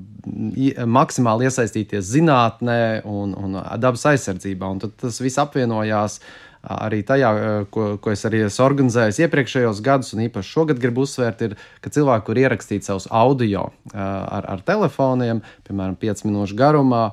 maksimāli 0.97 1.49
iesaistīties 1.49 2.11
zinātnē 2.13 2.81
un, 3.09 3.33
un 3.33 3.57
dabas 3.81 4.05
aizsardzībā. 4.13 4.69
Un 4.69 4.83
tas 4.85 5.21
viss 5.23 5.41
apvienojās 5.41 6.21
arī 6.67 7.01
tajā, 7.07 7.31
ko, 7.71 7.87
ko 8.01 8.11
es 8.11 8.25
arī 8.27 8.43
esmu 8.47 8.65
organizējis 8.65 9.21
iepriekšējos 9.25 9.81
gados, 9.85 10.13
un 10.15 10.25
īpaši 10.27 10.53
šogad 10.53 10.81
gribu 10.83 11.05
uzsvērt, 11.05 11.45
ir, 11.47 11.55
ka 11.83 11.91
cilvēki, 11.93 12.25
kur 12.27 12.41
ierakstīt 12.41 12.87
savus 12.87 13.07
audio 13.11 13.69
ar, 13.93 14.49
ar 14.55 14.63
telefoniem, 14.67 15.43
piemēram, 15.67 15.95
5 16.01 16.25
minūšu 16.27 16.57
garumā, 16.59 17.05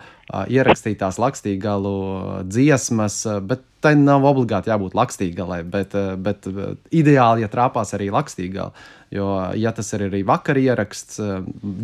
ierakstīt 0.51 0.99
tās 1.03 1.21
lakstīgalu 1.23 1.95
dziesmas, 2.49 3.23
bet 3.47 3.63
tai 3.85 3.95
nav 4.01 4.24
obligāti 4.26 4.72
jābūt 4.72 4.97
lakstīgalai, 4.97 5.61
bet, 5.68 5.95
bet 6.24 6.49
ideāli, 6.91 7.45
ja 7.45 7.53
trāpās 7.53 7.93
arī 7.97 8.11
lakstīgala. 8.14 8.72
Jo, 9.14 9.26
ja 9.55 9.70
tas 9.70 9.93
ir 9.95 10.09
arī 10.09 10.24
vakar 10.26 10.59
ieraksts, 10.59 11.20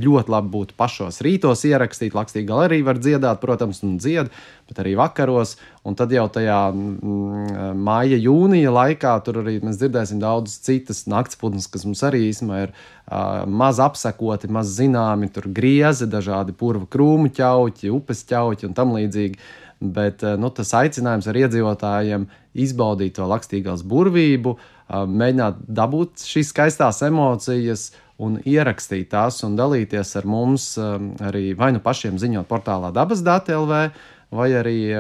ļoti 0.03 0.33
labi 0.33 0.51
būtu 0.51 0.75
pašos 0.81 1.21
rītos 1.23 1.63
ierakstīt. 1.69 2.17
Lakstīgala 2.17 2.65
arī 2.67 2.81
var 2.83 2.99
dziedāt, 2.99 3.39
protams, 3.43 3.85
un 3.87 4.01
dzied, 4.03 4.33
bet 4.67 4.81
arī 4.83 4.97
vakaros. 4.99 5.55
Un 5.87 5.95
tad 5.95 6.11
jau 6.11 6.25
tajā 6.33 6.59
mm, 6.75 7.79
māja, 7.87 8.19
jūnija 8.19 8.73
laikā 8.75 9.15
tur 9.23 9.45
arī 9.45 9.61
mēs 9.63 9.79
dzirdēsim 9.79 10.19
daudz 10.21 10.59
citas 10.65 11.05
naktsputnas, 11.11 11.71
kas 11.71 11.87
mums 11.87 12.03
arī 12.09 12.25
īstenībā 12.33 12.65
ir 12.65 12.75
uh, 12.75 13.47
maz 13.47 13.79
apsekoti, 13.85 14.51
maz 14.51 14.75
zināmi. 14.81 15.31
Tur 15.31 15.47
griezi, 15.55 16.11
dažādi 16.11 16.57
purva 16.57 16.89
krūmu 16.91 17.31
ķauķi, 17.37 17.95
upes 17.95 18.27
ķauķi 18.33 18.73
un 18.73 18.75
tam 18.75 18.97
līdzīgi. 18.99 19.39
Bet 19.81 20.21
nu, 20.37 20.51
tas 20.53 20.75
aicinājums 20.77 21.25
ar 21.31 21.39
iedzīvotājiem 21.41 22.27
izbaudīt 22.61 23.15
to 23.17 23.25
lakstīgās 23.31 23.81
burvību, 23.89 24.53
uh, 24.53 24.81
mēģināt 24.91 25.65
dabūt 25.69 26.25
šīs 26.27 26.51
skaistās 26.53 27.03
emocijas 27.07 27.91
un 28.21 28.39
ierakstīt 28.45 29.11
tās 29.15 29.41
un 29.47 29.57
dalīties 29.57 30.17
ar 30.21 30.27
mums 30.29 30.73
arī 30.79 31.53
vai 31.57 31.73
nu 31.73 31.81
pašiem 31.81 32.19
ziņot 32.21 32.49
portālā 32.51 32.93
dabas 32.93 33.23
dati 33.25 33.55
LV. 33.57 33.91
Vai 34.31 34.53
arī 34.55 34.95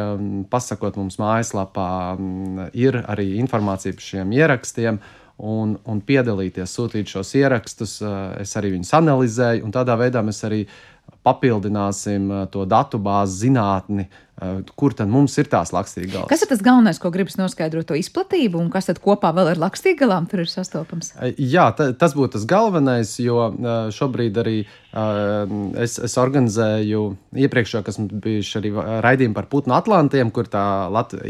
pasakot 0.51 0.97
mums 0.99 1.14
mājaslapā, 1.22 1.91
um, 2.18 2.64
ir 2.74 2.97
arī 3.07 3.37
informācija 3.39 3.95
par 3.95 4.03
šiem 4.03 4.33
ierakstiem, 4.35 4.99
un, 5.39 5.76
un 5.87 6.01
piedalīties, 6.03 6.72
sūtīt 6.74 7.12
šos 7.14 7.31
ierakstus. 7.39 7.93
Uh, 8.03 8.33
es 8.43 8.57
arī 8.59 8.72
viņus 8.74 8.91
analizēju, 8.99 9.62
un 9.62 9.76
tādā 9.76 9.95
veidā 10.01 10.24
mēs 10.26 10.43
arī 10.49 10.64
papildināsim 11.27 12.31
to 12.53 12.64
datu 12.68 13.01
bāzi 13.03 13.47
zinātni, 13.47 14.09
Eh, 14.41 14.61
kur 14.73 14.95
tad 14.97 15.11
mums 15.12 15.35
ir 15.37 15.51
tās 15.53 15.68
lakstīgās? 15.75 16.25
Kas 16.31 16.41
ir 16.41 16.49
tas 16.49 16.62
galvenais, 16.64 16.97
ko 17.01 17.11
gribas 17.12 17.37
noskaidrot, 17.37 17.85
to 17.91 17.97
izplatību, 17.99 18.57
un 18.57 18.71
kas 18.73 18.89
tad 18.89 19.03
kopā 19.05 19.35
vēl 19.37 19.51
ar 19.53 19.61
lakstīgalām 19.61 20.31
tur 20.31 20.41
ir 20.47 20.49
sastopams? 20.49 21.11
Eh, 21.21 21.35
jā, 21.37 21.66
ta, 21.77 21.91
tas 21.93 22.14
būtu 22.16 22.39
tas 22.39 22.47
galvenais, 22.49 23.12
jo 23.21 23.51
eh, 23.51 23.91
šobrīd 23.93 24.41
arī 24.41 24.57
es, 25.79 25.99
es 26.03 26.16
organizēju 26.18 27.03
iepriekšējo, 27.45 27.83
kas 27.87 28.01
bijuši 28.01 28.57
arī 28.59 28.73
raidījumi 29.05 29.37
par 29.37 29.47
putnu 29.53 29.77
atlantiem, 29.77 30.33
kur 30.35 30.49
tā 30.51 30.64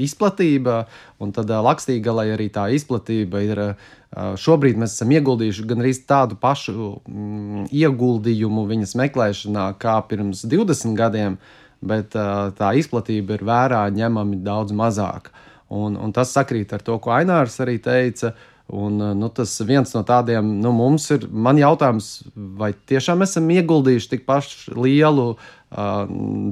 izplatība, 0.01 0.85
un 1.21 1.35
tad 1.37 1.51
lakstīgalai 1.51 2.31
arī 2.39 2.47
tā 2.55 2.71
izplatība 2.79 3.43
ir. 3.45 3.65
Šobrīd 4.11 4.79
mēs 4.81 4.97
esam 4.97 5.13
ieguldījuši 5.15 5.65
gandrīz 5.71 6.01
tādu 6.03 6.35
pašu 6.41 6.73
mm, 7.07 7.69
ieguldījumu 7.71 8.65
viņas 8.67 8.97
meklēšanā 8.99 9.69
kā 9.79 10.01
pirms 10.11 10.43
20 10.51 10.99
gadiem. 10.99 11.37
Uh, 11.39 11.59
bet 11.81 12.15
uh, 12.17 12.51
tā 12.57 12.73
izplatība 12.79 13.37
ir 13.37 13.45
vērā 13.47 13.83
ņemami 13.95 14.41
daudz 14.45 14.75
mazāka. 14.77 15.33
Un, 15.71 15.97
un 15.97 16.13
tas 16.13 16.33
sakrīt 16.35 16.73
ar 16.75 16.83
to, 16.85 16.97
ko 17.03 17.15
Ainārs 17.15 17.61
arī 17.63 17.79
teica. 17.83 18.35
Un, 18.71 19.01
nu, 19.19 19.27
tas 19.35 19.51
viens 19.67 19.91
no 19.97 20.05
tādiem, 20.07 20.47
nu, 20.63 20.71
mums 20.71 21.09
ir, 21.11 21.25
jautājums, 21.59 22.11
vai 22.35 22.71
tiešām 22.87 23.25
esam 23.27 23.49
ieguldījuši 23.51 24.11
tik 24.13 24.23
pašu 24.29 24.77
lielu 24.79 25.33
uh, 25.33 26.05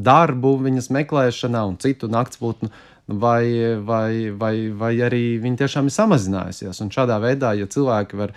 darbu 0.03 0.57
viņas 0.65 0.91
meklēšanā 0.97 1.63
un 1.69 1.77
citu 1.79 2.11
naktspūtnu 2.11 2.73
vai, 3.09 3.77
vai, 3.81 4.31
vai, 4.37 4.55
vai 4.69 4.93
arī 5.01 5.39
viņi 5.41 5.63
tiešām 5.63 5.89
ir 5.89 5.95
samazinājusies. 5.95 6.81
Un 6.85 6.93
šādā 6.93 7.17
veidā, 7.23 7.55
ja 7.57 7.67
cilvēki 7.71 8.19
var 8.21 8.35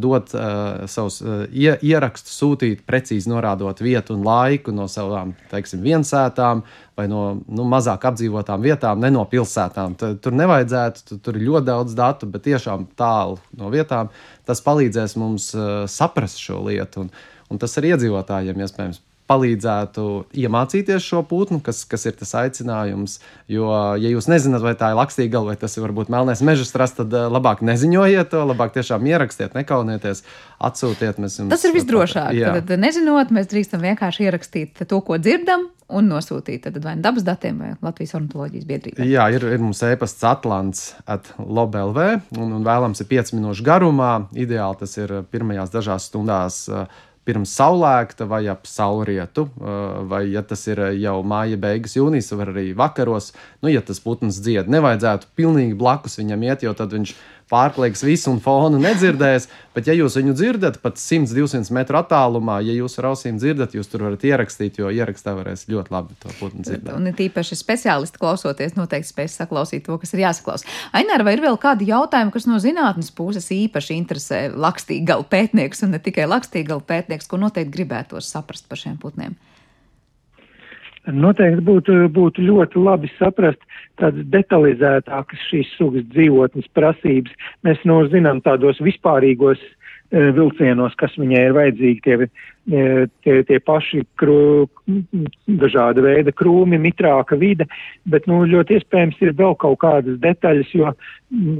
dot 0.00 0.32
uh, 0.32 0.86
savus 0.88 1.18
uh, 1.20 1.42
ierakstus, 1.52 2.32
sūtīt 2.40 2.86
precīzi 2.88 3.28
norādot 3.28 3.82
vietu 3.84 4.14
un 4.16 4.22
laiku 4.24 4.72
no 4.72 4.86
savām, 4.88 5.34
teiksim, 5.50 5.82
viensētām 5.84 6.62
vai 6.96 7.04
no 7.12 7.42
nu, 7.44 7.66
mazāk 7.68 8.06
apdzīvotām 8.08 8.64
vietām, 8.64 9.02
ne 9.04 9.10
no 9.12 9.26
pilsētām, 9.28 9.98
tad 10.00 10.22
tur 10.24 10.32
nevajadzētu, 10.38 11.04
tur, 11.10 11.20
tur 11.26 11.36
ir 11.36 11.44
ļoti 11.50 11.68
daudz 11.68 11.98
datu, 11.98 12.30
bet 12.32 12.46
tiešām 12.48 12.88
tālu 12.96 13.36
no 13.60 13.68
vietām, 13.74 14.08
tas 14.48 14.64
palīdzēs 14.64 15.18
mums 15.20 15.50
uh, 15.58 15.84
saprast 15.84 16.40
šo 16.40 16.62
lietu. 16.70 17.04
Un, 17.04 17.12
un 17.52 17.60
tas 17.60 17.76
ir 17.76 17.92
iedzīvotājiem 17.92 18.64
iespējams 18.64 19.04
palīdzētu 19.30 20.06
iemācīties 20.38 21.02
šo 21.02 21.22
putnu, 21.26 21.58
kas, 21.64 21.82
kas 21.88 22.06
ir 22.06 22.16
tas 22.18 22.32
aicinājums. 22.38 23.18
Jo, 23.50 23.68
ja 23.98 24.10
jūs 24.12 24.28
nezināt, 24.30 24.62
vai 24.64 24.76
tā 24.78 24.92
ir 24.92 24.98
lakstīgala 25.00 25.52
vai 25.52 25.56
tas 25.60 25.76
ir 25.76 25.86
varbūt 25.86 26.10
melnais 26.12 26.42
meža 26.46 26.66
strasts, 26.68 27.00
tad 27.00 27.14
uh, 27.14 27.26
labāk 27.32 27.62
neziņojiet 27.66 28.30
to, 28.32 28.42
labāk 28.46 28.74
tiešām 28.76 29.06
ierakstiet, 29.10 29.56
nekaunieties, 29.58 30.22
atsūtiet. 30.62 31.18
Jums, 31.22 31.40
tas 31.50 31.64
ir 31.66 31.74
visdrošāk. 31.74 32.36
Tad, 32.60 32.76
nezinot, 32.80 33.32
mēs 33.34 33.50
drīkstam 33.50 33.82
vienkārši 33.82 34.28
ierakstīt 34.28 34.86
to, 34.86 35.00
ko 35.02 35.18
dzirdam. 35.22 35.70
Un 35.86 36.08
nosūtīt 36.10 36.64
tad 36.64 36.80
vai 36.82 36.96
nu 36.98 37.04
dabas 37.04 37.22
datiem, 37.22 37.60
vai 37.62 37.68
Latvijas 37.78 38.16
ornitholoģijas 38.18 38.64
biedrībai. 38.66 39.04
Jā, 39.06 39.28
ir, 39.30 39.44
ir 39.54 39.60
mums 39.62 39.84
e-pasts 39.86 40.24
Atlants 40.26 40.80
at 41.06 41.28
LobLV, 41.38 42.00
un, 42.42 42.56
un 42.56 42.64
vēlams 42.66 43.04
ir 43.04 43.06
5 43.12 43.36
minūšu 43.36 43.62
garumā. 43.66 44.10
Ideāli 44.34 44.80
tas 44.82 44.96
ir 44.98 45.14
pirmajās 45.30 45.70
dažās 45.70 46.08
stundās 46.10 46.64
uh, 46.72 46.88
pirms 47.26 47.52
saulēkta 47.58 48.28
vai 48.30 48.44
ap 48.50 48.68
saulrietu, 48.70 49.48
vai, 50.10 50.22
ja 50.30 50.44
tas 50.46 50.62
ir 50.70 50.80
jau 51.02 51.16
māja 51.26 51.58
beigas, 51.60 51.96
jūnijas, 51.98 52.30
var 52.38 52.52
arī 52.52 52.68
vakaros. 52.78 53.32
Nu, 53.64 53.70
ja 53.72 53.82
tas 53.82 53.98
putns 54.02 54.38
dzied, 54.42 54.70
nevajadzētu 54.70 55.32
pilnīgi 55.38 55.78
blakus 55.78 56.18
viņam 56.20 56.46
iet, 56.46 56.62
jo 56.66 56.74
tad 56.78 56.94
viņš 56.94 57.16
pārkliegs 57.52 58.02
visu 58.04 58.32
un 58.32 58.40
fonu 58.42 58.78
nedzirdēs. 58.82 59.46
Bet, 59.76 59.88
ja 59.90 59.94
jūs 59.94 60.16
viņu 60.16 60.32
dzirdat 60.36 60.78
pat 60.82 60.96
100-200 60.98 61.74
metru 61.76 61.98
attālumā, 62.00 62.58
ja 62.64 62.74
jūs 62.74 62.96
ar 63.00 63.10
ausīm 63.10 63.36
dzirdat, 63.40 63.74
jūs 63.76 63.90
tur 63.92 64.06
varat 64.06 64.24
ierakstīt, 64.24 64.80
jo 64.80 64.90
ierakstā 64.90 65.34
varēs 65.36 65.66
ļoti 65.70 65.92
labi 65.92 66.16
to 66.22 66.32
putnu 66.40 66.64
dzirdēt. 66.64 66.94
Un 66.96 67.10
it 67.10 67.20
īpaši 67.26 67.58
speciālisti 67.60 68.20
klausoties, 68.22 68.76
noteikti 68.78 69.12
spēs 69.12 69.36
saklausīt 69.42 69.84
to, 69.86 69.98
kas 70.00 70.16
ir 70.16 70.24
jāsaklaus. 70.24 70.64
Aināra, 70.96 71.26
vai 71.28 71.36
ir 71.36 71.44
vēl 71.44 71.60
kādi 71.60 71.90
jautājumi, 71.92 72.32
kas 72.34 72.48
no 72.48 72.60
zinātnes 72.62 73.12
puses 73.14 73.50
īpaši 73.52 73.98
interesē 74.00 74.40
lakstīgalu 74.56 75.28
pētnieks 75.30 75.84
un 75.84 75.92
ne 75.94 76.00
tikai 76.02 76.24
lakstīgalu 76.30 76.86
pētnieks, 76.88 77.28
ko 77.28 77.42
noteikti 77.42 77.76
gribētos 77.76 78.32
saprast 78.32 78.66
par 78.70 78.80
šiem 78.80 78.96
putniem? 79.02 79.36
Noteikti 81.06 81.62
būtu, 81.62 81.96
būtu 82.10 82.42
ļoti 82.42 82.82
labi 82.82 83.10
saprast 83.14 83.60
tādas 84.00 84.26
detalizētākas 84.32 85.44
šīs 85.50 85.70
sugas 85.78 86.06
dzīvotnes 86.10 86.66
prasības. 86.74 87.34
Mēs 87.62 87.78
no 87.86 88.00
zinām 88.10 88.40
tādos 88.42 88.80
vispārīgos 88.82 89.60
uh, 89.62 89.76
vilcienos, 90.10 90.94
kas 90.98 91.14
viņai 91.18 91.44
ir 91.48 91.54
vajadzīgi, 91.56 92.02
tie, 92.02 92.16
tie, 92.66 93.36
tie 93.46 93.58
paši 93.62 94.02
krū, 94.18 94.66
dažāda 95.46 96.02
veida 96.02 96.32
krūmi, 96.34 96.78
mitrāka 96.82 97.38
vide, 97.38 97.66
bet 98.10 98.26
nu, 98.26 98.42
ļoti 98.48 98.78
iespējams 98.78 99.20
ir 99.22 99.36
vēl 99.38 99.54
kaut 99.62 99.78
kādas 99.84 100.18
detaļas, 100.22 100.72
jo 100.74 100.92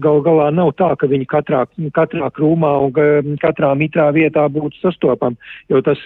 gal 0.03 0.21
galā 0.27 0.49
nav 0.55 0.73
tā, 0.79 0.93
ka 0.99 1.09
viņi 1.11 1.29
katrā, 1.31 1.65
katrā 1.95 2.31
krūmā 2.35 2.73
un 2.87 3.39
katrā 3.43 3.73
mitrā 3.79 4.09
vietā 4.15 4.47
būtu 4.51 4.83
sastopami, 4.83 5.39
jo 5.71 5.83
tas, 5.87 6.03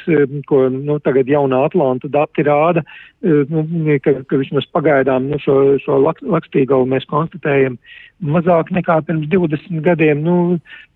ko 0.49 0.67
nu, 0.73 0.99
tagad 1.05 1.29
jaunā 1.29 1.65
Atlanta 1.69 2.09
dati 2.09 2.45
rāda, 2.47 2.85
nu, 3.23 3.67
ka, 4.05 4.21
ka 4.29 4.41
vismaz 4.41 4.69
pagaidām 4.73 5.29
nu, 5.33 5.41
šo, 5.41 5.59
šo 5.85 6.01
lak, 6.05 6.21
lakstīgalu 6.25 6.89
mēs 6.93 7.09
konstatējam 7.11 7.81
mazāk 8.21 8.73
nekā 8.73 9.01
pirms 9.09 9.29
20 9.33 9.81
gadiem. 9.85 10.25
Nu, 10.25 10.35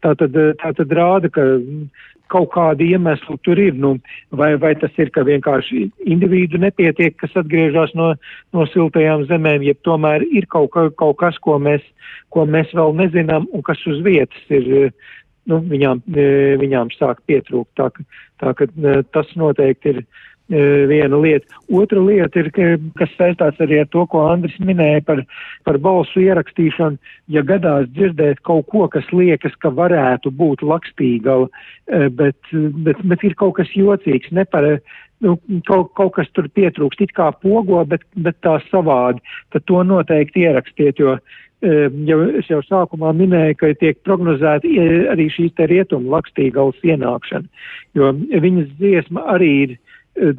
tā, 0.05 0.13
tad, 0.21 0.37
tā 0.61 0.73
tad 0.77 0.93
rāda, 0.93 1.31
ka 1.33 1.45
kaut 2.33 2.51
kādi 2.55 2.91
iemesli 2.95 3.37
tur 3.47 3.61
ir. 3.61 3.75
Nu, 3.81 3.95
vai, 4.31 4.55
vai 4.61 4.75
tas 4.81 4.95
ir, 5.01 5.11
ka 5.15 5.25
vienkārši 5.27 5.89
individu 6.11 6.61
nepietiek, 6.63 7.17
kas 7.21 7.37
atgriežas 7.41 7.95
no, 7.99 8.13
no 8.57 8.69
siltajām 8.73 9.27
zemēm, 9.31 9.67
jeb 9.67 9.81
tomēr 9.87 10.27
ir 10.31 10.49
kaut, 10.53 10.73
ka, 10.75 10.89
kaut 11.01 11.19
kas, 11.23 11.39
ko 11.45 11.59
mēs, 11.63 11.85
ko 12.35 12.47
mēs 12.49 12.73
vēl 12.77 12.97
nezinām 13.03 13.49
un 13.53 13.67
kas 13.67 13.83
uz 13.91 14.03
vietas 14.07 14.55
ir. 14.55 14.93
Nu, 15.45 15.59
viņām, 15.61 15.99
viņām 16.57 16.89
sāk 16.97 17.19
pietrūkt. 17.29 17.75
Tā, 17.77 17.91
tā 18.41 18.55
ka 18.57 18.65
tas 19.13 19.29
noteikti 19.37 19.91
ir 19.93 19.99
E, 20.01 20.34
viena 20.49 21.17
lieta. 21.17 21.47
Otra 21.73 22.01
lieta 22.01 22.43
ir, 22.43 22.51
kas 22.99 23.13
saistās 23.17 23.61
arī 23.65 23.81
ar 23.81 23.89
to, 23.93 24.05
ko 24.07 24.27
Andris 24.29 24.57
minēja 24.61 25.01
par, 25.07 25.23
par 25.65 25.79
balsu 25.79 26.21
ierakstīšanu. 26.21 26.99
Ja 27.33 27.43
gadās 27.43 27.89
dzirdēt 27.95 28.43
kaut 28.45 28.69
ko, 28.69 28.89
kas 28.89 29.09
liekas, 29.13 29.55
ka 29.59 29.73
varētu 29.73 30.31
būt 30.31 30.63
lakstīgala, 30.63 31.49
e, 31.89 32.09
bet, 32.09 32.37
bet, 32.53 33.01
bet 33.05 33.25
ir 33.25 33.35
kaut 33.41 33.57
kas 33.57 33.73
jocīgs, 33.73 34.33
nepar, 34.37 34.77
nu, 35.25 35.39
kaut, 35.67 35.95
kaut 35.97 36.13
kas 36.19 36.29
tur 36.37 36.51
pietrūkst, 36.53 37.01
it 37.01 37.17
kā 37.17 37.31
pogo, 37.41 37.81
bet, 37.89 38.05
bet 38.15 38.37
tā 38.45 38.59
savādi, 38.69 39.25
tad 39.55 39.65
to 39.65 39.81
noteikti 39.87 40.45
ierakstiet, 40.45 41.01
jo 41.01 41.17
e, 41.17 41.89
jau, 42.05 42.21
es 42.37 42.53
jau 42.53 42.61
sākumā 42.69 43.15
minēju, 43.17 43.57
ka 43.63 43.73
tiek 43.81 43.97
prognozēta 44.05 44.69
arī 45.15 45.31
šīs 45.33 45.57
te 45.57 45.71
rietumu 45.73 46.13
lakstīgals 46.13 46.85
ienākšana, 46.85 47.49
jo 47.97 48.13
viņas 48.45 48.77
dziesma 48.77 49.25
arī 49.39 49.53
ir 49.63 49.77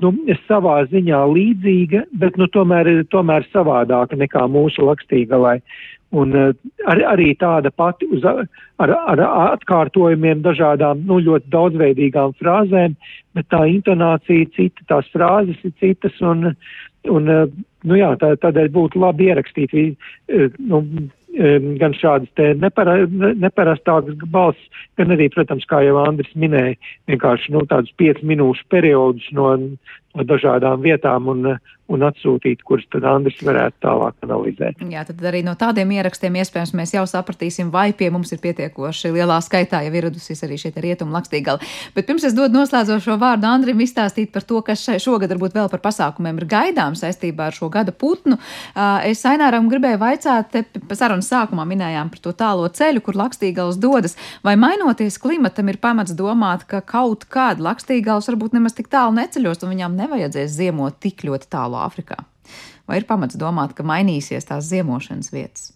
nu, 0.02 0.14
savā 0.46 0.78
ziņā 0.92 1.20
līdzīga, 1.32 2.06
bet 2.22 2.38
nu, 2.40 2.48
tomēr, 2.52 2.90
tomēr 3.12 3.46
savādāka 3.52 4.18
nekā 4.20 4.46
mūsu 4.52 4.86
lakstīgalai. 4.88 5.60
Un 6.16 6.32
ar, 6.38 7.02
arī 7.12 7.34
tāda 7.36 7.72
pati 7.76 8.08
uz, 8.14 8.24
ar, 8.24 8.94
ar 8.96 9.22
atkārtojumiem 9.26 10.44
dažādām, 10.46 11.02
nu, 11.10 11.20
ļoti 11.26 11.52
daudzveidīgām 11.52 12.36
frāzēm, 12.40 12.96
bet 13.36 13.50
tā 13.52 13.66
intonācija 13.68 14.48
cita, 14.56 14.86
tās 14.94 15.10
frāzes 15.12 15.60
ir 15.68 15.74
citas, 15.82 16.16
un, 16.24 16.54
un 17.12 17.28
nu 17.84 18.00
jā, 18.00 18.14
tā, 18.22 18.36
tādēļ 18.46 18.72
būtu 18.78 19.02
labi 19.02 19.28
ierakstīt, 19.32 19.76
nu, 20.70 20.84
gan 21.36 21.96
šādas 21.98 22.32
te 22.40 22.54
nepara, 22.60 22.98
neparastākas 23.44 24.18
balss, 24.32 24.82
gan 25.00 25.12
arī, 25.16 25.28
protams, 25.34 25.66
kā 25.68 25.82
jau 25.84 25.98
Andris 26.04 26.32
minēja, 26.36 26.78
vienkārši, 27.12 27.52
nu, 27.56 27.66
tādus 27.70 27.92
5 28.00 28.24
minūšu 28.24 28.68
periodus 28.72 29.28
no, 29.36 29.52
no 30.16 30.28
dažādām 30.32 30.84
vietām 30.86 31.28
un, 31.32 31.56
un 31.92 32.02
atsūtīt, 32.06 32.64
kurus 32.66 32.86
tad 32.94 33.06
Andris 33.06 33.38
varētu 33.46 33.78
tālāk 33.86 34.26
analizēt. 34.26 34.80
Jā, 34.90 35.04
tad 35.06 35.22
arī 35.30 35.44
no 35.46 35.54
tādiem 35.60 35.92
ierakstiem 35.94 36.40
iespējams 36.42 36.74
mēs 36.78 36.96
jau 36.96 37.04
sapratīsim, 37.10 37.70
vai 37.74 37.92
pie 37.94 38.10
mums 38.14 38.34
ir 38.34 38.42
pietiekoši 38.42 39.12
lielā 39.14 39.38
skaitā 39.46 39.84
jau 39.86 39.94
ieradusies 39.94 40.42
arī 40.48 40.58
šie 40.62 40.72
rietumu 40.74 41.14
lakstīgali. 41.14 41.62
Bet 41.96 42.08
pirms 42.10 42.26
es 42.26 42.34
dodu 42.38 42.58
noslēdzošo 42.58 43.20
vārdu 43.22 43.50
Andrim 43.50 43.84
izstāstīt 43.86 44.34
par 44.34 44.48
to, 44.50 44.64
kas 44.66 44.82
šogad 45.04 45.30
varbūt 45.36 45.58
vēl 45.58 45.70
par 45.70 45.84
pasākumiem 45.86 46.42
ir 46.42 46.48
gaidām 46.56 46.98
saistībā 46.98 47.52
ar 47.52 47.58
šo 47.58 47.70
gada 47.74 47.94
putnu. 47.94 48.40
Es 49.06 49.22
Aināram 49.30 49.70
gribēju 49.70 50.02
vaicāt, 50.02 50.58
sarunas 50.98 51.30
sākumā 51.30 51.68
minējām 51.70 52.10
par 52.14 52.24
to 52.26 52.34
tālo 52.38 52.66
ceļu, 52.66 53.04
kur 53.06 53.20
lakstīgals 53.22 53.78
dodas, 53.82 54.18
vai 54.46 54.56
mainoties 54.58 55.20
klimatam 55.22 55.70
ir 55.70 55.78
pamats 55.82 56.18
domāt, 56.18 56.66
ka 56.70 56.82
kaut 56.82 57.28
kāda 57.30 57.62
lakstīgals 57.70 58.32
varbūt 58.32 58.58
nemaz 58.58 58.74
tik 58.78 58.90
tālu 58.90 59.14
neceļos 59.20 59.62
un 59.62 59.76
viņām 59.76 59.98
nevajadzēs 60.02 60.58
ziemot 60.58 60.98
tik 61.04 61.26
ļoti 61.30 61.52
tālu 61.54 61.75
Centrālā 61.76 61.86
Afrikā? 61.86 62.24
Vai 62.88 63.02
ir 63.02 63.08
pamats 63.08 63.38
domāt, 63.38 63.74
ka 63.76 63.84
mainīsies 63.84 64.46
tās 64.46 64.70
ziemošanas 64.70 65.32
vietas? 65.34 65.74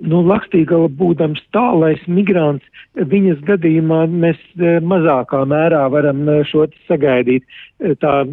Nu, 0.00 0.22
Lakstīgala 0.24 0.88
būdams 0.88 1.42
tālais 1.52 2.00
migrants, 2.08 2.64
viņas 2.96 3.42
gadījumā 3.44 4.06
mēs 4.08 4.38
e, 4.56 4.78
mazākā 4.80 5.44
mērā 5.44 5.82
varam 5.92 6.24
e, 6.24 6.38
šo 6.48 6.64
sagaidīt. 6.88 7.44
E, 7.84 7.92
tā 8.00 8.24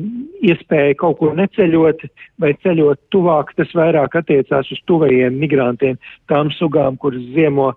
iespēja 0.48 0.96
kaut 0.96 1.20
kur 1.20 1.36
neceļot 1.36 2.06
vai 2.40 2.54
ceļot 2.64 3.02
tuvāk, 3.12 3.52
tas 3.60 3.68
vairāk 3.76 4.16
attiecās 4.16 4.72
uz 4.72 4.80
tuvajiem 4.88 5.36
migrantiem, 5.36 6.00
tām 6.32 6.54
sugām, 6.56 6.96
kuras 6.96 7.28
ziemo 7.36 7.74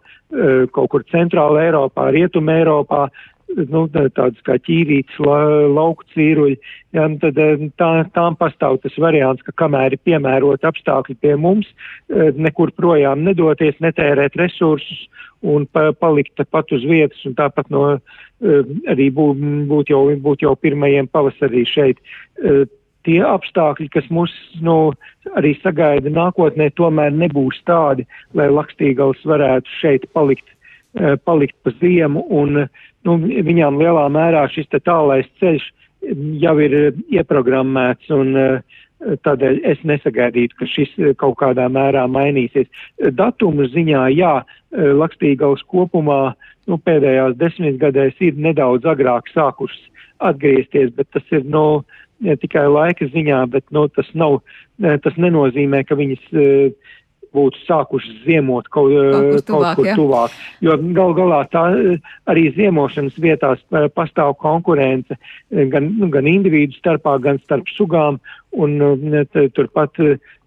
kaut 0.70 0.92
kur 0.92 1.02
centrāla 1.10 1.64
Eiropā, 1.66 2.04
rietuma 2.14 2.60
Eiropā, 2.60 3.08
nu, 3.56 3.84
tādas 3.90 4.40
kā 4.46 4.56
ķīrītas, 4.62 5.18
la, 5.24 5.38
lauku 5.70 6.06
cīruļi, 6.14 6.56
ja, 6.96 7.06
nu, 7.10 7.18
tad 7.22 7.38
eh, 7.40 7.66
tā, 7.80 7.90
tām 8.14 8.36
pastāv 8.40 8.80
tas 8.84 8.96
variants, 9.00 9.42
ka 9.46 9.54
kamēr 9.64 9.96
ir 9.96 10.02
piemērot 10.06 10.66
apstākļi 10.66 11.16
pie 11.22 11.36
mums, 11.40 11.68
eh, 12.12 12.30
nekur 12.36 12.72
projām 12.76 13.24
nedoties, 13.26 13.78
netērēt 13.82 14.38
resursus 14.40 15.06
un 15.40 15.66
pa, 15.72 15.90
palikt 15.96 16.42
pat 16.50 16.72
uz 16.74 16.84
vietas 16.86 17.20
un 17.26 17.36
tāpat 17.38 17.70
no 17.72 17.86
eh, 17.96 18.74
arī 18.90 19.10
būt, 19.14 19.42
būt, 19.70 19.94
jau, 19.94 20.04
būt 20.20 20.46
jau 20.46 20.54
pirmajiem 20.56 21.10
pavasarī 21.10 21.64
šeit. 21.68 22.00
Tie 23.00 23.16
apstākļi, 23.24 23.86
kas 23.94 24.04
mūs 24.12 24.32
nu, 24.60 24.92
arī 25.32 25.54
sagaida 25.62 26.10
nākotnē, 26.12 26.66
tomēr 26.76 27.14
nebūs 27.16 27.62
tādi, 27.64 28.04
lai 28.36 28.50
lakstīgals 28.52 29.22
varētu 29.24 29.72
šeit 29.78 30.04
palikt, 30.12 30.44
palikt 31.24 31.56
pa 31.64 31.72
ziemu 31.80 32.26
un 32.28 32.66
uh, 32.66 32.68
nu, 33.08 33.16
viņām 33.20 33.78
lielā 33.80 34.06
mērā 34.12 34.46
šis 34.52 34.70
tālais 34.84 35.28
ceļš 35.40 35.68
jau 36.40 36.54
ir 36.62 36.76
eh, 36.76 37.00
ieprogrammēts 37.20 38.10
un 38.14 38.36
uh, 38.38 38.78
tādēļ 39.24 39.60
es 39.68 39.80
nesagaidītu, 39.88 40.56
ka 40.58 40.68
šis 40.68 40.92
eh, 40.98 41.14
kaut 41.20 41.38
kādā 41.42 41.68
mērā 41.72 42.06
mainīsies. 42.10 42.68
Datumu 43.16 43.68
ziņā, 43.72 44.08
jā, 44.16 44.40
Lakstīgaus 44.70 45.64
kopumā 45.66 46.34
nu, 46.70 46.78
pēdējās 46.78 47.34
desmitgadēs 47.40 48.20
ir 48.22 48.36
nedaudz 48.38 48.86
agrāk 48.86 49.26
sākušas 49.34 50.06
atgriezties, 50.30 50.92
bet 50.94 51.08
tas 51.16 51.24
ir, 51.34 51.42
nu, 51.48 51.82
ne 52.22 52.36
tikai 52.38 52.66
laika 52.68 53.08
ziņā, 53.10 53.40
bet, 53.50 53.64
nu, 53.74 53.86
tas 53.96 54.06
nav, 54.14 54.38
tas 54.78 55.16
nenozīmē, 55.18 55.80
ka 55.88 55.96
viņas 55.98 56.28
uh, 56.36 56.92
būtu 57.36 57.62
sākušas 57.66 58.24
ziemot 58.24 58.68
kaut, 58.74 58.90
kaut, 58.92 59.28
kur 59.30 59.44
tuvāk, 59.46 59.64
kaut 59.64 59.78
kur 59.78 59.88
ja? 59.88 59.96
tuvāk. 59.98 60.36
Jo 60.64 60.76
gal 60.96 61.14
galā 61.18 61.40
tā 61.52 61.64
arī 62.30 62.48
ziemošanas 62.56 63.18
vietās 63.22 63.62
pastāv 63.94 64.34
konkurence 64.42 65.18
gan, 65.50 65.90
nu, 65.98 66.10
gan 66.12 66.28
individu 66.30 66.76
starpā, 66.78 67.18
gan 67.22 67.40
starp 67.44 67.70
sugām. 67.76 68.20
Un 68.50 68.80
turpat 69.54 69.98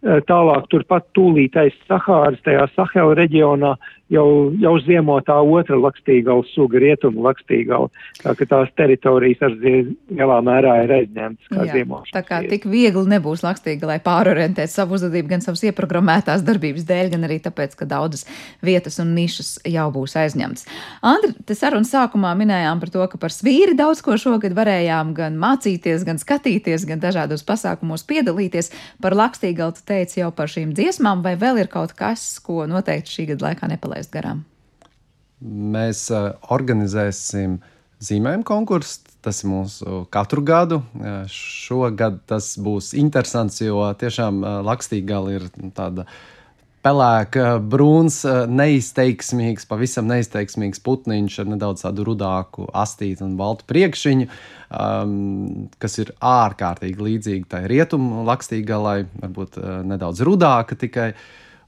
tālāk, 0.03 0.65
turpat 0.71 1.05
tūlīt 1.15 1.55
aiz 1.55 1.75
Sahāras, 1.87 2.41
tajā 2.43 2.65
Sahela 2.75 3.15
reģionā 3.15 3.75
jau, 4.11 4.25
jau 4.59 4.73
ziemo 4.83 5.15
tā 5.25 5.37
otra 5.39 5.77
lakstīgala 5.79 6.43
suga, 6.51 6.79
rietumu 6.83 7.23
lakstīgala. 7.23 7.87
Tā 8.19 8.33
ka 8.37 8.47
tās 8.49 8.71
teritorijas 8.77 9.43
ar 9.47 9.55
lielā 9.63 10.39
mērā 10.45 10.75
ir 10.83 10.93
aizņemtas 10.97 11.51
kā 11.53 11.67
ziemošanas. 11.69 12.13
Tā 12.15 12.23
kā 12.27 12.41
tik 12.49 12.67
viegli 12.69 13.05
nebūs 13.13 13.45
lakstīga, 13.45 13.87
lai 13.93 13.99
pārorientēt 14.03 14.73
savu 14.73 14.97
uzvedību 14.97 15.31
gan 15.35 15.45
savas 15.45 15.63
ieprogrammētās 15.69 16.43
darbības 16.43 16.87
dēļ, 16.89 17.13
gan 17.15 17.27
arī 17.29 17.39
tāpēc, 17.45 17.77
ka 17.79 17.87
daudzas 17.89 18.27
vietas 18.65 18.99
un 19.03 19.15
nišas 19.15 19.55
jau 19.71 19.87
būs 19.95 20.17
aizņemtas. 20.19 20.67
Andri, 21.13 21.33
te 21.47 21.55
sarunas 21.57 21.93
sākumā 21.93 22.33
minējām 22.39 22.83
par 22.83 22.91
to, 22.93 23.07
ka 23.07 23.21
par 23.21 23.33
svīri 23.33 23.77
daudz 23.79 24.03
ko 24.03 24.17
šogad 24.19 24.55
varējām 24.57 25.15
gan 25.17 25.39
mācīties, 25.39 26.03
gan 26.07 26.19
skatīties, 26.21 26.87
gan 26.89 26.99
dažādos 27.03 27.45
pasākumos 27.47 27.92
piedalīties. 28.01 28.73
Par 29.05 29.13
lakstīgalu 29.13 29.77
tu 29.77 29.85
teici 29.85 30.19
jau 30.19 30.33
par 30.33 30.49
šīm 30.49 30.73
dziesmām, 30.73 31.21
vai 31.21 31.37
vēl 31.37 31.61
ir 31.61 31.69
kaut 31.71 31.93
kas, 31.93 32.41
ko 32.41 32.65
noteikti 32.65 33.13
šī 33.13 33.29
gada 33.31 33.51
laikā 33.51 33.69
nepalaist? 33.69 33.83
palaist 33.93 34.13
garām? 34.13 34.43
Mēs 35.43 36.07
uh, 36.11 36.33
organizēsim 36.49 37.59
zīmējumu 38.03 38.47
konkursu. 38.47 39.01
Tas 39.23 39.39
ir 39.39 39.53
mūsu 39.53 40.01
katru 40.11 40.41
gadu. 40.43 40.81
Šogad 41.31 42.17
tas 42.27 42.57
būs 42.59 42.89
interesants, 42.99 43.61
jo 43.63 43.79
tiešām 43.95 44.41
Lakstīgala 44.67 45.37
ir 45.37 45.45
tāda 45.71 46.03
pelēka, 46.83 47.57
brūns, 47.59 48.21
neizteiksmīgs, 48.51 49.67
pavisam 49.69 50.09
neizteiksmīgs 50.11 50.81
putniņš 50.83 51.37
ar 51.43 51.51
nedaudz 51.53 51.85
tādu 51.85 52.07
rudāku 52.09 52.67
astīti 52.75 53.23
un 53.25 53.37
baltu 53.39 53.67
priekšiņu, 53.71 54.27
um, 54.27 55.69
kas 55.81 55.97
ir 56.03 56.13
ārkārtīgi 56.19 57.07
līdzīga 57.07 57.53
tai 57.55 57.63
rietumu 57.71 58.25
Lakstīgalai, 58.27 58.99
varbūt 59.23 59.57
uh, 59.61 59.79
nedaudz 59.87 60.23
rudāka 60.27 60.77
tikai. 60.79 61.13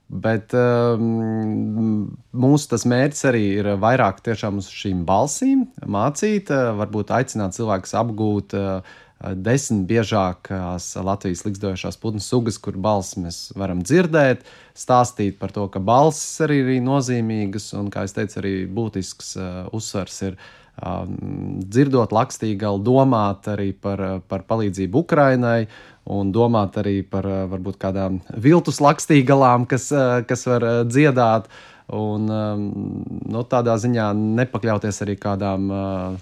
Bet 0.05 0.53
um, 0.53 2.03
mūsu 2.37 2.77
mērķis 2.91 3.23
arī 3.25 3.45
ir 3.55 3.71
vairāk 3.81 4.19
tiešām 4.27 4.59
uz 4.61 4.67
šīm 4.69 4.99
balsīm 5.07 5.63
mācīt, 5.81 6.51
uh, 6.53 6.75
varbūt 6.77 7.15
aicināt 7.15 7.57
cilvēkus 7.57 7.95
apgūt 8.03 8.53
uh, 8.59 8.99
desmit 9.35 9.85
biežākās 9.89 10.89
Latvijas 10.99 11.45
likstošās 11.47 11.97
putnu 12.01 12.23
sugas, 12.23 12.59
kur 12.61 12.77
balss 12.81 13.15
mēs 13.19 13.39
varam 13.57 13.81
dzirdēt, 13.85 14.43
stāstīt 14.75 15.39
par 15.39 15.55
to, 15.55 15.69
ka 15.71 15.79
balsis 15.79 16.43
arī 16.45 16.61
ir 16.65 16.83
nozīmīgas 16.85 17.71
un, 17.79 17.89
kā 17.93 18.05
jau 18.05 18.19
teicu, 18.19 18.39
arī 18.41 18.53
būtisks 18.67 19.35
uh, 19.39 19.49
uzsvers 19.75 20.21
ir 20.27 20.37
um, 20.83 21.15
dzirdot 21.63 22.13
lakstīgalu, 22.15 22.83
domāt 22.83 23.47
arī 23.55 23.71
par, 23.73 24.05
par 24.27 24.45
palīdzību 24.49 25.05
Ukrainai 25.05 25.67
un 26.05 26.31
domāt 26.33 26.77
arī 26.81 26.99
par 27.07 27.25
eh, 27.25 27.45
varbūt 27.49 27.79
kādām 27.81 28.19
viltus 28.41 28.81
lakstīgalām, 28.83 29.65
kas, 29.69 29.89
eh, 29.91 30.21
kas 30.29 30.45
var 30.49 30.65
eh, 30.65 30.81
dziedāt. 30.89 31.49
Un 31.93 32.23
nu, 32.25 33.41
tādā 33.45 33.75
ziņā 33.77 34.07
nepakļauties 34.17 35.03
arī 35.05 35.13
kādām 35.21 35.67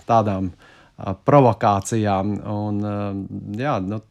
tādām 0.03 0.49
provokācijām. 0.97 2.35
Un, 2.53 2.81
jā, 3.59 3.77
nu, 3.83 4.01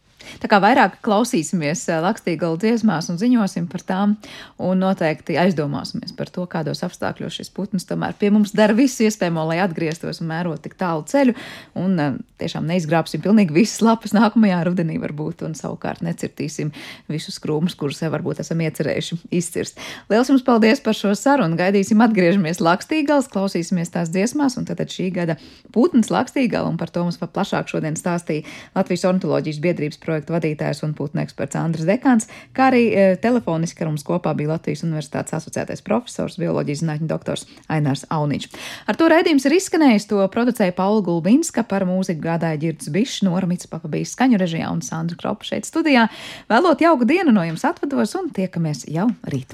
Tā 0.42 0.50
kā 0.50 0.58
vairāk 0.62 0.98
klausīsimies 1.04 1.84
eh, 1.90 2.00
Lakstīgalu 2.02 2.58
dziesmās 2.62 3.10
un 3.12 3.20
ziņosim 3.20 3.68
par 3.72 3.84
tām, 3.86 4.16
un 4.62 4.82
noteikti 4.82 5.38
aizdomāsimies 5.40 6.14
par 6.16 6.30
to, 6.32 6.46
kādos 6.50 6.82
apstākļos 6.86 7.40
šis 7.40 7.52
putns 7.54 7.86
tomēr 7.88 8.16
pie 8.18 8.32
mums 8.34 8.54
dara 8.56 8.76
visu 8.76 9.06
iespējamo, 9.06 9.46
lai 9.50 9.60
atgrieztos 9.64 10.22
un 10.22 10.30
mērot 10.32 10.62
tik 10.64 10.76
tālu 10.80 11.06
ceļu, 11.08 11.36
un 11.82 11.98
eh, 12.02 12.18
tiešām 12.42 12.66
neizgrābsim 12.68 13.22
pilnīgi 13.24 13.54
visas 13.56 13.82
lapas 13.84 14.14
nākamajā 14.16 14.62
rudenī 14.68 14.98
varbūt, 15.02 15.44
un 15.46 15.56
savukārt 15.58 16.02
necirtīsim 16.04 16.72
visus 17.10 17.38
krūmus, 17.42 17.76
kurus 17.78 18.02
varbūt 18.02 18.42
esam 18.42 18.62
iecerējuši 18.64 19.18
izcirst. 19.38 19.78
Liels 20.10 20.30
jums 20.32 20.44
paldies 20.46 20.82
par 20.82 20.96
šo 20.98 21.12
sarunu, 21.18 21.58
gaidīsim 21.58 22.02
atgriežamies 22.04 22.62
Lakstīgals, 22.62 23.30
klausīsimies 23.32 23.92
tās 23.94 24.10
dziesmās, 24.12 24.58
un 24.58 24.66
tad 24.68 24.82
šī 24.92 25.08
gada 25.14 25.38
putns 25.74 26.10
Lakstīgala, 26.12 26.70
un 26.70 26.78
par 26.80 26.90
to 26.92 27.04
mums 27.06 27.20
pat 27.20 27.32
plašāk 27.36 27.70
šodien 27.70 27.96
stāstīja 27.98 28.46
Latvijas 28.76 29.06
ornitoloģijas 29.08 29.60
biedrības 29.62 30.00
projekts 30.02 30.11
projektu 30.12 30.36
vadītājs 30.36 30.82
un 30.86 30.94
putnu 30.96 31.22
eksperts 31.24 31.58
Andris 31.58 31.88
Dekāns, 31.88 32.28
kā 32.56 32.68
arī 32.70 32.82
e, 32.92 33.06
telefoniski 33.22 33.84
ar 33.84 33.90
mums 33.90 34.04
kopā 34.06 34.34
bija 34.36 34.52
Latvijas 34.52 34.84
Universitātes 34.86 35.36
asociētais 35.38 35.84
profesors, 35.86 36.38
bioloģijas 36.40 36.84
zinātņu 36.84 37.08
doktors 37.10 37.46
Ainārs 37.72 38.04
Auniņš. 38.12 38.48
Ar 38.90 38.98
to 39.00 39.08
raidījums 39.12 39.48
ir 39.48 39.56
izskanējis, 39.58 40.08
to 40.12 40.22
producēja 40.32 40.76
Paula 40.76 41.02
Gulbinska, 41.06 41.64
par 41.68 41.86
mūziku 41.88 42.22
gādāja 42.28 42.60
Girds 42.62 42.92
Bišs, 42.92 43.22
Nora 43.26 43.48
Mitspapa 43.50 43.90
bija 43.90 44.08
skaņu 44.12 44.40
režijā 44.42 44.70
un 44.72 44.84
Sandra 44.84 45.18
Kropa 45.18 45.48
šeit 45.48 45.68
studijā. 45.68 46.08
Vēlot 46.52 46.84
jauku 46.84 47.08
dienu 47.08 47.34
no 47.34 47.46
jums 47.48 47.66
atvados 47.68 48.16
un 48.20 48.30
tiekamies 48.34 48.86
jau 48.92 49.10
rīt! 49.32 49.50